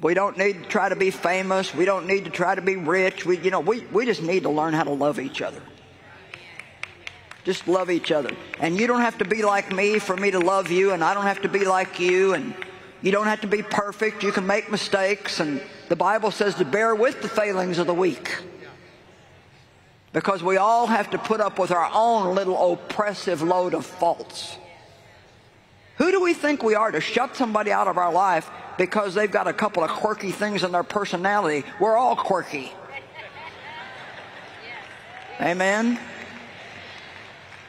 We 0.00 0.14
don't 0.14 0.36
need 0.36 0.62
to 0.62 0.68
try 0.68 0.88
to 0.88 0.96
be 0.96 1.10
famous. 1.10 1.74
We 1.74 1.84
don't 1.84 2.06
need 2.06 2.24
to 2.26 2.30
try 2.30 2.54
to 2.54 2.62
be 2.62 2.76
rich. 2.76 3.26
We, 3.26 3.38
you 3.38 3.50
know, 3.50 3.60
we, 3.60 3.80
we 3.86 4.04
just 4.04 4.22
need 4.22 4.44
to 4.44 4.50
learn 4.50 4.74
how 4.74 4.84
to 4.84 4.92
love 4.92 5.18
each 5.18 5.42
other. 5.42 5.60
Just 7.48 7.66
love 7.66 7.90
each 7.90 8.12
other. 8.12 8.30
And 8.60 8.78
you 8.78 8.86
don't 8.86 9.00
have 9.00 9.16
to 9.16 9.24
be 9.24 9.40
like 9.40 9.72
me 9.72 9.98
for 9.98 10.14
me 10.14 10.30
to 10.32 10.38
love 10.38 10.70
you, 10.70 10.92
and 10.92 11.02
I 11.02 11.14
don't 11.14 11.22
have 11.22 11.40
to 11.40 11.48
be 11.48 11.64
like 11.64 11.98
you, 11.98 12.34
and 12.34 12.54
you 13.00 13.10
don't 13.10 13.26
have 13.26 13.40
to 13.40 13.46
be 13.46 13.62
perfect. 13.62 14.22
You 14.22 14.32
can 14.32 14.46
make 14.46 14.70
mistakes, 14.70 15.40
and 15.40 15.62
the 15.88 15.96
Bible 15.96 16.30
says 16.30 16.56
to 16.56 16.66
bear 16.66 16.94
with 16.94 17.22
the 17.22 17.28
failings 17.30 17.78
of 17.78 17.86
the 17.86 17.94
weak. 17.94 18.36
Because 20.12 20.42
we 20.42 20.58
all 20.58 20.86
have 20.88 21.08
to 21.12 21.16
put 21.16 21.40
up 21.40 21.58
with 21.58 21.70
our 21.70 21.90
own 21.94 22.34
little 22.34 22.74
oppressive 22.74 23.40
load 23.40 23.72
of 23.72 23.86
faults. 23.86 24.58
Who 25.96 26.10
do 26.10 26.20
we 26.20 26.34
think 26.34 26.62
we 26.62 26.74
are 26.74 26.90
to 26.90 27.00
shut 27.00 27.34
somebody 27.34 27.72
out 27.72 27.88
of 27.88 27.96
our 27.96 28.12
life 28.12 28.50
because 28.76 29.14
they've 29.14 29.32
got 29.32 29.48
a 29.48 29.54
couple 29.54 29.82
of 29.82 29.88
quirky 29.88 30.32
things 30.32 30.64
in 30.64 30.72
their 30.72 30.82
personality? 30.82 31.66
We're 31.80 31.96
all 31.96 32.14
quirky. 32.14 32.74
Amen. 35.40 35.98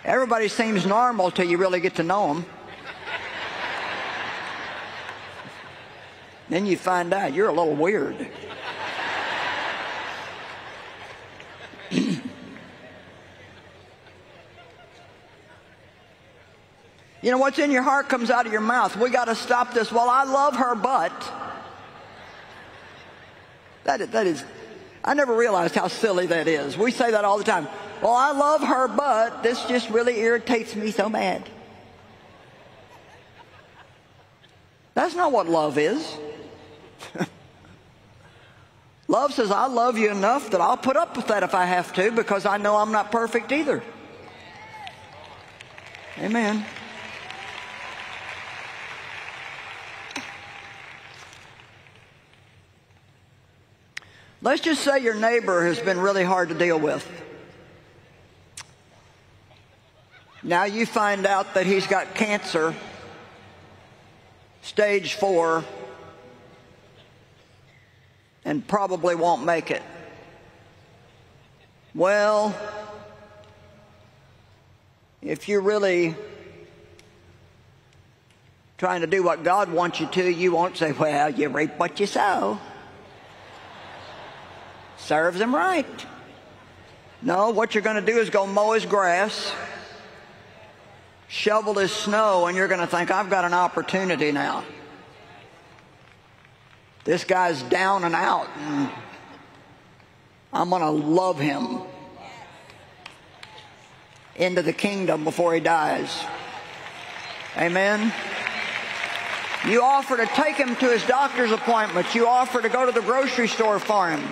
Everybody 0.06 0.48
seems 0.48 0.86
normal 0.86 1.30
till 1.30 1.46
you 1.46 1.58
really 1.58 1.82
get 1.82 1.96
to 1.96 2.04
know 2.04 2.34
them. 2.34 2.46
then 6.48 6.66
you 6.66 6.78
find 6.78 7.14
out 7.14 7.34
you're 7.34 7.50
a 7.50 7.54
little 7.54 7.76
weird. 7.76 8.28
you 11.92 12.22
know, 17.24 17.38
what's 17.38 17.60
in 17.60 17.70
your 17.70 17.84
heart 17.84 18.08
comes 18.08 18.32
out 18.32 18.46
of 18.46 18.52
your 18.52 18.62
mouth. 18.62 18.96
We 18.96 19.10
got 19.10 19.26
to 19.26 19.36
stop 19.36 19.74
this. 19.74 19.92
Well, 19.92 20.10
I 20.10 20.24
love 20.24 20.56
her, 20.56 20.76
but. 20.76 21.12
That 23.84 24.02
is, 24.02 24.10
that 24.10 24.28
is, 24.28 24.44
I 25.04 25.14
never 25.14 25.36
realized 25.36 25.76
how 25.76 25.88
silly 25.88 26.28
that 26.28 26.48
is. 26.48 26.78
We 26.78 26.92
say 26.92 27.12
that 27.12 27.26
all 27.26 27.38
the 27.38 27.44
time. 27.44 27.68
Well, 28.02 28.14
I 28.14 28.32
love 28.32 28.62
her, 28.62 28.88
but 28.88 29.44
this 29.44 29.64
just 29.66 29.90
really 29.90 30.20
irritates 30.20 30.76
me 30.76 30.92
so 30.92 31.10
bad. 31.10 31.48
That's 34.94 35.16
not 35.16 35.32
what 35.32 35.48
love 35.48 35.78
is. 35.78 36.18
love 39.08 39.34
says, 39.34 39.52
I 39.52 39.68
love 39.68 39.98
you 39.98 40.12
enough 40.12 40.50
that 40.52 40.62
I'll 40.62 40.78
put 40.78 40.96
up 40.96 41.18
with 41.18 41.28
that 41.28 41.44
if 41.44 41.54
I 41.54 41.66
have 41.66 41.94
to 41.94 42.12
because 42.12 42.46
I 42.46 42.58
know 42.58 42.78
I'm 42.78 42.92
not 42.92 43.12
perfect 43.12 43.52
either. 43.52 43.84
Amen. 46.18 46.66
Let's 54.42 54.62
just 54.62 54.84
say 54.84 55.00
your 55.00 55.16
neighbor 55.16 55.66
has 55.66 55.80
been 55.80 56.00
really 56.00 56.24
hard 56.24 56.48
to 56.50 56.56
deal 56.56 56.80
with. 56.80 57.06
Now 60.42 60.64
you 60.64 60.86
find 60.86 61.26
out 61.26 61.56
that 61.56 61.66
he's 61.66 61.86
got 61.86 62.16
cancer, 62.16 62.74
stage 64.62 65.16
four, 65.16 65.66
and 68.46 68.66
probably 68.66 69.16
won't 69.16 69.44
make 69.44 69.70
it. 69.70 69.82
Well, 71.94 72.56
if 75.22 75.50
you're 75.50 75.62
really 75.62 76.16
trying 78.78 79.02
to 79.02 79.08
do 79.08 79.22
what 79.22 79.44
God 79.44 79.70
wants 79.70 80.00
you 80.00 80.08
to, 80.08 80.32
you 80.32 80.54
won't 80.54 80.78
say, 80.78 80.94
well, 80.94 81.30
you 81.30 81.50
reap 81.50 81.78
what 81.78 82.00
you 82.00 82.06
sow. 82.06 82.60
Serves 84.96 85.42
him 85.42 85.54
right. 85.54 86.06
No, 87.22 87.50
what 87.50 87.76
you're 87.76 87.84
going 87.84 87.98
to 87.98 88.12
do 88.12 88.20
is 88.20 88.30
go 88.30 88.48
mow 88.48 88.72
his 88.72 88.86
grass 88.86 89.52
shovel 91.30 91.76
his 91.76 91.92
snow, 91.92 92.48
and 92.48 92.58
you're 92.58 92.68
going 92.68 92.82
to 92.82 92.88
think, 92.88 93.12
I've 93.12 93.30
got 93.30 93.46
an 93.46 93.54
opportunity 93.54 94.32
now. 94.32 94.66
This 97.06 97.24
guy's 97.24 97.64
down 97.64 98.04
and 98.04 98.14
out, 98.14 98.50
and 98.58 98.90
I'm 100.52 100.70
going 100.70 100.82
to 100.82 100.90
love 100.90 101.40
him 101.40 101.80
into 104.36 104.62
the 104.62 104.74
kingdom 104.74 105.24
before 105.24 105.54
he 105.54 105.60
dies. 105.60 106.24
Amen. 107.58 108.12
You 109.68 109.84
offer 109.84 110.18
to 110.18 110.26
take 110.26 110.56
him 110.56 110.76
to 110.78 110.90
his 110.90 111.06
doctor's 111.06 111.52
appointments. 111.52 112.16
You 112.16 112.28
offer 112.28 112.62
to 112.62 112.70
go 112.70 112.86
to 112.86 112.92
the 112.92 113.02
grocery 113.02 113.48
store 113.48 113.78
for 113.80 114.10
him. 114.10 114.24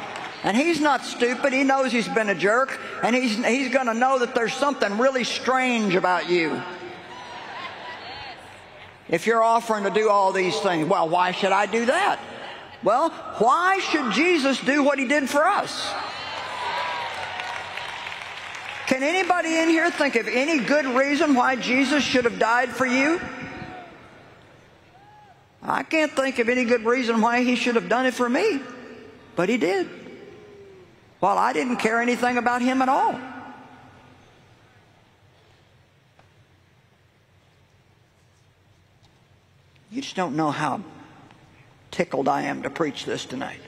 And 0.44 0.56
he's 0.56 0.80
not 0.80 1.04
stupid. 1.04 1.52
He 1.52 1.64
knows 1.64 1.92
he's 1.92 2.08
been 2.08 2.30
a 2.30 2.36
jerk. 2.36 2.80
And 3.04 3.16
he's, 3.16 3.36
he's 3.46 3.70
going 3.74 3.88
to 3.88 3.94
know 3.94 4.20
that 4.20 4.34
there's 4.34 4.54
something 4.54 4.98
really 4.98 5.26
strange 5.26 5.96
about 5.96 6.30
you. 6.30 6.62
If 9.10 9.26
you're 9.26 9.44
offering 9.44 9.86
to 9.86 9.90
do 9.90 10.10
all 10.10 10.34
these 10.34 10.58
things, 10.60 10.88
well, 10.88 11.08
why 11.08 11.32
should 11.32 11.52
I 11.52 11.66
do 11.66 11.86
that? 11.86 12.20
Well, 12.84 13.10
why 13.40 13.80
should 13.80 14.12
Jesus 14.12 14.60
do 14.60 14.84
what 14.84 15.00
he 15.00 15.08
did 15.08 15.30
for 15.30 15.46
us? 15.46 15.92
Can 18.88 19.04
anybody 19.04 19.58
in 19.58 19.70
here 19.70 19.92
think 19.92 20.16
of 20.16 20.28
any 20.28 20.60
good 20.60 20.86
reason 20.86 21.34
why 21.36 21.56
Jesus 21.56 22.04
should 22.04 22.26
have 22.26 22.40
died 22.40 22.70
for 22.70 22.86
you? 22.86 23.20
I 25.62 25.84
can't 25.84 26.12
think 26.14 26.40
of 26.40 26.48
any 26.48 26.64
good 26.64 26.86
reason 26.86 27.20
why 27.20 27.44
he 27.44 27.56
should 27.56 27.76
have 27.76 27.90
done 27.90 28.06
it 28.06 28.14
for 28.14 28.30
me, 28.30 28.62
but 29.36 29.50
he 29.50 29.58
did. 29.58 29.90
While 31.20 31.38
I 31.38 31.52
didn't 31.52 31.78
care 31.78 32.02
anything 32.02 32.38
about 32.38 32.62
him 32.62 32.82
at 32.82 32.88
all. 32.88 33.20
You 39.98 40.04
just 40.04 40.16
don't 40.16 40.36
know 40.36 40.52
how 40.52 40.82
tickled 41.90 42.28
I 42.28 42.44
am 42.44 42.62
to 42.62 42.70
preach 42.70 43.04
this 43.04 43.26
tonight. 43.26 43.60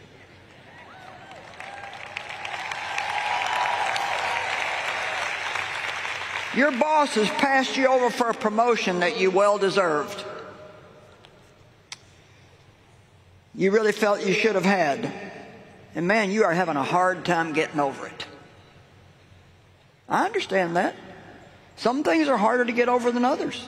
Your 6.56 6.70
boss 6.70 7.16
has 7.16 7.28
passed 7.30 7.76
you 7.78 7.88
over 7.88 8.12
for 8.12 8.30
a 8.30 8.36
promotion 8.36 9.00
that 9.00 9.20
you 9.20 9.32
well 9.32 9.58
deserved. 9.58 10.24
You 13.56 13.72
really 13.72 13.92
felt 13.92 14.24
you 14.24 14.34
should 14.34 14.54
have 14.54 14.66
had. 14.66 15.12
And 15.96 16.08
man, 16.08 16.30
you 16.30 16.44
are 16.44 16.54
having 16.54 16.76
a 16.76 16.84
hard 16.84 17.26
time 17.26 17.54
getting 17.54 17.80
over 17.80 18.06
it. 18.06 18.28
I 20.08 20.28
understand 20.28 20.76
that. 20.76 20.94
Some 21.76 22.04
things 22.04 22.28
are 22.28 22.38
harder 22.38 22.66
to 22.66 22.72
get 22.72 22.88
over 22.88 23.12
than 23.12 23.26
others. 23.26 23.68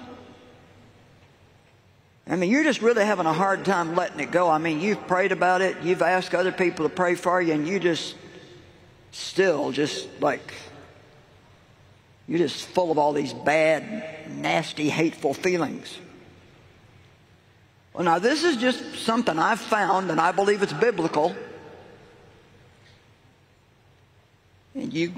I 2.31 2.37
mean, 2.37 2.49
you're 2.49 2.63
just 2.63 2.81
really 2.81 3.03
having 3.03 3.25
a 3.25 3.33
hard 3.33 3.65
time 3.65 3.93
letting 3.93 4.21
it 4.21 4.31
go. 4.31 4.49
I 4.49 4.57
mean, 4.57 4.79
you've 4.79 5.05
prayed 5.05 5.33
about 5.33 5.61
it, 5.61 5.75
you've 5.83 6.01
asked 6.01 6.33
other 6.33 6.53
people 6.53 6.87
to 6.87 6.95
pray 6.95 7.15
for 7.15 7.41
you, 7.41 7.53
and 7.53 7.67
you 7.67 7.77
just 7.77 8.15
still 9.11 9.73
just 9.73 10.07
like, 10.21 10.53
you're 12.29 12.39
just 12.39 12.65
full 12.67 12.89
of 12.89 12.97
all 12.97 13.11
these 13.11 13.33
bad, 13.33 14.29
nasty, 14.29 14.89
hateful 14.89 15.33
feelings. 15.33 15.97
Well, 17.93 18.05
now, 18.05 18.19
this 18.19 18.45
is 18.45 18.55
just 18.55 18.95
something 18.99 19.37
I've 19.37 19.59
found, 19.59 20.09
and 20.09 20.21
I 20.21 20.31
believe 20.31 20.63
it's 20.63 20.71
biblical. 20.71 21.35
And 24.73 24.93
you 24.93 25.11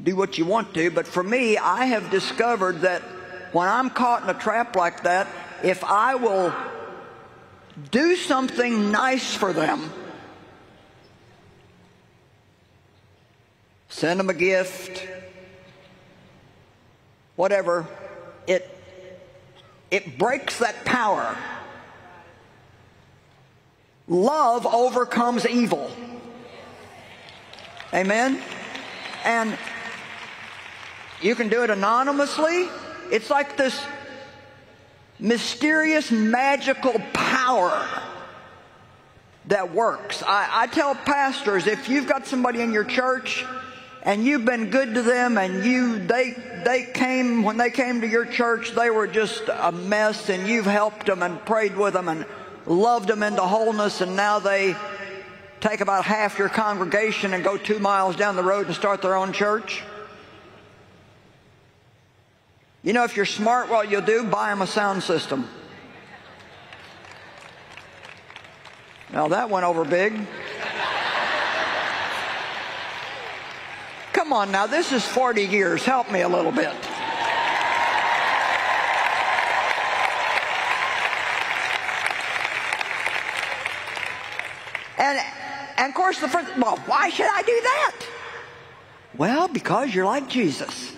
do 0.00 0.14
what 0.14 0.38
you 0.38 0.44
want 0.44 0.74
to, 0.74 0.92
but 0.92 1.08
for 1.08 1.24
me, 1.24 1.58
I 1.58 1.86
have 1.86 2.08
discovered 2.12 2.82
that 2.82 3.02
when 3.50 3.66
I'm 3.66 3.90
caught 3.90 4.22
in 4.22 4.30
a 4.30 4.38
trap 4.38 4.76
like 4.76 5.02
that, 5.02 5.26
if 5.62 5.84
I 5.84 6.16
will 6.16 6.52
do 7.90 8.16
something 8.16 8.90
nice 8.90 9.34
for 9.34 9.52
them, 9.52 9.90
send 13.88 14.20
them 14.20 14.28
a 14.28 14.34
gift, 14.34 15.06
whatever, 17.36 17.86
it, 18.46 18.68
it 19.90 20.18
breaks 20.18 20.58
that 20.58 20.84
power. 20.84 21.36
Love 24.08 24.66
overcomes 24.66 25.46
evil. 25.46 25.90
Amen? 27.94 28.42
And 29.24 29.56
you 31.20 31.34
can 31.34 31.48
do 31.48 31.62
it 31.62 31.70
anonymously. 31.70 32.68
It's 33.10 33.30
like 33.30 33.56
this 33.56 33.80
mysterious, 35.22 36.10
magical 36.10 36.94
power 37.12 37.88
that 39.46 39.72
works. 39.72 40.22
I, 40.22 40.48
I, 40.52 40.66
tell 40.66 40.94
pastors 40.94 41.66
if 41.66 41.88
you've 41.88 42.08
got 42.08 42.26
somebody 42.26 42.60
in 42.60 42.72
your 42.72 42.84
church 42.84 43.44
and 44.02 44.24
you've 44.24 44.44
been 44.44 44.70
good 44.70 44.94
to 44.94 45.02
them 45.02 45.38
and 45.38 45.64
you 45.64 46.04
they 46.06 46.34
they 46.64 46.84
came 46.92 47.44
when 47.44 47.56
they 47.56 47.70
came 47.70 48.00
to 48.00 48.08
your 48.08 48.24
church 48.24 48.72
they 48.72 48.90
were 48.90 49.06
just 49.06 49.42
a 49.48 49.70
mess 49.70 50.28
and 50.28 50.48
you've 50.48 50.66
helped 50.66 51.06
them 51.06 51.22
and 51.22 51.44
prayed 51.44 51.76
with 51.76 51.92
them 51.92 52.08
and 52.08 52.26
loved 52.66 53.08
them 53.08 53.22
into 53.22 53.42
wholeness 53.42 54.00
and 54.00 54.16
now 54.16 54.40
they 54.40 54.74
take 55.60 55.80
about 55.80 56.04
half 56.04 56.38
your 56.38 56.48
congregation 56.48 57.32
and 57.32 57.44
go 57.44 57.56
two 57.56 57.78
miles 57.78 58.16
down 58.16 58.34
the 58.34 58.42
road 58.42 58.66
and 58.66 58.74
start 58.74 59.02
their 59.02 59.14
own 59.14 59.32
church 59.32 59.82
you 62.82 62.92
know, 62.92 63.04
if 63.04 63.16
you're 63.16 63.26
smart, 63.26 63.70
what 63.70 63.90
you'll 63.90 64.02
do, 64.02 64.24
buy 64.24 64.50
them 64.50 64.60
a 64.60 64.66
sound 64.66 65.02
system. 65.04 65.48
Now 69.12 69.28
that 69.28 69.50
went 69.50 69.64
over 69.64 69.84
big. 69.84 70.14
Come 74.12 74.32
on 74.32 74.50
now, 74.50 74.66
this 74.66 74.90
is 74.90 75.04
40 75.04 75.44
years. 75.44 75.84
Help 75.84 76.10
me 76.10 76.22
a 76.22 76.28
little 76.28 76.52
bit. 76.52 76.74
And, 84.98 85.18
and 85.76 85.88
of 85.88 85.94
course, 85.94 86.20
the 86.20 86.28
first, 86.28 86.56
well, 86.56 86.76
why 86.86 87.10
should 87.10 87.26
I 87.26 87.42
do 87.42 87.60
that? 87.60 87.94
Well, 89.16 89.48
because 89.48 89.94
you're 89.94 90.04
like 90.04 90.28
Jesus 90.28 90.91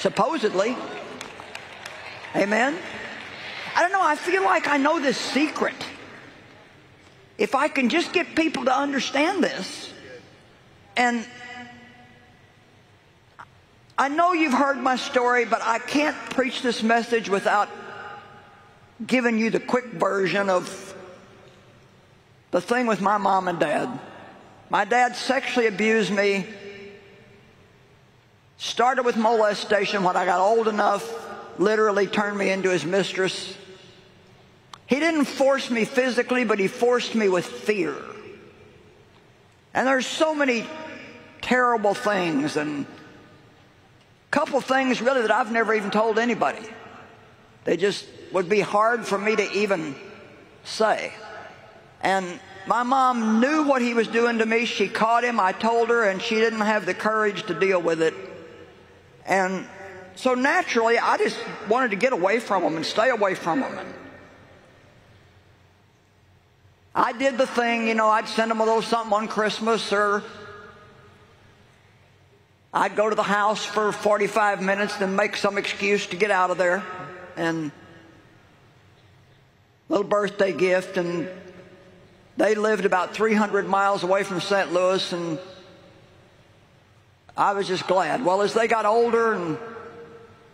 supposedly. 0.00 0.76
Amen? 2.34 2.76
I 3.76 3.82
don't 3.82 3.92
know, 3.92 4.02
I 4.02 4.16
feel 4.16 4.42
like 4.42 4.66
I 4.66 4.76
know 4.76 4.98
this 4.98 5.16
secret. 5.16 5.74
If 7.38 7.54
I 7.54 7.68
can 7.68 7.88
just 7.88 8.12
get 8.12 8.34
people 8.34 8.64
to 8.64 8.76
understand 8.76 9.44
this, 9.44 9.92
and 10.96 11.24
I 13.96 14.08
know 14.08 14.32
you've 14.32 14.54
heard 14.54 14.78
my 14.78 14.96
story, 14.96 15.44
but 15.44 15.62
I 15.62 15.78
can't 15.78 16.16
preach 16.30 16.62
this 16.62 16.82
message 16.82 17.28
without 17.28 17.68
giving 19.06 19.38
you 19.38 19.50
the 19.50 19.60
quick 19.60 19.86
version 19.86 20.50
of 20.50 20.94
the 22.50 22.60
thing 22.60 22.86
with 22.86 23.00
my 23.00 23.18
mom 23.18 23.48
and 23.48 23.58
dad. 23.58 24.00
My 24.68 24.84
dad 24.84 25.16
sexually 25.16 25.66
abused 25.66 26.12
me 26.12 26.46
Started 28.60 29.04
with 29.04 29.16
molestation 29.16 30.02
when 30.02 30.16
I 30.16 30.26
got 30.26 30.38
old 30.38 30.68
enough, 30.68 31.10
literally 31.58 32.06
turned 32.06 32.36
me 32.36 32.50
into 32.50 32.68
his 32.68 32.84
mistress. 32.84 33.56
He 34.86 35.00
didn't 35.00 35.24
force 35.24 35.70
me 35.70 35.86
physically, 35.86 36.44
but 36.44 36.58
he 36.58 36.68
forced 36.68 37.14
me 37.14 37.30
with 37.30 37.46
fear. 37.46 37.96
And 39.72 39.88
there's 39.88 40.06
so 40.06 40.34
many 40.34 40.66
terrible 41.40 41.94
things 41.94 42.58
and 42.58 42.84
a 42.84 44.30
couple 44.30 44.60
things 44.60 45.00
really 45.00 45.22
that 45.22 45.30
I've 45.30 45.50
never 45.50 45.72
even 45.72 45.90
told 45.90 46.18
anybody. 46.18 46.68
They 47.64 47.78
just 47.78 48.04
would 48.30 48.50
be 48.50 48.60
hard 48.60 49.06
for 49.06 49.16
me 49.16 49.36
to 49.36 49.52
even 49.52 49.94
say. 50.64 51.14
And 52.02 52.38
my 52.66 52.82
mom 52.82 53.40
knew 53.40 53.62
what 53.62 53.80
he 53.80 53.94
was 53.94 54.06
doing 54.06 54.36
to 54.36 54.44
me. 54.44 54.66
She 54.66 54.86
caught 54.86 55.24
him. 55.24 55.40
I 55.40 55.52
told 55.52 55.88
her, 55.88 56.04
and 56.04 56.20
she 56.20 56.34
didn't 56.34 56.60
have 56.60 56.84
the 56.84 56.92
courage 56.92 57.44
to 57.44 57.58
deal 57.58 57.80
with 57.80 58.02
it. 58.02 58.12
And 59.26 59.66
so 60.16 60.34
naturally, 60.34 60.98
I 60.98 61.16
just 61.16 61.38
wanted 61.68 61.90
to 61.90 61.96
get 61.96 62.12
away 62.12 62.40
from 62.40 62.62
them 62.62 62.76
and 62.76 62.84
stay 62.84 63.10
away 63.10 63.34
from 63.34 63.60
them. 63.60 63.78
And 63.78 63.94
I 66.94 67.12
did 67.12 67.38
the 67.38 67.46
thing, 67.46 67.88
you 67.88 67.94
know, 67.94 68.08
I'd 68.08 68.28
send 68.28 68.50
them 68.50 68.60
a 68.60 68.64
little 68.64 68.82
something 68.82 69.12
on 69.12 69.28
Christmas 69.28 69.92
or 69.92 70.22
I'd 72.72 72.94
go 72.94 73.08
to 73.08 73.16
the 73.16 73.22
house 73.22 73.64
for 73.64 73.90
45 73.92 74.62
minutes, 74.62 74.96
then 74.96 75.16
make 75.16 75.36
some 75.36 75.58
excuse 75.58 76.06
to 76.08 76.16
get 76.16 76.30
out 76.30 76.50
of 76.50 76.58
there. 76.58 76.84
And 77.36 77.72
little 79.88 80.06
birthday 80.06 80.52
gift. 80.52 80.96
And 80.96 81.28
they 82.36 82.54
lived 82.54 82.84
about 82.84 83.12
300 83.12 83.66
miles 83.66 84.02
away 84.02 84.22
from 84.22 84.40
St. 84.40 84.72
Louis 84.72 85.12
and 85.12 85.38
I 87.36 87.52
was 87.52 87.68
just 87.68 87.86
glad. 87.86 88.24
Well, 88.24 88.42
as 88.42 88.54
they 88.54 88.68
got 88.68 88.84
older 88.84 89.34
and 89.34 89.58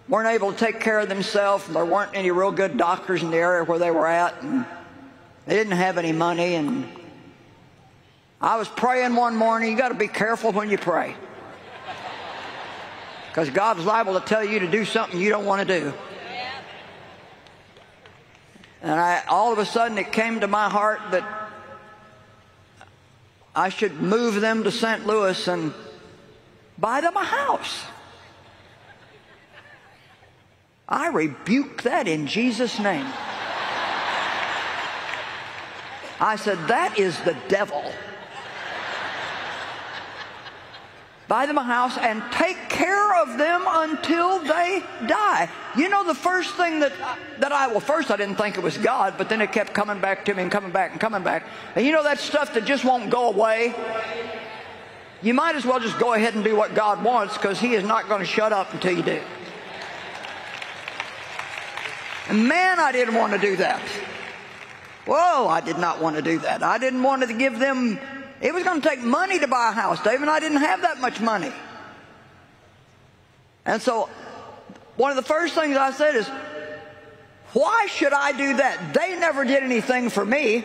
weren't 0.09 0.29
able 0.29 0.53
to 0.53 0.59
take 0.59 0.81
care 0.81 1.01
of 1.01 1.09
themselves, 1.09 1.67
and 1.67 1.75
there 1.75 1.85
weren't 1.85 2.15
any 2.15 2.31
real 2.31 2.53
good 2.53 2.77
doctors 2.77 3.23
in 3.23 3.31
the 3.31 3.37
area 3.37 3.65
where 3.65 3.79
they 3.79 3.91
were 3.91 4.07
at, 4.07 4.41
and 4.43 4.65
they 5.47 5.57
didn't 5.57 5.77
have 5.77 5.99
any 5.99 6.13
money, 6.13 6.55
and 6.55 6.89
I 8.41 8.57
was 8.57 8.69
praying 8.69 9.17
one 9.17 9.35
morning. 9.37 9.71
You 9.71 9.77
got 9.77 9.89
to 9.89 9.95
be 9.95 10.09
careful 10.09 10.53
when 10.53 10.71
you 10.71 10.79
pray. 10.79 11.17
Because 13.29 13.51
God's 13.51 13.85
liable 13.85 14.19
to 14.19 14.25
tell 14.25 14.45
you 14.45 14.61
to 14.61 14.71
do 14.71 14.85
something 14.85 15.21
you 15.21 15.29
don't 15.29 15.45
want 15.45 15.67
to 15.67 15.81
do. 15.81 15.93
And 18.83 18.93
I, 18.93 19.25
all 19.29 19.53
of 19.53 19.59
a 19.59 19.67
sudden 19.67 19.99
it 19.99 20.13
came 20.13 20.41
to 20.41 20.47
my 20.47 20.69
heart 20.69 21.01
that 21.11 21.25
I 23.55 23.71
should 23.71 24.01
move 24.01 24.41
them 24.41 24.65
to 24.65 24.71
St. 24.71 25.07
Louis 25.07 25.49
and 25.49 25.75
buy 26.79 27.01
them 27.01 27.17
a 27.17 27.25
house. 27.25 27.85
I 30.89 31.09
rebuke 31.09 31.83
that 31.83 32.07
in 32.07 32.27
Jesus' 32.27 32.79
name. 32.79 33.07
I 36.19 36.37
said, 36.37 36.59
that 36.69 36.99
is 36.99 37.19
the 37.21 37.37
devil. 37.49 37.85
buy 41.29 41.47
them 41.47 41.59
a 41.59 41.63
house 41.63 41.99
and 41.99 42.23
take 42.31 42.57
care 42.69 43.23
of 43.23 43.37
them 43.37 43.65
until 43.67 44.39
they 44.39 44.83
die. 45.07 45.49
You 45.77 45.89
know, 45.89 46.05
the 46.05 46.15
first 46.15 46.55
thing 46.55 46.81
that, 46.81 46.93
that 47.41 47.53
I, 47.53 47.67
well, 47.67 47.81
first 47.81 48.11
I 48.11 48.17
didn't 48.17 48.37
think 48.37 48.57
it 48.57 48.63
was 48.63 48.79
God, 48.79 49.15
but 49.19 49.29
then 49.29 49.41
it 49.41 49.53
kept 49.53 49.75
coming 49.75 50.01
back 50.01 50.25
to 50.27 50.35
me 50.35 50.43
and 50.43 50.53
coming 50.53 50.71
back 50.71 50.93
and 50.93 51.01
coming 51.01 51.23
back. 51.23 51.45
And 51.75 51.85
you 51.85 51.93
know 51.93 52.05
that 52.05 52.19
stuff 52.19 52.55
that 52.55 52.65
just 52.65 52.85
won't 52.85 53.11
go 53.11 53.29
away? 53.29 53.75
You 55.23 55.35
might 55.35 55.57
as 55.57 55.65
well 55.65 55.81
just 55.81 55.99
go 55.99 56.13
ahead 56.13 56.35
and 56.35 56.45
do 56.45 56.55
what 56.57 56.75
God 56.75 57.03
wants 57.03 57.37
because 57.37 57.59
He 57.59 57.75
is 57.75 57.85
not 57.85 58.09
going 58.09 58.21
to 58.21 58.27
shut 58.27 58.53
up 58.53 58.73
until 58.75 58.97
you 58.97 59.03
do. 59.03 59.21
And 62.29 62.49
man, 62.49 62.81
I 62.81 62.93
didn't 62.93 63.15
want 63.15 63.33
to 63.33 63.39
do 63.39 63.57
that. 63.57 63.81
Whoa, 65.07 65.47
I 65.47 65.61
did 65.61 65.79
not 65.79 66.03
want 66.03 66.17
to 66.17 66.23
do 66.23 66.41
that. 66.41 66.63
I 66.63 66.79
didn't 66.79 67.03
want 67.03 67.23
to 67.23 67.33
give 67.33 67.59
them 67.59 68.01
it 68.41 68.53
was 68.53 68.65
going 68.65 68.81
to 68.81 68.89
take 68.89 69.01
money 69.01 69.39
to 69.39 69.49
buy 69.49 69.71
a 69.71 69.73
house, 69.73 70.03
Dave, 70.03 70.21
and 70.21 70.31
I 70.31 70.41
didn't 70.41 70.59
have 70.59 70.83
that 70.83 71.01
much 71.01 71.21
money. 71.21 71.53
And 73.65 73.81
so 73.81 74.09
one 74.97 75.11
of 75.11 75.17
the 75.17 75.23
first 75.23 75.55
things 75.55 75.77
I 75.77 75.91
said 75.93 76.17
is, 76.17 76.29
why 77.53 77.87
should 77.89 78.13
I 78.13 78.33
do 78.33 78.57
that? 78.59 78.93
They 78.93 79.19
never 79.19 79.45
did 79.45 79.63
anything 79.63 80.11
for 80.11 80.25
me. 80.25 80.65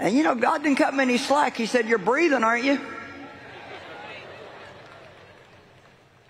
And 0.00 0.16
you 0.16 0.24
know, 0.24 0.34
God 0.34 0.62
didn't 0.62 0.78
cut 0.78 0.94
me 0.94 1.02
any 1.02 1.18
slack. 1.18 1.56
He 1.58 1.66
said, 1.66 1.86
You're 1.86 1.98
breathing, 1.98 2.42
aren't 2.42 2.64
you? 2.64 2.80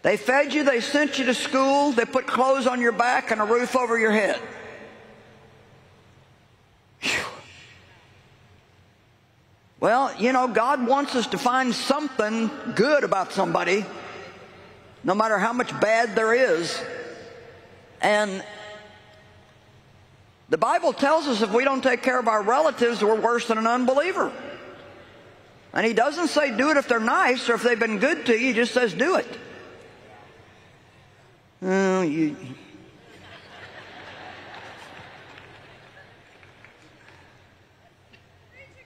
They 0.03 0.17
fed 0.17 0.53
you, 0.53 0.65
they 0.65 0.81
sent 0.81 1.19
you 1.19 1.27
to 1.27 1.35
school, 1.35 1.93
they 1.93 2.07
put 2.07 2.27
clothes 2.27 2.67
on 2.67 2.81
your 2.81 2.93
back 2.93 3.31
and 3.31 3.41
a 3.41 3.45
roof 3.45 3.77
over 3.77 3.99
your 3.99 4.13
head. 4.13 4.41
Well, 9.79 10.15
you 10.19 10.33
know, 10.33 10.49
God 10.49 10.87
wants 10.87 11.15
us 11.15 11.27
to 11.29 11.39
find 11.39 11.75
something 11.75 12.51
good 12.75 13.03
about 13.03 13.33
somebody, 13.33 13.87
no 15.05 15.15
matter 15.15 15.39
how 15.39 15.55
much 15.55 15.79
bad 15.81 16.15
there 16.15 16.35
is. 16.35 16.79
And 18.03 18.45
the 20.51 20.59
Bible 20.59 20.93
tells 20.93 21.27
us 21.27 21.43
if 21.43 21.53
we 21.53 21.65
don't 21.65 21.83
take 21.83 22.03
care 22.03 22.19
of 22.19 22.29
our 22.29 22.43
relatives, 22.43 23.03
we're 23.03 23.21
worse 23.21 23.47
than 23.49 23.57
an 23.57 23.67
unbeliever. 23.67 24.33
And 25.73 25.87
he 25.87 25.93
doesn't 25.93 26.29
say 26.29 26.57
do 26.57 26.71
it 26.71 26.77
if 26.77 26.89
they're 26.89 26.99
nice 26.99 27.49
or 27.49 27.55
if 27.55 27.63
they've 27.63 27.79
been 27.79 27.99
good 27.99 28.27
to 28.27 28.33
you. 28.33 28.49
He 28.49 28.53
just 28.53 28.75
says 28.75 28.93
do 28.93 29.17
it. 29.17 29.39
Oh, 31.63 32.03
you, 32.03 32.37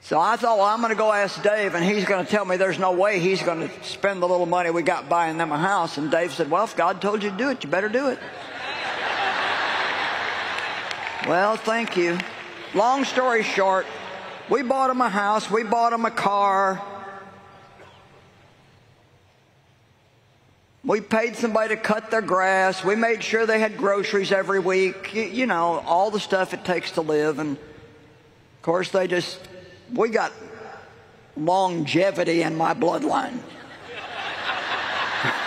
So 0.05 0.21
I 0.21 0.37
thought, 0.37 0.59
well, 0.59 0.67
I'm 0.67 0.81
going 0.81 0.91
to 0.91 0.99
go 0.99 1.11
ask 1.11 1.43
Dave, 1.43 1.75
and 1.75 1.83
he's 1.83 2.05
going 2.05 2.23
to 2.23 2.31
tell 2.31 2.45
me 2.45 2.59
there's 2.59 2.79
no 2.79 2.93
way 2.93 3.21
he's 3.21 3.43
going 3.43 3.67
to 3.67 3.85
spend 3.85 4.21
the 4.21 4.29
little 4.29 4.45
money 4.45 4.69
we 4.69 4.83
got 4.83 5.09
buying 5.09 5.39
them 5.39 5.51
a 5.51 5.57
house. 5.57 5.97
And 5.97 6.11
Dave 6.11 6.35
said, 6.35 6.51
well, 6.51 6.65
if 6.65 6.77
God 6.77 7.01
told 7.01 7.23
you 7.23 7.31
to 7.31 7.37
do 7.39 7.49
it, 7.49 7.65
you 7.65 7.71
better 7.71 7.89
do 7.89 8.09
it. 8.09 8.19
Well, 11.27 11.57
thank 11.57 11.97
you. 11.97 12.19
Long 12.75 13.05
story 13.05 13.43
short, 13.43 13.87
we 14.51 14.63
bought 14.63 14.89
them 14.89 15.01
a 15.01 15.09
house, 15.09 15.51
we 15.51 15.63
bought 15.63 15.91
them 15.91 16.05
a 16.05 16.11
car. 16.11 16.83
We 20.85 21.01
paid 21.01 21.37
somebody 21.37 21.75
to 21.75 21.81
cut 21.81 22.11
their 22.11 22.21
grass. 22.21 22.85
We 22.85 22.95
made 22.95 23.23
sure 23.23 23.47
they 23.47 23.59
had 23.59 23.79
groceries 23.79 24.33
every 24.33 24.59
week. 24.59 25.15
You, 25.15 25.23
you 25.23 25.47
know, 25.47 25.83
all 25.87 26.11
the 26.11 26.21
stuff 26.21 26.53
it 26.53 26.67
takes 26.67 26.91
to 26.93 27.01
live. 27.01 27.39
And 27.39 27.57
of 27.57 28.63
course, 28.63 28.91
they 28.91 29.07
just 29.07 29.41
we 29.95 30.11
got 30.11 30.31
longevity 31.39 32.43
in 32.43 32.55
my 32.55 32.75
bloodline. 32.75 33.39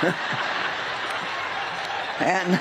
and 2.20 2.60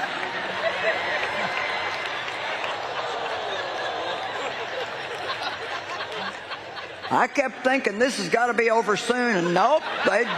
I 7.11 7.27
kept 7.29 7.65
thinking 7.65 7.99
this 7.99 8.19
has 8.19 8.29
got 8.29 8.47
to 8.47 8.55
be 8.55 8.71
over 8.71 8.97
soon, 8.97 9.37
and 9.37 9.55
nope, 9.55 9.83
they'd 10.09 10.29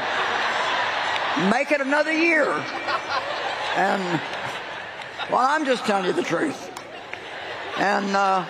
make 1.50 1.72
it 1.72 1.80
another 1.80 2.12
year. 2.12 2.50
And, 3.76 4.20
well, 5.30 5.40
I'm 5.40 5.64
just 5.64 5.84
telling 5.86 6.06
you 6.06 6.12
the 6.12 6.22
truth. 6.22 6.70
And 7.78 8.14
uh, 8.14 8.44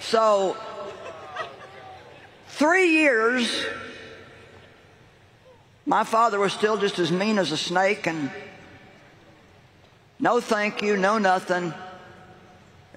so 0.00 0.56
Three 2.58 2.88
years, 2.88 3.64
my 5.86 6.02
father 6.02 6.40
was 6.40 6.52
still 6.52 6.76
just 6.76 6.98
as 6.98 7.12
mean 7.12 7.38
as 7.38 7.52
a 7.52 7.56
snake 7.56 8.08
and 8.08 8.32
no 10.18 10.40
thank 10.40 10.82
you, 10.82 10.96
no 10.96 11.18
nothing. 11.18 11.72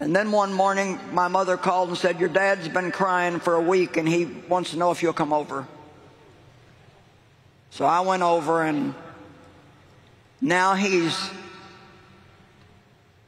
And 0.01 0.15
then 0.15 0.31
one 0.31 0.51
morning, 0.51 0.99
my 1.13 1.27
mother 1.27 1.57
called 1.57 1.89
and 1.89 1.97
said, 1.97 2.19
Your 2.19 2.27
dad's 2.27 2.67
been 2.67 2.91
crying 2.91 3.39
for 3.39 3.53
a 3.53 3.61
week 3.61 3.97
and 3.97 4.09
he 4.09 4.25
wants 4.25 4.71
to 4.71 4.77
know 4.77 4.89
if 4.89 5.03
you'll 5.03 5.13
come 5.13 5.31
over. 5.31 5.67
So 7.69 7.85
I 7.85 7.99
went 7.99 8.23
over 8.23 8.63
and 8.63 8.95
now 10.41 10.73
he's 10.73 11.15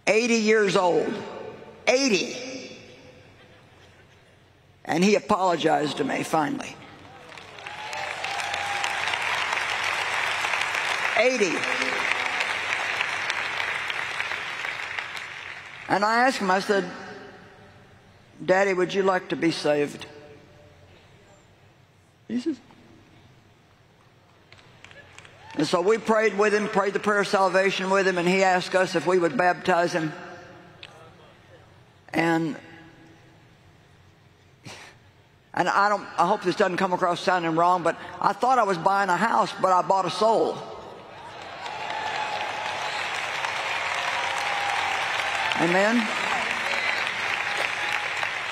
80 0.07 0.33
years 0.33 0.75
old. 0.75 1.13
80. 1.85 2.75
And 4.83 5.03
he 5.03 5.13
apologized 5.13 5.97
to 5.97 6.03
me 6.03 6.23
finally. 6.23 6.75
80. 11.19 11.72
And 15.87 16.03
I 16.03 16.27
asked 16.27 16.37
him, 16.37 16.49
I 16.49 16.59
said, 16.59 16.89
Daddy, 18.43 18.73
would 18.73 18.93
you 18.93 19.03
like 19.03 19.29
to 19.29 19.35
be 19.35 19.51
saved? 19.51 20.05
He 22.27 22.39
says, 22.39 22.57
and 25.55 25.67
so 25.67 25.81
we 25.81 25.99
prayed 25.99 26.37
with 26.37 26.53
him, 26.53 26.67
prayed 26.67 26.93
the 26.93 26.99
prayer 26.99 27.19
of 27.19 27.27
salvation 27.27 27.91
with 27.91 28.07
him, 28.07 28.17
and 28.17 28.27
he 28.27 28.43
asked 28.43 28.73
us 28.73 28.95
if 28.95 29.05
we 29.05 29.19
would 29.19 29.37
baptize 29.37 29.93
him. 29.93 30.11
And 32.11 32.55
and 35.53 35.69
I 35.69 35.87
don't, 35.89 36.07
I 36.17 36.25
hope 36.25 36.41
this 36.41 36.55
doesn't 36.55 36.77
come 36.77 36.93
across 36.93 37.19
sounding 37.21 37.55
wrong, 37.55 37.83
but 37.83 37.95
I 38.19 38.33
thought 38.33 38.57
I 38.57 38.63
was 38.63 38.77
buying 38.77 39.09
a 39.09 39.17
house, 39.17 39.53
but 39.61 39.71
I 39.71 39.83
bought 39.83 40.05
a 40.05 40.09
soul. 40.09 40.57
Amen. 45.59 46.07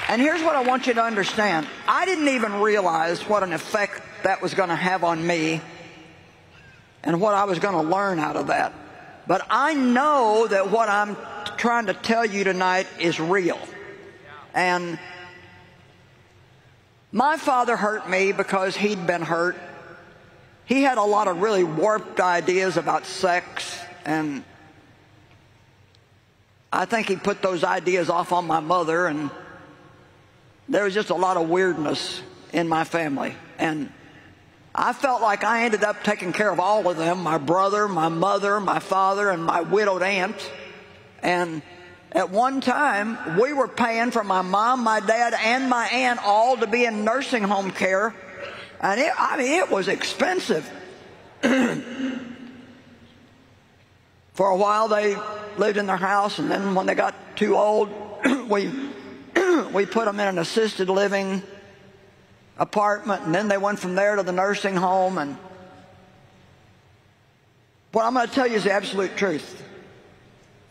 And 0.07 0.21
here's 0.21 0.43
what 0.43 0.55
I 0.55 0.61
want 0.61 0.87
you 0.87 0.93
to 0.93 1.03
understand. 1.03 1.67
I 1.87 2.05
didn't 2.05 2.27
even 2.27 2.61
realize 2.61 3.21
what 3.21 3.43
an 3.43 3.53
effect 3.53 4.01
that 4.23 4.41
was 4.41 4.53
going 4.53 4.69
to 4.69 4.75
have 4.75 5.03
on 5.03 5.25
me 5.25 5.61
and 7.03 7.19
what 7.19 7.33
I 7.33 7.45
was 7.45 7.59
going 7.59 7.75
to 7.75 7.89
learn 7.89 8.19
out 8.19 8.35
of 8.35 8.47
that. 8.47 8.73
But 9.25 9.45
I 9.49 9.73
know 9.73 10.47
that 10.47 10.69
what 10.69 10.89
I'm 10.89 11.15
trying 11.57 11.85
to 11.87 11.93
tell 11.93 12.25
you 12.25 12.43
tonight 12.43 12.87
is 12.99 13.19
real. 13.19 13.59
And 14.53 14.99
my 17.11 17.37
father 17.37 17.75
hurt 17.75 18.09
me 18.09 18.31
because 18.31 18.75
he'd 18.75 19.07
been 19.07 19.21
hurt. 19.21 19.57
He 20.65 20.83
had 20.83 20.97
a 20.97 21.03
lot 21.03 21.27
of 21.27 21.41
really 21.41 21.63
warped 21.63 22.19
ideas 22.19 22.77
about 22.77 23.05
sex, 23.05 23.77
and 24.05 24.43
I 26.73 26.85
think 26.85 27.07
he 27.07 27.15
put 27.17 27.41
those 27.41 27.63
ideas 27.63 28.09
off 28.09 28.31
on 28.31 28.47
my 28.47 28.61
mother, 28.61 29.07
and 29.07 29.29
there 30.69 30.85
was 30.85 30.93
just 30.93 31.09
a 31.09 31.15
lot 31.15 31.35
of 31.37 31.49
weirdness 31.49 32.21
in 32.53 32.67
my 32.67 32.83
family. 32.85 33.35
And 33.57 33.91
I 34.73 34.93
felt 34.93 35.21
like 35.21 35.43
I 35.43 35.65
ended 35.65 35.83
up 35.83 36.03
taking 36.03 36.31
care 36.31 36.49
of 36.49 36.59
all 36.59 36.89
of 36.89 36.95
them 36.95 37.21
my 37.21 37.37
brother, 37.37 37.87
my 37.89 38.07
mother, 38.07 38.59
my 38.59 38.79
father, 38.79 39.29
and 39.29 39.43
my 39.43 39.61
widowed 39.61 40.01
aunt. 40.01 40.51
And 41.21 41.61
at 42.13 42.29
one 42.29 42.61
time, 42.61 43.39
we 43.39 43.51
were 43.51 43.67
paying 43.67 44.11
for 44.11 44.23
my 44.23 44.41
mom, 44.41 44.83
my 44.83 45.01
dad, 45.01 45.33
and 45.33 45.69
my 45.69 45.87
aunt 45.87 46.19
all 46.23 46.55
to 46.57 46.67
be 46.67 46.85
in 46.85 47.03
nursing 47.03 47.43
home 47.43 47.71
care. 47.71 48.15
And 48.79 48.99
it, 48.99 49.11
I 49.17 49.37
mean, 49.37 49.51
it 49.59 49.69
was 49.69 49.87
expensive. 49.89 50.69
For 54.33 54.47
a 54.47 54.55
while 54.55 54.87
they 54.87 55.15
lived 55.57 55.77
in 55.77 55.85
their 55.85 55.97
house, 55.97 56.39
and 56.39 56.49
then 56.49 56.75
when 56.75 56.85
they 56.85 56.95
got 56.95 57.15
too 57.35 57.55
old, 57.55 57.89
we, 58.49 58.71
we 59.73 59.85
put 59.85 60.05
them 60.05 60.19
in 60.19 60.27
an 60.27 60.37
assisted 60.37 60.89
living 60.89 61.41
apartment, 62.57 63.23
and 63.23 63.33
then 63.33 63.47
they 63.47 63.57
went 63.57 63.79
from 63.79 63.95
there 63.95 64.15
to 64.15 64.23
the 64.23 64.31
nursing 64.31 64.75
home. 64.75 65.17
And 65.17 65.37
what 67.91 68.05
I'm 68.05 68.13
going 68.13 68.27
to 68.27 68.33
tell 68.33 68.47
you 68.47 68.55
is 68.55 68.63
the 68.63 68.71
absolute 68.71 69.15
truth. 69.17 69.63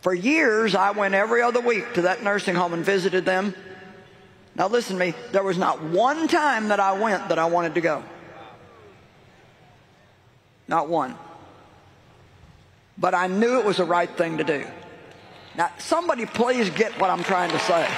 For 0.02 0.14
years, 0.14 0.74
I 0.74 0.92
went 0.92 1.14
every 1.14 1.42
other 1.42 1.60
week 1.60 1.94
to 1.94 2.02
that 2.02 2.22
nursing 2.22 2.54
home 2.54 2.72
and 2.72 2.84
visited 2.84 3.24
them. 3.24 3.54
Now, 4.54 4.68
listen 4.68 4.98
to 4.98 5.04
me, 5.04 5.14
there 5.32 5.42
was 5.42 5.58
not 5.58 5.82
one 5.82 6.26
time 6.28 6.68
that 6.68 6.80
I 6.80 6.92
went 6.92 7.28
that 7.28 7.38
I 7.38 7.46
wanted 7.46 7.74
to 7.74 7.80
go. 7.80 8.02
Not 10.68 10.88
one. 10.88 11.16
But 13.00 13.14
I 13.14 13.26
knew 13.26 13.58
it 13.58 13.64
was 13.64 13.78
the 13.78 13.84
right 13.84 14.10
thing 14.10 14.36
to 14.38 14.44
do. 14.44 14.66
Now, 15.56 15.72
somebody 15.78 16.26
please 16.26 16.68
get 16.70 16.92
what 17.00 17.10
I'm 17.10 17.24
trying 17.24 17.50
to 17.50 17.58
say. 17.58 17.88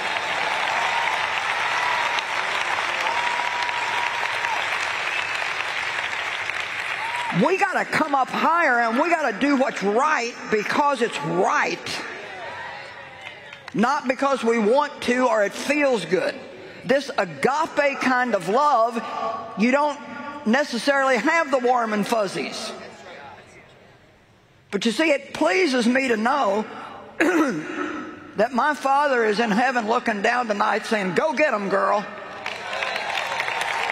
We 7.45 7.57
got 7.57 7.73
to 7.73 7.85
come 7.85 8.15
up 8.15 8.29
higher 8.29 8.79
and 8.79 8.99
we 8.99 9.09
got 9.09 9.31
to 9.31 9.39
do 9.39 9.57
what's 9.57 9.81
right 9.83 10.33
because 10.51 11.01
it's 11.01 11.19
right. 11.25 12.01
Not 13.73 14.07
because 14.07 14.43
we 14.43 14.59
want 14.59 15.01
to 15.03 15.27
or 15.27 15.43
it 15.43 15.51
feels 15.51 16.05
good. 16.05 16.35
This 16.85 17.09
agape 17.17 17.99
kind 18.01 18.35
of 18.35 18.49
love, 18.49 19.01
you 19.57 19.71
don't 19.71 19.99
necessarily 20.45 21.17
have 21.17 21.49
the 21.49 21.57
warm 21.57 21.93
and 21.93 22.05
fuzzies. 22.05 22.71
But 24.73 24.87
you 24.87 24.91
see, 24.91 25.11
it 25.11 25.35
pleases 25.35 25.85
me 25.85 26.07
to 26.07 26.17
know 26.17 26.65
that 27.19 28.53
my 28.53 28.73
Father 28.73 29.23
is 29.23 29.39
in 29.39 29.51
heaven 29.51 29.87
looking 29.87 30.23
down 30.23 30.47
tonight 30.47 30.87
saying, 30.87 31.13
Go 31.13 31.33
get 31.33 31.51
them, 31.51 31.69
girl. 31.69 32.03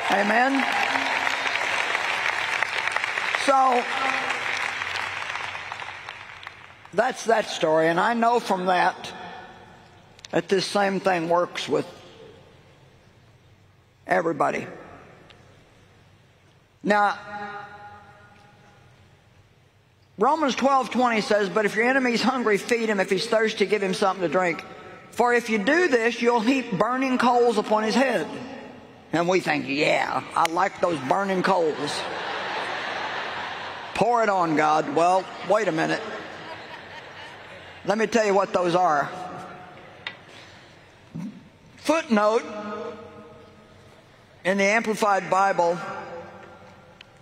Amen. 0.09 0.53
So 3.45 3.83
that's 6.93 7.25
that 7.25 7.45
story, 7.45 7.87
and 7.87 7.99
I 7.99 8.15
know 8.15 8.39
from 8.39 8.65
that 8.65 9.13
that 10.31 10.49
this 10.49 10.65
same 10.65 10.99
thing 10.99 11.29
works 11.29 11.69
with 11.69 11.85
everybody. 14.07 14.65
Now, 16.81 17.19
Romans 20.21 20.53
12, 20.53 20.91
20 20.91 21.21
says, 21.21 21.49
But 21.49 21.65
if 21.65 21.75
your 21.75 21.83
enemy's 21.85 22.21
hungry, 22.21 22.59
feed 22.59 22.89
him. 22.89 22.99
If 22.99 23.09
he's 23.09 23.25
thirsty, 23.25 23.65
give 23.65 23.81
him 23.81 23.95
something 23.95 24.21
to 24.21 24.31
drink. 24.31 24.63
For 25.09 25.33
if 25.33 25.49
you 25.49 25.57
do 25.57 25.87
this, 25.87 26.21
you'll 26.21 26.41
heap 26.41 26.71
burning 26.71 27.17
coals 27.17 27.57
upon 27.57 27.81
his 27.81 27.95
head. 27.95 28.27
And 29.11 29.27
we 29.27 29.39
think, 29.39 29.65
yeah, 29.67 30.23
I 30.35 30.45
like 30.45 30.79
those 30.79 30.99
burning 30.99 31.41
coals. 31.41 31.99
Pour 33.95 34.21
it 34.21 34.29
on, 34.29 34.55
God. 34.55 34.95
Well, 34.95 35.25
wait 35.49 35.67
a 35.67 35.71
minute. 35.71 36.01
Let 37.85 37.97
me 37.97 38.05
tell 38.05 38.23
you 38.23 38.35
what 38.35 38.53
those 38.53 38.75
are. 38.75 39.09
Footnote 41.77 42.43
in 44.45 44.59
the 44.59 44.65
Amplified 44.65 45.31
Bible 45.31 45.79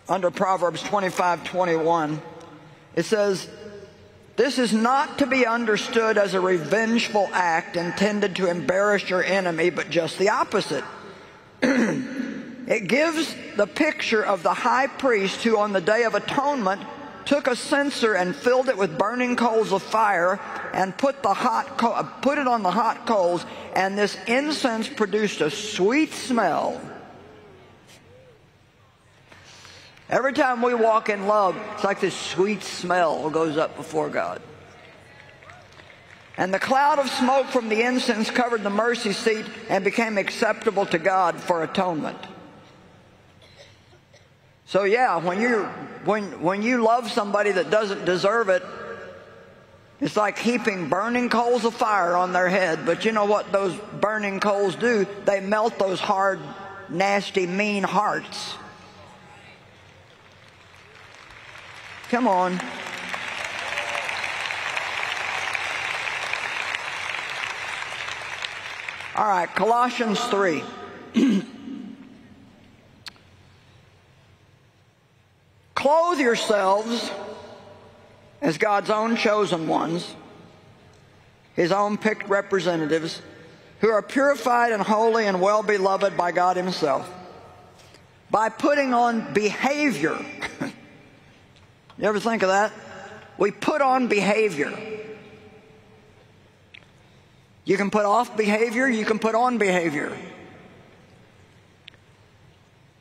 under 0.09 0.29
Proverbs 0.31 0.83
25 0.83 1.45
21, 1.45 2.21
it 2.99 3.05
says, 3.05 3.47
This 4.35 4.59
is 4.59 4.73
not 4.73 5.19
to 5.19 5.25
be 5.25 5.45
understood 5.45 6.17
as 6.17 6.33
a 6.33 6.41
revengeful 6.41 7.29
act 7.31 7.77
intended 7.77 8.35
to 8.35 8.47
embarrass 8.47 9.09
your 9.09 9.23
enemy, 9.23 9.69
but 9.69 9.89
just 9.89 10.19
the 10.19 10.29
opposite. 10.29 10.83
It 12.69 12.87
gives 12.87 13.35
the 13.55 13.65
picture 13.65 14.23
of 14.23 14.43
the 14.43 14.53
high 14.53 14.85
priest 14.85 15.43
who, 15.43 15.57
on 15.57 15.73
the 15.73 15.81
Day 15.81 16.03
of 16.03 16.13
Atonement, 16.13 16.79
took 17.25 17.47
a 17.47 17.55
censer 17.55 18.13
and 18.13 18.35
filled 18.35 18.69
it 18.69 18.77
with 18.77 18.95
burning 18.95 19.35
coals 19.35 19.73
of 19.73 19.81
fire 19.81 20.39
and 20.71 20.95
put, 20.95 21.23
the 21.23 21.33
hot 21.33 21.79
co- 21.79 22.07
put 22.21 22.37
it 22.37 22.45
on 22.45 22.61
the 22.61 22.69
hot 22.69 23.07
coals, 23.07 23.43
and 23.73 23.97
this 23.97 24.15
incense 24.27 24.87
produced 24.87 25.41
a 25.41 25.49
sweet 25.49 26.13
smell. 26.13 26.79
Every 30.09 30.33
time 30.33 30.63
we 30.63 30.73
walk 30.73 31.09
in 31.09 31.27
love, 31.27 31.55
it's 31.73 31.83
like 31.83 31.99
this 31.99 32.15
sweet 32.15 32.63
smell 32.63 33.29
goes 33.29 33.57
up 33.57 33.77
before 33.77 34.09
God. 34.09 34.41
And 36.35 36.51
the 36.53 36.59
cloud 36.59 36.99
of 36.99 37.09
smoke 37.09 37.47
from 37.47 37.69
the 37.69 37.83
incense 37.83 38.31
covered 38.31 38.63
the 38.63 38.71
mercy 38.71 39.13
seat 39.13 39.45
and 39.67 39.83
became 39.83 40.17
acceptable 40.17 40.85
to 40.87 40.97
God 40.97 41.35
for 41.35 41.63
atonement. 41.63 42.17
So 44.65 44.83
yeah, 44.83 45.17
when 45.17 45.41
you 45.41 45.65
when 46.05 46.41
when 46.41 46.61
you 46.63 46.81
love 46.81 47.11
somebody 47.11 47.51
that 47.51 47.69
doesn't 47.69 48.05
deserve 48.05 48.49
it, 48.49 48.63
it's 49.99 50.15
like 50.15 50.39
heaping 50.39 50.89
burning 50.89 51.29
coals 51.29 51.65
of 51.65 51.75
fire 51.75 52.15
on 52.15 52.33
their 52.33 52.49
head. 52.49 52.85
But 52.85 53.03
you 53.03 53.11
know 53.11 53.25
what 53.25 53.51
those 53.51 53.75
burning 53.99 54.39
coals 54.39 54.75
do? 54.75 55.05
They 55.25 55.41
melt 55.41 55.77
those 55.77 55.99
hard, 55.99 56.39
nasty, 56.87 57.45
mean 57.45 57.83
hearts. 57.83 58.55
Come 62.09 62.27
on. 62.27 62.59
All 69.15 69.27
right, 69.27 69.47
Colossians 69.53 70.19
3. 70.19 70.63
Clothe 75.75 76.19
yourselves 76.19 77.11
as 78.41 78.57
God's 78.57 78.89
own 78.89 79.15
chosen 79.15 79.67
ones, 79.67 80.15
His 81.53 81.71
own 81.71 81.99
picked 81.99 82.27
representatives, 82.27 83.21
who 83.81 83.89
are 83.89 84.01
purified 84.01 84.71
and 84.71 84.81
holy 84.81 85.27
and 85.27 85.39
well 85.39 85.61
beloved 85.61 86.17
by 86.17 86.31
God 86.31 86.57
Himself, 86.57 87.07
by 88.31 88.49
putting 88.49 88.95
on 88.95 89.31
behavior. 89.31 90.17
you 91.99 92.07
ever 92.07 92.19
think 92.19 92.43
of 92.43 92.49
that? 92.49 92.71
We 93.37 93.51
put 93.51 93.81
on 93.81 94.07
behavior. 94.07 94.77
You 97.65 97.77
can 97.77 97.91
put 97.91 98.05
off 98.05 98.35
behavior, 98.35 98.87
you 98.87 99.05
can 99.05 99.19
put 99.19 99.35
on 99.35 99.59
behavior 99.59 100.17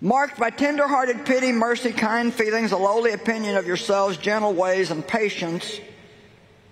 marked 0.00 0.38
by 0.38 0.50
tender-hearted 0.50 1.26
pity, 1.26 1.52
mercy, 1.52 1.92
kind 1.92 2.32
feelings, 2.32 2.72
a 2.72 2.76
lowly 2.76 3.12
opinion 3.12 3.56
of 3.56 3.66
yourselves, 3.66 4.16
gentle 4.16 4.54
ways, 4.54 4.90
and 4.90 5.06
patience, 5.06 5.80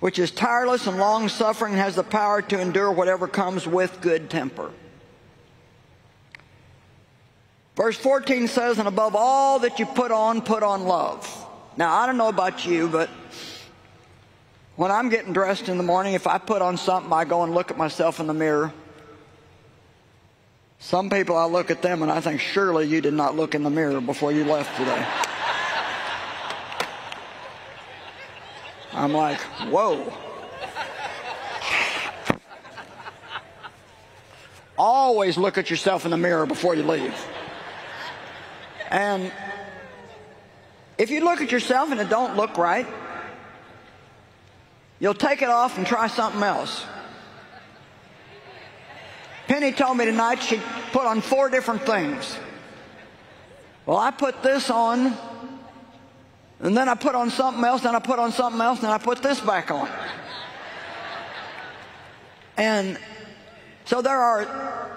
which 0.01 0.19
is 0.19 0.31
tireless 0.31 0.87
and 0.87 0.99
long-suffering, 0.99 1.75
has 1.75 1.97
the 1.97 2.05
power 2.05 2.43
to 2.43 2.61
endure 2.61 2.93
whatever 2.93 3.27
comes 3.27 3.67
with 3.67 4.01
good 4.01 4.31
temper. 4.31 4.71
Verse 7.75 7.97
14 7.97 8.49
says, 8.49 8.79
and 8.79 8.89
above 8.89 9.15
all 9.15 9.59
that 9.61 9.79
you 9.79 9.87
put 9.87 10.11
on, 10.11 10.41
put 10.41 10.63
on 10.63 10.85
love. 10.85 11.46
Now, 11.77 11.95
I 11.95 12.07
don't 12.07 12.17
know 12.17 12.29
about 12.29 12.65
you, 12.65 12.89
but 12.89 13.11
when 14.77 14.91
I'm 14.91 15.11
getting 15.11 15.33
dressed 15.33 15.69
in 15.69 15.77
the 15.77 15.83
morning, 15.83 16.15
if 16.15 16.27
I 16.27 16.39
put 16.39 16.63
on 16.63 16.77
something, 16.77 17.13
I 17.13 17.25
go 17.25 17.43
and 17.43 17.55
look 17.55 17.71
at 17.71 17.77
myself 17.77 18.19
in 18.19 18.27
the 18.27 18.35
mirror. 18.35 18.73
Some 20.79 21.11
people, 21.11 21.37
I 21.37 21.45
look 21.47 21.71
at 21.71 21.83
them 21.83 22.03
and 22.03 22.11
I 22.11 22.21
think, 22.21 22.41
surely 22.41 22.87
you 22.87 23.01
did 23.01 23.15
not 23.15 23.37
look 23.37 23.55
in 23.55 23.63
the 23.63 23.71
mirror 23.71 24.01
before 24.01 24.33
you 24.33 24.45
left 24.45 24.77
today. 24.77 25.07
I'm 28.93 29.13
like, 29.13 29.41
whoa. 29.71 30.13
Always 34.79 35.37
look 35.37 35.59
at 35.59 35.71
yourself 35.71 36.07
in 36.07 36.11
the 36.11 36.17
mirror 36.17 36.47
before 36.47 36.75
you 36.75 36.83
leave. 36.83 37.15
And 38.91 39.33
if 40.99 41.11
you 41.11 41.25
look 41.25 41.41
at 41.41 41.53
yourself 41.53 41.91
and 41.91 42.01
it 42.01 42.09
don't 42.09 42.37
look 42.37 42.57
right, 42.57 42.87
you'll 44.99 45.15
take 45.15 45.43
it 45.43 45.49
off 45.49 45.77
and 45.77 45.87
try 45.87 46.07
something 46.07 46.43
else. 46.43 46.85
Penny 49.47 49.73
told 49.73 49.97
me 49.97 50.05
tonight 50.05 50.43
she 50.43 50.61
put 50.93 51.07
on 51.07 51.21
four 51.21 51.49
different 51.49 51.83
things. 51.83 52.37
Well, 53.85 53.97
I 53.97 54.11
put 54.11 54.43
this 54.43 54.71
on, 54.71 55.17
and 56.59 56.77
then 56.77 56.89
I 56.89 56.95
put 56.95 57.15
on 57.15 57.31
something 57.31 57.63
else, 57.63 57.85
and 57.85 57.95
I 57.95 58.01
put 58.01 58.19
on 58.19 58.33
something 58.33 58.61
else, 58.61 58.83
and 58.83 58.89
I 58.89 58.99
put 58.99 59.23
this 59.23 59.41
back 59.41 59.71
on. 59.71 59.89
And 62.57 62.99
so 63.85 64.03
there 64.03 64.19
are 64.19 64.91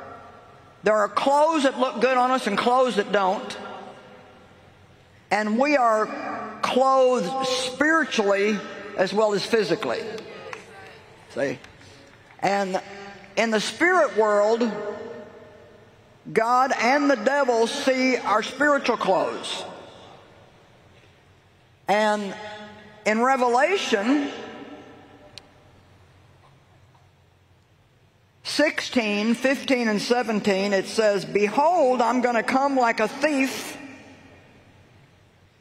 there 0.82 0.95
are 0.95 1.10
clothes 1.10 1.64
that 1.64 1.78
look 1.78 2.02
good 2.02 2.18
on 2.18 2.32
us 2.32 2.47
and 2.47 2.58
clothes 2.58 2.95
that 2.95 3.12
don't. 3.12 3.58
And 5.32 5.59
we 5.59 5.77
are 5.77 6.07
clothed 6.61 7.47
spiritually 7.47 8.59
as 8.97 9.13
well 9.13 9.34
as 9.34 9.45
physically. 9.45 10.01
See? 11.36 11.59
And 12.39 12.82
in 13.38 13.51
the 13.51 13.61
spirit 13.61 14.17
world, 14.17 14.69
God 16.32 16.71
and 16.77 17.09
the 17.09 17.15
devil 17.15 17.67
see 17.67 18.17
our 18.17 18.43
spiritual 18.43 18.97
clothes. 18.97 19.63
And 21.88 22.36
in 23.05 23.21
Revelation 23.21 24.30
16, 28.43 29.36
15, 29.36 29.88
and 29.88 30.01
17, 30.01 30.73
it 30.73 30.86
says, 30.86 31.23
Behold, 31.23 32.01
I'm 32.01 32.21
going 32.21 32.36
to 32.36 32.43
come 32.43 32.75
like 32.75 32.99
a 32.99 33.07
thief. 33.07 33.77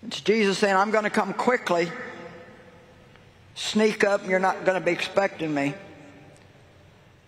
It's 0.06 0.20
Jesus 0.20 0.58
saying, 0.58 0.76
I'm 0.76 0.90
going 0.90 1.04
to 1.04 1.10
come 1.10 1.32
quickly. 1.34 1.90
Sneak 3.54 4.04
up, 4.04 4.26
you're 4.26 4.38
not 4.38 4.64
going 4.64 4.78
to 4.78 4.84
be 4.84 4.92
expecting 4.92 5.52
me. 5.52 5.74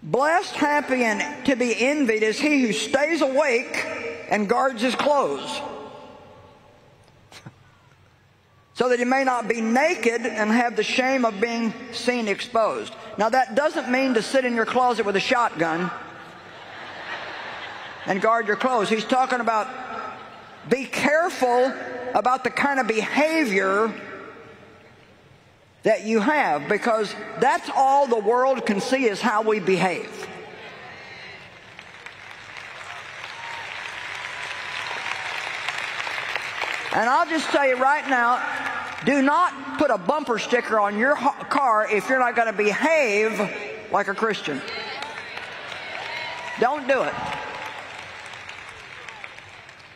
Blessed, 0.03 0.55
happy, 0.55 1.05
and 1.05 1.45
to 1.47 1.57
be 1.57 1.75
envied 1.77 2.23
is 2.23 2.39
he 2.39 2.63
who 2.63 2.73
stays 2.73 3.21
awake 3.21 3.85
and 4.31 4.49
guards 4.49 4.81
his 4.81 4.95
clothes, 4.95 5.61
so 8.75 8.89
that 8.89 8.99
he 8.99 9.05
may 9.05 9.25
not 9.25 9.49
be 9.49 9.61
naked 9.61 10.23
and 10.23 10.51
have 10.51 10.77
the 10.77 10.85
shame 10.85 11.25
of 11.25 11.39
being 11.41 11.75
seen 11.93 12.29
exposed. 12.29 12.95
Now, 13.19 13.29
that 13.29 13.57
doesn't 13.57 13.91
mean 13.91 14.15
to 14.15 14.23
sit 14.23 14.47
in 14.47 14.55
your 14.55 14.65
closet 14.65 15.05
with 15.05 15.17
a 15.17 15.21
shotgun 15.21 15.91
and 18.07 18.23
guard 18.23 18.47
your 18.47 18.57
clothes. 18.57 18.89
He's 18.89 19.05
talking 19.05 19.41
about 19.41 19.69
be 20.71 20.85
careful 20.85 21.75
about 22.15 22.45
the 22.45 22.51
kind 22.51 22.81
of 22.81 22.87
behavior 22.87 23.93
that 25.83 26.05
you 26.05 26.21
have 26.21 26.69
because 26.69 27.15
that's 27.41 27.71
all 27.75 28.07
the 28.07 28.19
world 28.19 28.67
can 28.67 28.81
see 28.81 29.05
is 29.05 29.21
how 29.21 29.43
we 29.43 29.61
behave. 29.61 30.11
And 36.93 37.09
I'll 37.09 37.29
just 37.29 37.49
tell 37.51 37.67
you 37.67 37.77
right 37.77 38.07
now, 38.09 38.45
do 39.05 39.23
not 39.23 39.79
put 39.79 39.91
a 39.91 39.97
bumper 39.97 40.39
sticker 40.39 40.79
on 40.81 40.99
your 40.99 41.15
car 41.15 41.91
if 41.91 42.09
you're 42.09 42.19
not 42.19 42.35
going 42.35 42.49
to 42.49 42.53
behave 42.53 43.41
like 43.93 44.09
a 44.09 44.15
Christian. 44.15 44.61
Don't 46.59 46.87
do 46.87 47.03
it. 47.03 47.15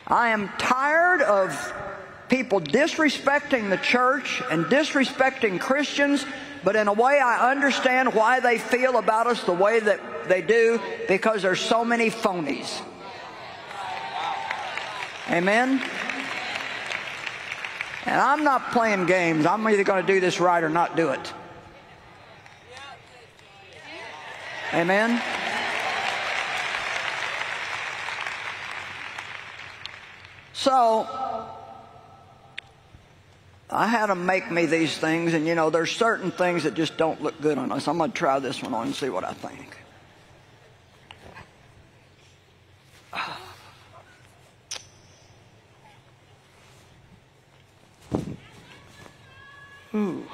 I 0.06 0.28
am 0.28 0.48
tired 0.56 1.20
of 1.22 1.74
people 2.28 2.60
disrespecting 2.60 3.70
the 3.70 3.76
church 3.76 4.42
and 4.50 4.64
disrespecting 4.66 5.60
Christians, 5.60 6.24
but 6.62 6.76
in 6.76 6.88
a 6.88 6.92
way 6.92 7.20
I 7.20 7.50
understand 7.50 8.14
why 8.14 8.40
they 8.40 8.58
feel 8.58 8.96
about 8.96 9.26
us 9.26 9.42
the 9.44 9.52
way 9.52 9.80
that 9.80 10.28
they 10.28 10.42
do 10.42 10.80
because 11.08 11.42
there's 11.42 11.60
so 11.60 11.84
many 11.84 12.10
phonies. 12.10 12.80
Amen? 15.30 15.82
And 18.06 18.20
I'm 18.20 18.44
not 18.44 18.72
playing 18.72 19.06
games. 19.06 19.46
I'm 19.46 19.66
either 19.66 19.84
going 19.84 20.04
to 20.04 20.12
do 20.12 20.20
this 20.20 20.38
right 20.38 20.62
or 20.62 20.68
not 20.68 20.96
do 20.96 21.10
it. 21.10 21.32
Amen? 24.74 25.22
So, 30.52 31.06
I 33.74 33.88
had 33.88 34.08
them 34.08 34.24
make 34.24 34.52
me 34.52 34.66
these 34.66 34.96
things, 34.96 35.34
and 35.34 35.48
you 35.48 35.56
know, 35.56 35.68
there's 35.68 35.90
certain 35.90 36.30
things 36.30 36.62
that 36.62 36.74
just 36.74 36.96
don't 36.96 37.20
look 37.20 37.40
good 37.40 37.58
on 37.58 37.72
us. 37.72 37.88
I'm 37.88 37.98
going 37.98 38.12
to 38.12 38.16
try 38.16 38.38
this 38.38 38.62
one 38.62 38.72
on 38.72 38.86
and 38.86 38.94
see 38.94 39.08
what 39.08 39.24
I 39.24 39.32
think. 39.32 39.76
Ooh. 49.94 50.24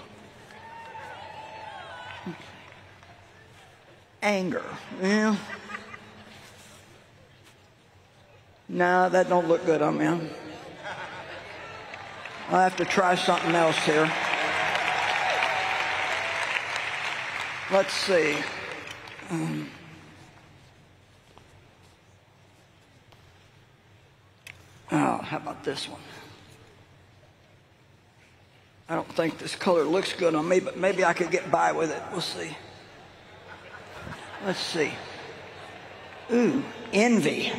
Anger. 4.23 4.65
Yeah. 5.01 5.35
No, 8.69 9.09
that 9.09 9.31
don't 9.31 9.49
look 9.49 9.65
good 9.65 9.81
on 9.81 9.97
me. 9.97 10.29
I'll 12.51 12.59
have 12.59 12.75
to 12.79 12.85
try 12.85 13.15
something 13.15 13.55
else 13.55 13.79
here. 13.85 14.11
Let's 17.71 17.93
see. 17.93 18.37
Um, 19.31 19.71
oh, 24.91 25.19
how 25.19 25.37
about 25.37 25.63
this 25.63 25.89
one? 25.89 26.01
I 28.89 28.97
don't 28.97 29.13
think 29.13 29.39
this 29.39 29.55
color 29.55 29.85
looks 29.85 30.13
good 30.13 30.35
on 30.35 30.49
me, 30.49 30.59
but 30.59 30.77
maybe 30.77 31.05
I 31.05 31.13
could 31.13 31.31
get 31.31 31.53
by 31.53 31.71
with 31.71 31.93
it. 31.93 32.03
We'll 32.11 32.21
see. 32.21 32.57
Let's 34.45 34.59
see. 34.59 34.91
Ooh, 36.33 36.65
envy. 36.93 37.53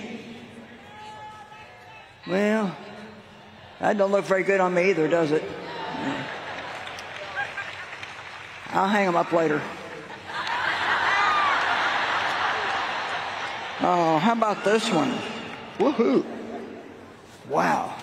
Well, 2.27 2.75
that 3.81 3.97
don't 3.97 4.11
look 4.11 4.25
very 4.25 4.43
good 4.43 4.61
on 4.61 4.73
me 4.73 4.91
either, 4.91 5.07
does 5.07 5.31
it? 5.31 5.43
I'll 8.69 8.87
hang 8.87 9.05
them 9.05 9.17
up 9.17 9.31
later. 9.33 9.61
Oh, 13.83 14.19
how 14.19 14.33
about 14.33 14.63
this 14.63 14.89
one? 14.91 15.11
Woohoo. 15.79 16.23
Wow. 17.49 17.95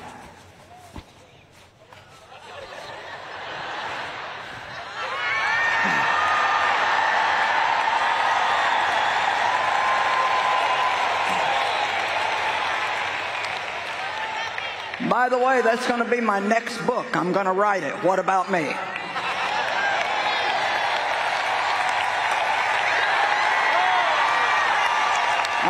By 15.19 15.29
the 15.29 15.37
way, 15.37 15.63
that's 15.63 15.85
going 15.89 15.99
to 15.99 16.09
be 16.09 16.21
my 16.21 16.39
next 16.39 16.79
book. 16.87 17.17
I'm 17.17 17.33
going 17.33 17.47
to 17.47 17.53
write 17.53 17.83
it. 17.83 17.93
What 18.05 18.21
about 18.21 18.53
me? 18.53 18.67
All 18.69 18.75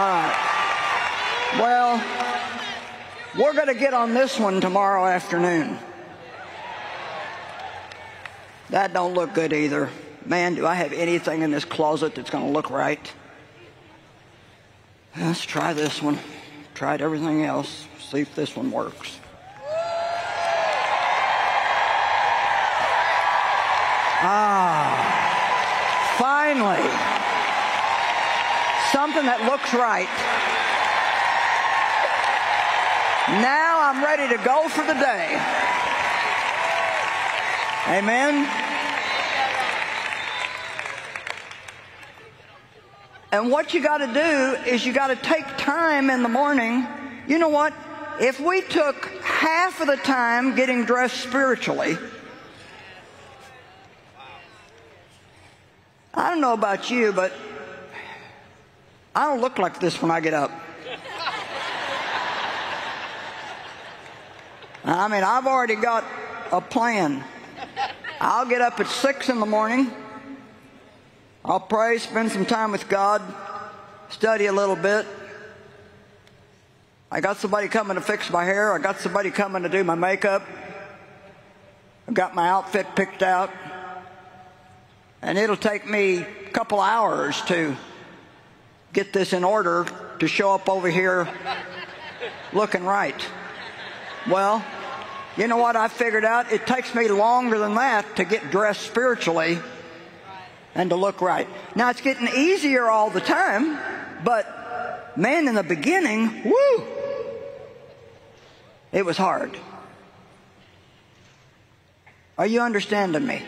right. 0.04 0.36
Well, 1.54 2.04
we're 3.38 3.54
going 3.54 3.68
to 3.68 3.74
get 3.74 3.94
on 3.94 4.12
this 4.12 4.38
one 4.38 4.60
tomorrow 4.60 5.06
afternoon. 5.06 5.78
That 8.68 8.92
don't 8.92 9.14
look 9.14 9.32
good 9.32 9.54
either. 9.54 9.88
Man, 10.26 10.56
do 10.56 10.66
I 10.66 10.74
have 10.74 10.92
anything 10.92 11.40
in 11.40 11.52
this 11.52 11.64
closet 11.64 12.14
that's 12.14 12.28
going 12.28 12.44
to 12.44 12.50
look 12.52 12.68
right? 12.68 13.10
Let's 15.16 15.40
try 15.40 15.72
this 15.72 16.02
one. 16.02 16.18
Tried 16.74 17.00
everything 17.00 17.44
else. 17.44 17.86
See 18.10 18.20
if 18.20 18.34
this 18.34 18.54
one 18.54 18.70
works. 18.70 19.18
Finally, 26.58 26.88
something 28.90 29.26
that 29.26 29.44
looks 29.44 29.72
right. 29.74 30.08
Now 33.40 33.80
I'm 33.82 34.02
ready 34.02 34.36
to 34.36 34.42
go 34.42 34.68
for 34.68 34.82
the 34.82 34.94
day. 34.94 35.38
Amen. 37.96 38.48
And 43.30 43.50
what 43.50 43.74
you 43.74 43.82
got 43.82 43.98
to 43.98 44.06
do 44.06 44.70
is 44.70 44.84
you 44.84 44.92
got 44.92 45.08
to 45.08 45.16
take 45.16 45.44
time 45.58 46.10
in 46.10 46.22
the 46.22 46.28
morning. 46.28 46.86
You 47.26 47.38
know 47.38 47.50
what? 47.50 47.74
If 48.20 48.40
we 48.40 48.62
took 48.62 49.06
half 49.22 49.80
of 49.80 49.86
the 49.86 49.96
time 49.96 50.56
getting 50.56 50.86
dressed 50.86 51.20
spiritually, 51.20 51.98
I 56.18 56.30
don't 56.30 56.40
know 56.40 56.52
about 56.52 56.90
you, 56.90 57.12
but 57.12 57.32
I 59.14 59.26
don't 59.26 59.40
look 59.40 59.56
like 59.56 59.78
this 59.78 60.02
when 60.02 60.10
I 60.10 60.18
get 60.18 60.34
up. 60.34 60.50
I 64.84 65.06
mean, 65.06 65.22
I've 65.22 65.46
already 65.46 65.76
got 65.76 66.04
a 66.50 66.60
plan. 66.60 67.22
I'll 68.20 68.46
get 68.46 68.60
up 68.60 68.80
at 68.80 68.88
6 68.88 69.28
in 69.28 69.38
the 69.38 69.46
morning. 69.46 69.92
I'll 71.44 71.60
pray, 71.60 71.98
spend 71.98 72.32
some 72.32 72.44
time 72.44 72.72
with 72.72 72.88
God, 72.88 73.22
study 74.08 74.46
a 74.46 74.52
little 74.52 74.74
bit. 74.74 75.06
I 77.12 77.20
got 77.20 77.36
somebody 77.36 77.68
coming 77.68 77.94
to 77.94 78.00
fix 78.00 78.28
my 78.28 78.44
hair. 78.44 78.72
I 78.72 78.78
got 78.78 78.98
somebody 78.98 79.30
coming 79.30 79.62
to 79.62 79.68
do 79.68 79.84
my 79.84 79.94
makeup. 79.94 80.42
I 82.08 82.12
got 82.12 82.34
my 82.34 82.48
outfit 82.48 82.88
picked 82.96 83.22
out. 83.22 83.50
And 85.20 85.36
it'll 85.36 85.56
take 85.56 85.86
me 85.86 86.18
a 86.18 86.50
couple 86.50 86.80
hours 86.80 87.40
to 87.42 87.76
get 88.92 89.12
this 89.12 89.32
in 89.32 89.44
order 89.44 89.86
to 90.20 90.28
show 90.28 90.54
up 90.54 90.68
over 90.68 90.88
here 90.88 91.28
looking 92.52 92.84
right. 92.84 93.26
Well, 94.28 94.64
you 95.36 95.46
know 95.46 95.56
what 95.56 95.76
I 95.76 95.88
figured 95.88 96.24
out? 96.24 96.52
It 96.52 96.66
takes 96.66 96.94
me 96.94 97.08
longer 97.08 97.58
than 97.58 97.74
that 97.74 98.16
to 98.16 98.24
get 98.24 98.50
dressed 98.50 98.82
spiritually 98.82 99.58
and 100.74 100.90
to 100.90 100.96
look 100.96 101.20
right. 101.20 101.48
Now 101.74 101.90
it's 101.90 102.00
getting 102.00 102.28
easier 102.28 102.88
all 102.88 103.10
the 103.10 103.20
time, 103.20 103.78
but 104.24 105.16
man, 105.16 105.48
in 105.48 105.54
the 105.54 105.62
beginning, 105.62 106.44
woo, 106.44 106.84
it 108.92 109.04
was 109.04 109.16
hard. 109.16 109.56
Are 112.36 112.46
you 112.46 112.60
understanding 112.60 113.26
me? 113.26 113.42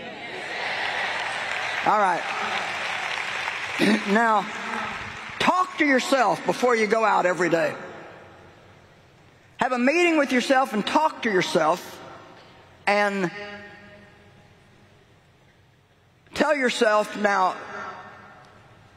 All 1.87 1.99
right. 1.99 2.23
now, 4.11 4.47
talk 5.39 5.79
to 5.79 5.85
yourself 5.85 6.45
before 6.45 6.77
you 6.77 6.87
go 6.87 7.05
out 7.05 7.27
every 7.27 7.49
day. 7.49 7.75
Have 9.57 9.73
a 9.73 9.79
meeting 9.79 10.19
with 10.19 10.33
yourself 10.33 10.73
and 10.73 10.87
talk 10.87 11.23
to 11.23 11.31
yourself 11.31 12.01
and 12.87 13.31
tell 16.35 16.55
yourself 16.55 17.17
now, 17.17 17.57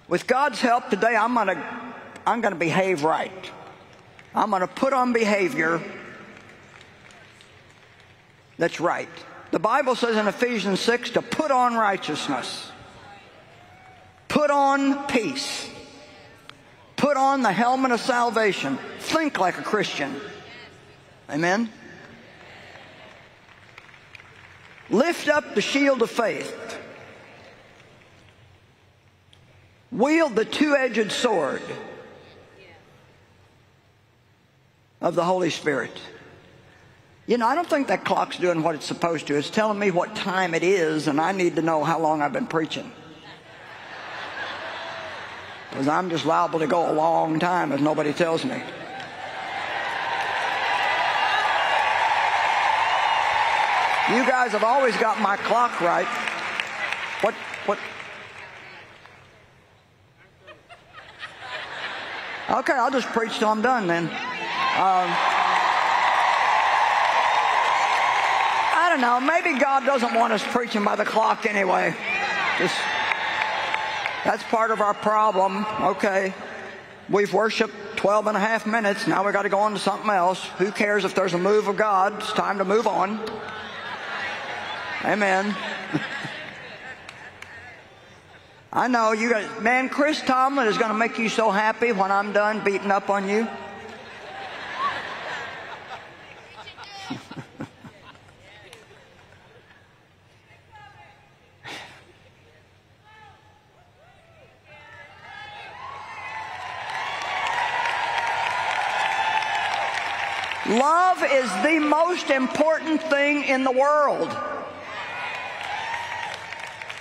with 0.07 0.27
God's 0.27 0.59
help 0.59 0.89
today, 0.89 1.15
I'm 1.15 1.33
going 1.33 1.47
to 1.47 1.93
I'm 2.25 2.41
going 2.41 2.53
to 2.53 2.59
behave 2.59 3.03
right. 3.03 3.51
I'm 4.33 4.49
going 4.49 4.61
to 4.61 4.67
put 4.67 4.93
on 4.93 5.13
behavior 5.13 5.81
that's 8.57 8.79
right. 8.79 9.09
The 9.53 9.59
Bible 9.59 9.93
says 9.93 10.17
in 10.17 10.27
Ephesians 10.27 10.79
6 10.79 11.11
to 11.11 11.21
put 11.21 11.51
on 11.51 11.75
righteousness, 11.75 12.71
put 14.27 14.49
on 14.49 15.05
peace, 15.05 15.69
put 16.95 17.17
on 17.17 17.43
the 17.43 17.51
helmet 17.51 17.91
of 17.91 17.99
salvation, 17.99 18.79
think 18.97 19.37
like 19.37 19.59
a 19.59 19.61
Christian. 19.61 20.19
Amen? 21.29 21.71
Lift 24.89 25.29
up 25.29 25.53
the 25.53 25.61
shield 25.61 26.01
of 26.01 26.09
faith. 26.09 26.79
Wield 29.91 30.35
the 30.35 30.45
two 30.45 30.75
edged 30.75 31.11
sword 31.11 31.61
of 34.99 35.13
the 35.13 35.23
Holy 35.23 35.51
Spirit. 35.51 35.95
You 37.25 37.37
know, 37.37 37.47
I 37.47 37.55
don't 37.55 37.69
think 37.69 37.87
that 37.87 38.03
clock's 38.03 38.37
doing 38.37 38.63
what 38.63 38.75
it's 38.75 38.85
supposed 38.85 39.27
to. 39.27 39.37
It's 39.37 39.49
telling 39.49 39.79
me 39.79 39.91
what 39.91 40.13
time 40.13 40.53
it 40.53 40.63
is, 40.63 41.07
and 41.07 41.21
I 41.21 41.31
need 41.31 41.55
to 41.55 41.61
know 41.61 41.83
how 41.83 41.99
long 41.99 42.21
I've 42.21 42.33
been 42.33 42.47
preaching. 42.47 42.91
Because 45.69 45.87
I'm 45.87 46.11
just 46.11 46.23
liable 46.23 46.59
to 46.59 46.67
go 46.67 46.91
a 46.91 46.93
long 46.93 47.39
time 47.39 47.71
if 47.71 47.81
nobody 47.81 48.13
tells 48.13 48.45
me. 48.45 48.61
You 54.11 54.23
guys 54.27 54.51
have 54.51 54.63
always 54.63 54.95
got 54.97 55.19
my 55.19 55.35
clock 55.37 55.81
right. 55.81 56.05
What, 57.21 57.33
what? 57.65 57.79
Okay, 62.51 62.73
I'll 62.73 62.91
just 62.91 63.07
preach 63.07 63.39
till 63.39 63.47
I'm 63.47 63.63
done 63.63 63.87
then. 63.87 64.03
Um, 64.77 65.42
don't 68.93 69.01
know. 69.01 69.19
Maybe 69.19 69.57
God 69.57 69.85
doesn't 69.85 70.13
want 70.13 70.33
us 70.33 70.43
preaching 70.43 70.83
by 70.83 70.95
the 70.95 71.05
clock 71.05 71.47
anyway. 71.47 71.95
Just, 72.59 72.75
that's 74.23 74.43
part 74.43 74.69
of 74.69 74.81
our 74.81 74.93
problem. 74.93 75.65
Okay. 75.81 76.31
We've 77.09 77.33
worshiped 77.33 77.73
12 77.95 78.27
and 78.27 78.37
a 78.37 78.39
half 78.39 78.67
minutes. 78.67 79.07
Now 79.07 79.23
we've 79.23 79.33
got 79.33 79.41
to 79.43 79.49
go 79.49 79.57
on 79.59 79.73
to 79.73 79.79
something 79.79 80.11
else. 80.11 80.45
Who 80.59 80.71
cares 80.71 81.05
if 81.05 81.15
there's 81.15 81.33
a 81.33 81.39
move 81.39 81.67
of 81.67 81.75
God? 81.75 82.13
It's 82.19 82.33
time 82.33 82.59
to 82.59 82.65
move 82.65 82.85
on. 82.85 83.19
Amen. 85.03 85.55
I 88.71 88.87
know 88.87 89.11
you 89.11 89.31
guys, 89.31 89.49
man, 89.61 89.89
Chris 89.89 90.21
Tomlin 90.21 90.67
is 90.67 90.77
going 90.77 90.91
to 90.91 90.97
make 90.97 91.17
you 91.17 91.29
so 91.29 91.49
happy 91.51 91.91
when 91.91 92.11
I'm 92.11 92.31
done 92.31 92.63
beating 92.63 92.91
up 92.91 93.09
on 93.09 93.27
you. 93.27 93.47
Love 110.67 111.21
is 111.23 111.51
the 111.63 111.79
most 111.79 112.29
important 112.29 113.01
thing 113.03 113.43
in 113.43 113.63
the 113.63 113.71
world. 113.71 114.29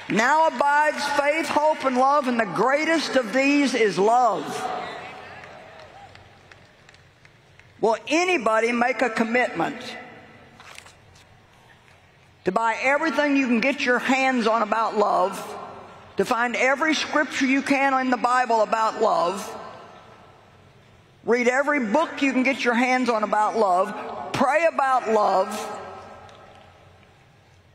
Now 0.08 0.48
abides 0.48 1.04
faith, 1.18 1.48
hope, 1.48 1.84
and 1.84 1.96
love, 1.96 2.26
and 2.26 2.38
the 2.38 2.44
greatest 2.44 3.14
of 3.16 3.32
these 3.32 3.74
is 3.74 3.98
love. 3.98 4.44
Will 7.80 7.96
anybody 8.08 8.72
make 8.72 9.00
a 9.00 9.10
commitment 9.10 9.76
to 12.44 12.52
buy 12.52 12.76
everything 12.82 13.36
you 13.36 13.46
can 13.46 13.60
get 13.60 13.84
your 13.84 14.00
hands 14.00 14.46
on 14.48 14.62
about 14.62 14.98
love, 14.98 15.38
to 16.16 16.24
find 16.24 16.56
every 16.56 16.94
scripture 16.94 17.46
you 17.46 17.62
can 17.62 17.94
in 18.00 18.10
the 18.10 18.16
Bible 18.16 18.62
about 18.62 19.00
love, 19.00 19.58
read 21.24 21.48
every 21.48 21.86
book 21.86 22.22
you 22.22 22.32
can 22.32 22.42
get 22.42 22.64
your 22.64 22.74
hands 22.74 23.08
on 23.08 23.22
about 23.22 23.56
love, 23.56 24.32
pray 24.32 24.66
about 24.66 25.10
love, 25.10 25.80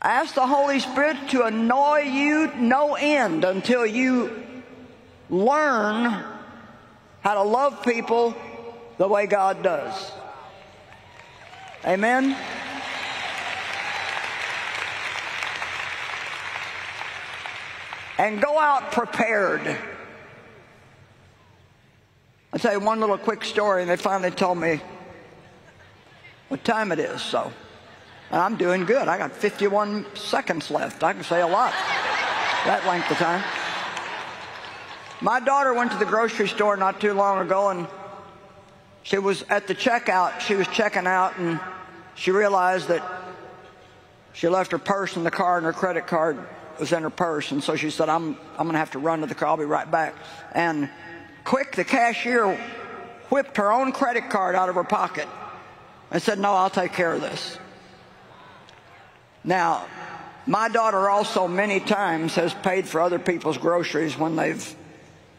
Ask 0.01 0.35
the 0.35 0.45
Holy 0.45 0.79
Spirit 0.79 1.17
to 1.29 1.43
annoy 1.43 2.01
you 2.01 2.51
no 2.55 2.95
end 2.95 3.43
until 3.43 3.85
you 3.85 4.43
learn 5.29 6.23
how 7.21 7.33
to 7.33 7.41
love 7.41 7.83
people 7.83 8.35
the 8.97 9.07
way 9.07 9.25
God 9.25 9.63
does. 9.63 10.11
Amen? 11.83 12.37
And 18.19 18.41
go 18.41 18.57
out 18.59 18.91
prepared. 18.91 19.77
I'll 22.57 22.61
tell 22.61 22.73
you 22.73 22.79
one 22.79 22.99
little 22.99 23.19
quick 23.19 23.45
story, 23.45 23.83
and 23.83 23.91
they 23.91 23.97
finally 23.97 24.31
told 24.31 24.57
me 24.57 24.81
what 26.47 26.65
time 26.65 26.91
it 26.91 26.97
is, 26.97 27.21
so. 27.21 27.53
And 28.31 28.41
I'm 28.41 28.57
doing 28.57 28.85
good. 28.85 29.07
I 29.07 29.19
got 29.19 29.31
51 29.31 30.07
seconds 30.15 30.71
left. 30.71 31.03
I 31.03 31.13
can 31.13 31.23
say 31.23 31.41
a 31.41 31.45
lot 31.45 31.71
that 32.65 32.83
length 32.87 33.11
of 33.11 33.17
time. 33.17 33.43
My 35.21 35.39
daughter 35.39 35.71
went 35.71 35.91
to 35.91 35.99
the 35.99 36.05
grocery 36.05 36.47
store 36.47 36.75
not 36.77 36.99
too 36.99 37.13
long 37.13 37.45
ago 37.45 37.69
and 37.69 37.85
she 39.03 39.19
was 39.19 39.43
at 39.51 39.67
the 39.67 39.75
checkout. 39.75 40.39
She 40.39 40.55
was 40.55 40.67
checking 40.69 41.05
out 41.05 41.37
and 41.37 41.59
she 42.15 42.31
realized 42.31 42.87
that 42.87 43.03
she 44.33 44.47
left 44.47 44.71
her 44.71 44.79
purse 44.79 45.15
in 45.15 45.23
the 45.23 45.29
car 45.29 45.57
and 45.57 45.65
her 45.67 45.73
credit 45.73 46.07
card 46.07 46.39
was 46.79 46.91
in 46.91 47.03
her 47.03 47.11
purse. 47.11 47.51
And 47.51 47.63
so 47.63 47.75
she 47.75 47.91
said, 47.91 48.09
I'm, 48.09 48.35
I'm 48.57 48.65
going 48.65 48.71
to 48.71 48.79
have 48.79 48.91
to 48.91 48.99
run 48.99 49.21
to 49.21 49.27
the 49.27 49.35
car. 49.35 49.49
I'll 49.49 49.57
be 49.57 49.65
right 49.65 49.89
back. 49.91 50.15
And 50.53 50.89
quick, 51.47 51.77
the 51.77 51.85
cashier 51.85 52.59
whipped 53.29 53.55
her 53.55 53.71
own 53.71 53.93
credit 53.93 54.29
card 54.29 54.53
out 54.53 54.67
of 54.67 54.75
her 54.75 54.83
pocket 54.83 55.27
and 56.11 56.21
said, 56.21 56.37
No, 56.37 56.53
I'll 56.53 56.69
take 56.69 56.91
care 56.91 57.13
of 57.13 57.21
this. 57.21 57.57
Now, 59.45 59.85
my 60.45 60.67
daughter 60.67 61.09
also 61.09 61.47
many 61.47 61.79
times 61.79 62.35
has 62.35 62.53
paid 62.53 62.85
for 62.85 62.99
other 62.99 63.17
people's 63.17 63.57
groceries 63.57 64.17
when 64.17 64.35
they've 64.35 64.75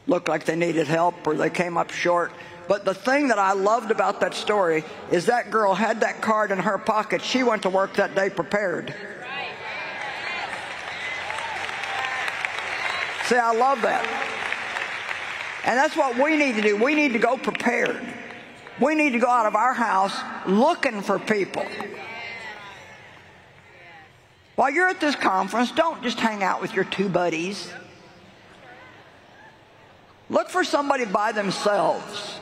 looked 0.07 0.29
like 0.29 0.47
they 0.47 0.57
needed 0.57 0.87
help 0.87 1.27
or 1.27 1.35
they 1.35 1.51
came 1.51 1.77
up 1.77 1.91
short. 1.91 2.33
But 2.69 2.87
the 2.87 2.95
thing 2.95 3.29
that 3.29 3.39
I 3.39 3.53
loved 3.53 3.91
about 3.91 4.21
that 4.21 4.33
story 4.33 4.85
is 5.11 5.27
that 5.27 5.51
girl 5.51 5.75
had 5.75 6.01
that 6.01 6.23
card 6.23 6.51
in 6.51 6.59
her 6.59 6.79
pocket. 6.79 7.21
She 7.21 7.43
went 7.43 7.63
to 7.63 7.71
work 7.71 7.95
that 7.95 8.15
day 8.15 8.31
prepared. 8.31 8.95
See, 13.25 13.37
I 13.37 13.53
love 13.53 13.83
that. 13.83 14.48
And 15.65 15.77
that's 15.77 15.97
what 15.97 16.17
we 16.23 16.37
need 16.37 16.55
to 16.57 16.63
do. 16.63 16.77
We 16.77 16.95
need 16.95 17.13
to 17.13 17.19
go 17.19 17.37
prepared. 17.37 18.01
We 18.81 18.95
need 18.95 19.11
to 19.11 19.19
go 19.19 19.29
out 19.29 19.47
of 19.47 19.55
our 19.55 19.75
house 19.75 20.17
looking 20.47 21.03
for 21.03 21.19
people. 21.19 21.67
While 24.55 24.71
you're 24.71 24.89
at 24.89 25.01
this 25.01 25.15
conference, 25.15 25.71
don't 25.73 26.03
just 26.03 26.19
hang 26.19 26.43
out 26.43 26.61
with 26.61 26.75
your 26.75 26.85
two 26.85 27.09
buddies. 27.09 27.73
Look 30.31 30.51
for 30.51 30.65
somebody 30.65 31.05
by 31.07 31.33
themselves 31.33 32.39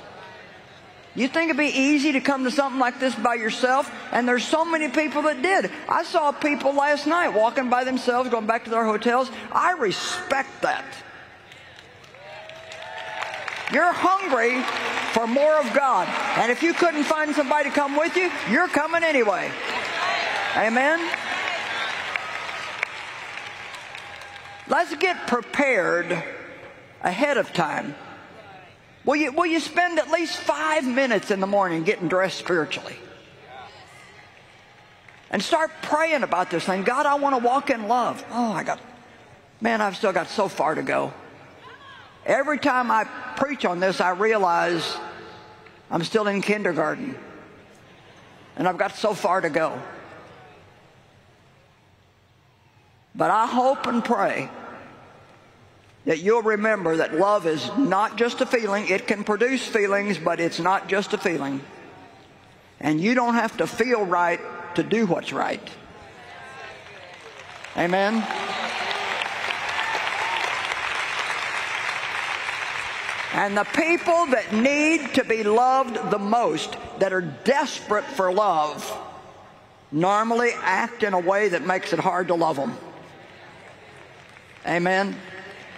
You 1.17 1.29
think 1.29 1.49
it'd 1.49 1.57
be 1.57 1.79
easy 1.79 2.13
to 2.13 2.21
come 2.21 2.45
to 2.45 2.51
something 2.51 2.79
like 2.79 3.01
this 3.01 3.15
by 3.15 3.37
yourself? 3.37 3.91
And 4.13 4.29
there's 4.29 4.45
so 4.45 4.67
many 4.67 4.89
people 4.89 5.23
that 5.23 5.41
did. 5.41 5.71
I 5.89 6.05
saw 6.05 6.31
people 6.31 6.75
last 6.75 7.07
night 7.07 7.31
walking 7.31 7.71
by 7.71 7.85
themselves, 7.85 8.29
going 8.29 8.47
back 8.47 8.65
to 8.65 8.71
their 8.71 8.85
hotels. 8.85 9.31
I 9.51 9.73
respect 9.73 10.61
that. 10.61 10.85
You're 13.73 13.93
hungry 13.93 14.63
for 15.13 15.27
more 15.27 15.59
of 15.59 15.73
God. 15.75 16.09
And 16.39 16.53
if 16.53 16.63
you 16.63 16.73
couldn't 16.73 17.05
find 17.05 17.35
somebody 17.35 17.69
to 17.69 17.75
come 17.75 17.97
with 17.97 18.17
you, 18.17 18.31
you're 18.51 18.69
coming 18.69 19.03
anyway. 19.03 19.51
Amen? 20.57 21.01
Let's 24.69 24.95
get 24.97 25.27
prepared 25.27 26.13
ahead 27.03 27.39
of 27.39 27.53
time. 27.53 27.95
Will 29.05 29.17
you, 29.17 29.33
will 29.33 29.47
you 29.47 29.61
spend 29.61 29.99
at 29.99 30.11
least 30.11 30.37
five 30.37 30.85
minutes 30.85 31.31
in 31.31 31.41
the 31.41 31.47
morning 31.47 31.85
getting 31.85 32.09
dressed 32.09 32.39
spiritually? 32.39 32.97
And 35.31 35.43
start 35.43 35.71
praying 35.83 36.23
about 36.23 36.51
this 36.51 36.65
thing. 36.65 36.85
God, 36.85 37.07
I 37.07 37.17
want 37.17 37.37
to 37.37 37.43
walk 37.45 37.71
in 37.71 37.89
love. 37.89 38.25
Oh, 38.31 38.53
I 38.53 38.65
got, 38.65 38.81
man, 39.61 39.81
I've 39.81 39.97
still 39.97 40.13
got 40.13 40.29
so 40.29 40.49
far 40.49 40.75
to 40.75 40.83
go. 40.83 41.13
Every 42.27 42.59
time 42.59 42.90
I 42.90 43.05
preach 43.36 43.65
on 43.65 43.78
this, 43.78 44.01
I 44.01 44.11
realize 44.11 44.97
I'm 45.90 46.03
still 46.03 46.27
in 46.27 46.43
kindergarten. 46.43 47.16
And 48.57 48.66
I've 48.66 48.78
got 48.78 48.97
so 48.97 49.15
far 49.15 49.40
to 49.40 49.48
go. 49.48 49.81
But 53.15 53.31
I 53.31 53.47
hope 53.47 53.86
and 53.86 54.05
pray 54.05 54.51
that 56.05 56.19
you'll 56.19 56.43
remember 56.43 56.97
that 56.97 57.15
love 57.15 57.47
is 57.47 57.70
not 57.78 58.16
just 58.16 58.40
a 58.40 58.47
feeling. 58.47 58.89
It 58.89 59.07
can 59.07 59.23
produce 59.23 59.65
feelings, 59.66 60.19
but 60.19 60.40
it's 60.40 60.59
not 60.59 60.89
just 60.89 61.12
a 61.12 61.19
feeling. 61.19 61.61
And 62.81 63.01
you 63.01 63.15
don't 63.15 63.35
have 63.35 63.57
to 63.59 63.66
feel 63.66 64.05
right 64.05 64.40
to 64.74 64.82
do 64.82 65.07
what's 65.07 65.32
right. 65.32 65.66
Amen. 67.77 68.66
And 73.37 73.55
the 73.55 73.65
people 73.65 74.25
that 74.29 74.55
need 74.55 75.13
to 75.17 75.23
be 75.23 75.43
loved 75.43 76.11
the 76.11 76.19
most, 76.19 76.75
that 77.01 77.13
are 77.13 77.21
desperate 77.21 78.07
for 78.07 78.33
love, 78.33 78.91
normally 79.93 80.53
act 80.63 81.03
in 81.03 81.13
a 81.13 81.21
way 81.21 81.51
that 81.51 81.67
makes 81.67 81.93
it 81.93 81.99
hard 81.99 82.29
to 82.29 82.35
love 82.35 82.57
them. 82.57 82.75
Amen. 84.67 85.15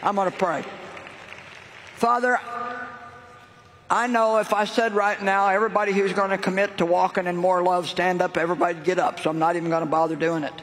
I'm 0.04 0.14
going 0.14 0.30
to 0.30 0.36
pray. 0.38 0.64
Father, 1.96 2.38
I 3.90 4.06
know 4.06 4.38
if 4.38 4.52
I 4.52 4.64
said 4.64 4.94
right 4.94 5.20
now, 5.20 5.48
everybody 5.48 5.92
who's 5.92 6.12
going 6.12 6.30
to 6.30 6.38
commit 6.38 6.78
to 6.78 6.86
walking 6.86 7.26
in 7.26 7.36
more 7.36 7.60
love, 7.60 7.88
stand 7.88 8.22
up, 8.22 8.36
everybody 8.36 8.78
get 8.78 9.00
up. 9.00 9.18
So 9.18 9.30
I'm 9.30 9.40
not 9.40 9.56
even 9.56 9.68
going 9.68 9.82
to 9.84 9.90
bother 9.90 10.14
doing 10.14 10.44
it. 10.44 10.54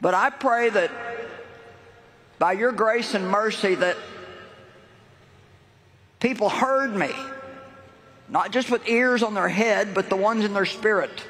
But 0.00 0.14
I 0.14 0.30
pray 0.30 0.70
that 0.70 0.92
by 2.38 2.52
your 2.52 2.72
grace 2.72 3.14
and 3.14 3.28
mercy 3.28 3.74
that 3.76 3.96
people 6.20 6.48
heard 6.48 6.94
me, 6.94 7.10
not 8.28 8.50
just 8.50 8.70
with 8.70 8.88
ears 8.88 9.22
on 9.22 9.34
their 9.34 9.48
head, 9.48 9.94
but 9.94 10.08
the 10.08 10.16
ones 10.16 10.44
in 10.44 10.52
their 10.52 10.66
spirit. 10.66 11.26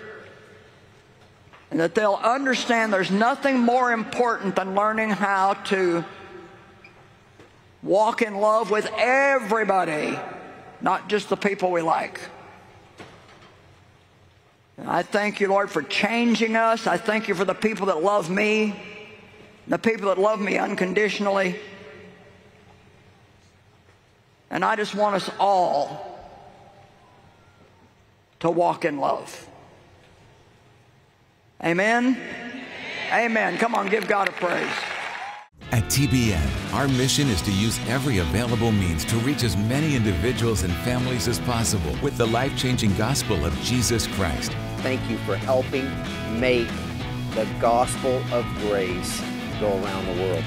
And 1.70 1.81
that 1.81 1.94
they'll 1.94 2.20
understand 2.22 2.93
there's 2.93 3.10
nothing 3.10 3.59
more 3.59 3.93
important 3.93 4.55
than 4.55 4.74
learning 4.74 5.10
how 5.10 5.55
to 5.55 6.05
walk 7.82 8.22
in 8.22 8.36
love 8.36 8.70
with 8.70 8.89
everybody, 8.97 10.18
not 10.81 11.09
just 11.09 11.28
the 11.28 11.36
people 11.36 11.70
we 11.70 11.82
like. 11.82 12.20
And 14.76 14.89
I 14.89 15.02
thank 15.02 15.40
you, 15.40 15.48
Lord, 15.48 15.70
for 15.70 15.82
changing 15.82 16.56
us. 16.56 16.86
I 16.86 16.97
thank 16.97 17.28
you 17.28 17.35
for 17.35 17.44
the 17.44 17.55
people 17.55 17.86
that 17.86 18.02
love 18.02 18.31
me, 18.31 18.74
the 19.69 19.78
people 19.78 20.09
that 20.09 20.19
love 20.19 20.41
me 20.41 20.59
unconditionally. 20.59 21.57
And 24.51 24.65
I 24.65 24.77
just 24.77 24.95
want 24.95 25.16
us 25.16 25.31
all 25.39 26.15
to 28.41 28.51
walk 28.51 28.85
in 28.85 28.99
love. 28.99 29.49
Amen? 31.65 32.19
Amen. 33.11 33.57
Come 33.59 33.74
on, 33.74 33.89
give 33.89 34.07
God 34.07 34.28
a 34.28 34.32
praise. 34.32 34.70
At 35.73 35.85
TBN, 35.85 36.74
our 36.74 36.86
mission 36.86 37.28
is 37.28 37.41
to 37.43 37.51
use 37.51 37.81
every 37.89 38.19
available 38.19 38.70
means 38.70 39.05
to 39.07 39.16
reach 39.19 39.43
as 39.43 39.57
many 39.57 39.97
individuals 39.97 40.62
and 40.62 40.73
families 40.73 41.27
as 41.27 41.41
possible 41.41 41.97
with 42.03 42.16
the 42.16 42.27
life 42.27 42.57
changing 42.57 42.95
gospel 42.97 43.45
of 43.45 43.59
Jesus 43.61 44.07
Christ. 44.09 44.53
Thank 44.78 45.09
you 45.11 45.16
for 45.19 45.36
helping 45.36 45.91
make 46.39 46.69
the 47.35 47.49
gospel 47.61 48.23
of 48.31 48.45
grace 48.61 49.23
go 49.60 49.68
around 49.82 50.06
the 50.06 50.22
world. 50.22 50.44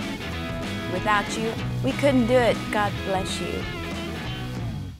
Without 0.94 1.38
you, 1.38 1.54
we 1.84 1.92
couldn't 1.94 2.28
do 2.28 2.34
it. 2.34 2.58
God 2.72 2.92
bless 3.06 3.40
you. 3.42 3.77